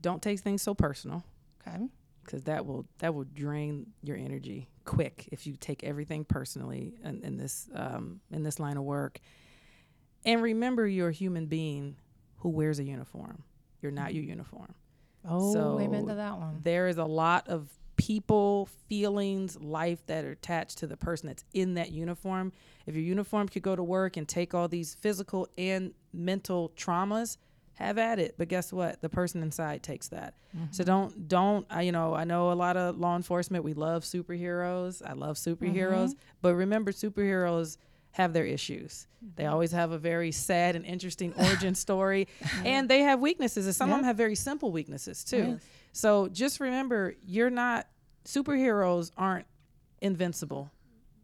Don't 0.00 0.22
take 0.22 0.40
things 0.40 0.62
so 0.62 0.74
personal. 0.74 1.24
Okay. 1.66 1.86
because 2.24 2.44
that 2.44 2.66
will 2.66 2.86
that 2.98 3.14
will 3.14 3.24
drain 3.24 3.86
your 4.02 4.16
energy 4.16 4.68
quick 4.84 5.28
if 5.30 5.46
you 5.46 5.54
take 5.56 5.84
everything 5.84 6.24
personally 6.24 6.94
in, 7.04 7.22
in 7.22 7.36
this 7.36 7.68
um, 7.74 8.20
in 8.30 8.42
this 8.42 8.58
line 8.58 8.76
of 8.76 8.82
work. 8.84 9.20
And 10.24 10.42
remember, 10.42 10.86
you're 10.86 11.08
a 11.08 11.12
human 11.12 11.46
being 11.46 11.96
who 12.38 12.48
wears 12.48 12.78
a 12.78 12.84
uniform. 12.84 13.42
You're 13.80 13.92
not 13.92 14.14
your 14.14 14.24
uniform. 14.24 14.74
Oh, 15.28 15.52
So 15.52 15.78
amen 15.80 16.06
to 16.06 16.14
that 16.14 16.36
one. 16.38 16.60
There 16.62 16.88
is 16.88 16.98
a 16.98 17.04
lot 17.04 17.48
of 17.48 17.68
people, 18.06 18.68
feelings, 18.88 19.56
life 19.60 20.04
that 20.06 20.24
are 20.24 20.32
attached 20.32 20.78
to 20.78 20.88
the 20.88 20.96
person 20.96 21.28
that's 21.28 21.44
in 21.54 21.74
that 21.74 21.92
uniform. 21.92 22.52
If 22.84 22.96
your 22.96 23.04
uniform 23.04 23.48
could 23.48 23.62
go 23.62 23.76
to 23.76 23.82
work 23.82 24.16
and 24.16 24.28
take 24.28 24.54
all 24.54 24.66
these 24.66 24.94
physical 24.94 25.48
and 25.56 25.92
mental 26.12 26.72
traumas, 26.76 27.36
have 27.74 27.98
at 27.98 28.18
it. 28.18 28.34
But 28.36 28.48
guess 28.48 28.72
what? 28.72 29.00
The 29.00 29.08
person 29.08 29.40
inside 29.40 29.84
takes 29.84 30.08
that. 30.08 30.34
So 30.72 30.82
mm-hmm. 30.82 30.90
don't 30.90 31.28
don't 31.28 31.66
I, 31.70 31.82
you 31.82 31.92
know, 31.92 32.12
I 32.12 32.24
know 32.24 32.50
a 32.50 32.54
lot 32.54 32.76
of 32.76 32.98
law 32.98 33.14
enforcement, 33.14 33.62
we 33.62 33.72
love 33.72 34.02
superheroes. 34.02 35.00
I 35.06 35.12
love 35.12 35.36
superheroes, 35.36 36.08
mm-hmm. 36.08 36.40
but 36.42 36.54
remember 36.56 36.90
superheroes 36.90 37.76
have 38.10 38.32
their 38.32 38.44
issues. 38.44 39.06
They 39.36 39.44
mm-hmm. 39.44 39.52
always 39.52 39.70
have 39.70 39.92
a 39.92 39.98
very 39.98 40.32
sad 40.32 40.74
and 40.74 40.84
interesting 40.84 41.34
origin 41.38 41.74
story 41.86 42.26
and 42.64 42.88
they 42.88 43.02
have 43.02 43.20
weaknesses. 43.20 43.66
And 43.66 43.74
some 43.76 43.90
of 43.90 43.96
them 43.98 44.04
have 44.04 44.16
very 44.16 44.34
simple 44.34 44.72
weaknesses 44.72 45.22
too. 45.22 45.60
So 45.92 46.28
just 46.28 46.58
remember 46.58 47.14
you're 47.24 47.50
not 47.50 47.86
superheroes 48.24 49.10
aren't 49.16 49.46
invincible. 50.00 50.70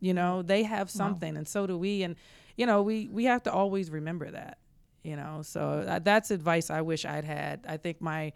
You 0.00 0.14
know, 0.14 0.42
they 0.42 0.62
have 0.62 0.90
something 0.90 1.36
and 1.36 1.46
so 1.46 1.66
do 1.66 1.76
we 1.76 2.02
and 2.02 2.16
you 2.56 2.66
know, 2.66 2.82
we 2.82 3.08
we 3.08 3.24
have 3.24 3.44
to 3.44 3.52
always 3.52 3.90
remember 3.90 4.30
that. 4.30 4.58
You 5.04 5.16
know, 5.16 5.42
so 5.42 5.84
uh, 5.88 6.00
that's 6.00 6.30
advice 6.30 6.70
I 6.70 6.82
wish 6.82 7.04
I'd 7.04 7.24
had. 7.24 7.64
I 7.68 7.76
think 7.76 8.00
my 8.00 8.32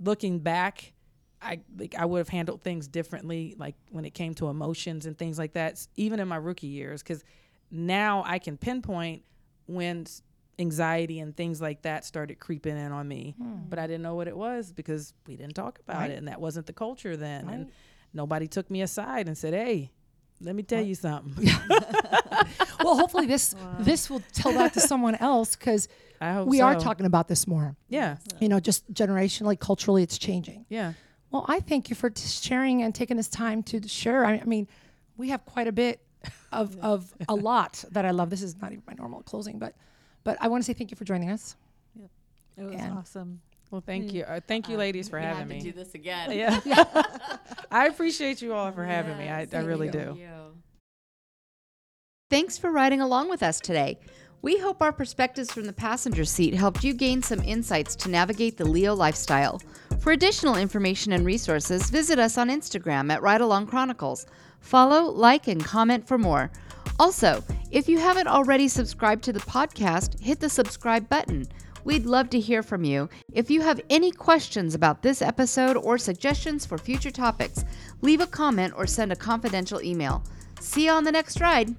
looking 0.00 0.38
back, 0.38 0.92
I 1.40 1.60
like 1.76 1.94
I 1.98 2.04
would 2.04 2.18
have 2.18 2.28
handled 2.28 2.62
things 2.62 2.86
differently, 2.86 3.54
like 3.58 3.74
when 3.90 4.04
it 4.04 4.14
came 4.14 4.34
to 4.34 4.48
emotions 4.48 5.06
and 5.06 5.16
things 5.16 5.38
like 5.38 5.54
that, 5.54 5.84
even 5.96 6.20
in 6.20 6.28
my 6.28 6.36
rookie 6.36 6.68
years, 6.68 7.02
because 7.02 7.24
now 7.70 8.22
I 8.26 8.38
can 8.38 8.56
pinpoint 8.58 9.22
when 9.66 10.06
anxiety 10.58 11.18
and 11.20 11.36
things 11.36 11.60
like 11.60 11.82
that 11.82 12.04
started 12.04 12.38
creeping 12.38 12.76
in 12.76 12.92
on 12.92 13.08
me, 13.08 13.34
hmm. 13.38 13.56
but 13.68 13.78
I 13.78 13.86
didn't 13.86 14.02
know 14.02 14.14
what 14.14 14.28
it 14.28 14.36
was 14.36 14.72
because 14.72 15.14
we 15.26 15.36
didn't 15.36 15.54
talk 15.54 15.78
about 15.80 15.96
Right. 16.00 16.10
it, 16.10 16.18
and 16.18 16.28
that 16.28 16.40
wasn't 16.40 16.66
the 16.66 16.72
culture 16.72 17.16
then, 17.16 17.48
and 17.48 17.70
nobody 18.12 18.46
took 18.46 18.70
me 18.70 18.82
aside 18.82 19.26
and 19.28 19.36
said, 19.36 19.54
"Hey, 19.54 19.90
let 20.40 20.54
me 20.54 20.62
tell 20.62 20.82
you 20.82 20.94
something." 20.94 21.48
well, 22.84 22.96
hopefully 22.96 23.26
this 23.26 23.54
this 23.80 24.10
will 24.10 24.22
tell 24.32 24.52
that 24.52 24.74
to 24.74 24.80
someone 24.80 25.14
else 25.16 25.56
because 25.56 25.88
we 26.44 26.60
are 26.60 26.76
talking 26.78 27.06
about 27.06 27.28
this 27.28 27.46
more. 27.46 27.76
Yeah, 27.88 28.16
You 28.40 28.48
know, 28.48 28.60
just 28.60 28.92
generationally, 28.92 29.58
culturally, 29.58 30.02
it's 30.02 30.18
changing. 30.18 30.66
yeah. 30.68 30.92
Well, 31.30 31.46
I 31.48 31.60
thank 31.60 31.88
you 31.88 31.96
for 31.96 32.10
t- 32.10 32.28
sharing 32.28 32.82
and 32.82 32.94
taking 32.94 33.16
this 33.16 33.28
time 33.28 33.62
to 33.64 33.88
share. 33.88 34.22
I, 34.26 34.34
I 34.34 34.44
mean, 34.44 34.68
we 35.16 35.30
have 35.30 35.46
quite 35.46 35.66
a 35.66 35.72
bit 35.72 36.02
of, 36.52 36.76
of 36.80 37.10
a 37.26 37.34
lot 37.34 37.82
that 37.92 38.04
I 38.04 38.10
love. 38.10 38.28
This 38.28 38.42
is 38.42 38.60
not 38.60 38.70
even 38.72 38.84
my 38.86 38.92
normal 38.92 39.22
closing, 39.22 39.58
but 39.58 39.74
but 40.24 40.36
I 40.40 40.48
want 40.48 40.62
to 40.62 40.66
say 40.66 40.72
thank 40.72 40.90
you 40.90 40.96
for 40.96 41.04
joining 41.04 41.30
us. 41.30 41.56
It 42.56 42.64
was 42.64 42.74
And- 42.80 42.92
awesome. 42.98 43.40
Well, 43.70 43.80
thank 43.80 44.12
you, 44.12 44.24
uh, 44.24 44.40
thank 44.46 44.68
you, 44.68 44.76
ladies, 44.76 45.08
for 45.08 45.18
we 45.18 45.24
having 45.24 45.38
have 45.38 45.48
me. 45.48 45.58
to 45.60 45.64
do 45.64 45.72
this 45.72 45.94
again. 45.94 46.30
Yeah. 46.32 46.60
I 47.70 47.86
appreciate 47.86 48.42
you 48.42 48.52
all 48.52 48.70
for 48.70 48.84
having 48.84 49.16
me. 49.16 49.30
I, 49.30 49.40
Yes, 49.40 49.54
I 49.54 49.60
really 49.60 49.88
thank 49.88 50.16
do. 50.18 50.20
Thanks 52.30 52.58
for 52.58 52.70
riding 52.70 53.00
along 53.00 53.30
with 53.30 53.42
us 53.42 53.60
today. 53.60 53.98
We 54.42 54.58
hope 54.58 54.82
our 54.82 54.92
perspectives 54.92 55.52
from 55.52 55.64
the 55.66 55.72
passenger 55.72 56.24
seat 56.24 56.52
helped 56.54 56.82
you 56.82 56.94
gain 56.94 57.22
some 57.22 57.40
insights 57.42 57.94
to 57.96 58.10
navigate 58.10 58.56
the 58.58 58.64
LEO 58.64 58.92
lifestyle. 58.94 59.60
For 60.00 60.12
additional 60.12 60.56
information 60.56 61.12
and 61.12 61.24
resources, 61.24 61.90
visit 61.90 62.18
us 62.18 62.36
on 62.36 62.48
Instagram 62.48 63.10
at 63.12 63.22
Ride 63.22 63.40
Along 63.40 63.66
Chronicles. 63.66 64.26
Follow, 64.60 65.04
like, 65.10 65.46
and 65.48 65.64
comment 65.64 66.06
for 66.08 66.18
more. 66.18 66.50
Also, 66.98 67.42
if 67.70 67.88
you 67.88 67.98
haven't 67.98 68.28
already 68.28 68.68
subscribed 68.68 69.24
to 69.24 69.32
the 69.32 69.40
podcast, 69.40 70.20
hit 70.20 70.40
the 70.40 70.48
subscribe 70.48 71.08
button. 71.08 71.46
We'd 71.84 72.06
love 72.06 72.30
to 72.30 72.38
hear 72.38 72.62
from 72.62 72.84
you. 72.84 73.08
If 73.32 73.50
you 73.50 73.60
have 73.60 73.80
any 73.90 74.12
questions 74.12 74.74
about 74.74 75.02
this 75.02 75.20
episode 75.20 75.76
or 75.76 75.98
suggestions 75.98 76.64
for 76.64 76.78
future 76.78 77.10
topics, 77.10 77.64
leave 78.02 78.20
a 78.20 78.26
comment 78.26 78.74
or 78.76 78.86
send 78.86 79.10
a 79.10 79.16
confidential 79.16 79.82
email. 79.82 80.22
See 80.60 80.84
you 80.86 80.92
on 80.92 81.02
the 81.04 81.12
next 81.12 81.40
ride. 81.40 81.74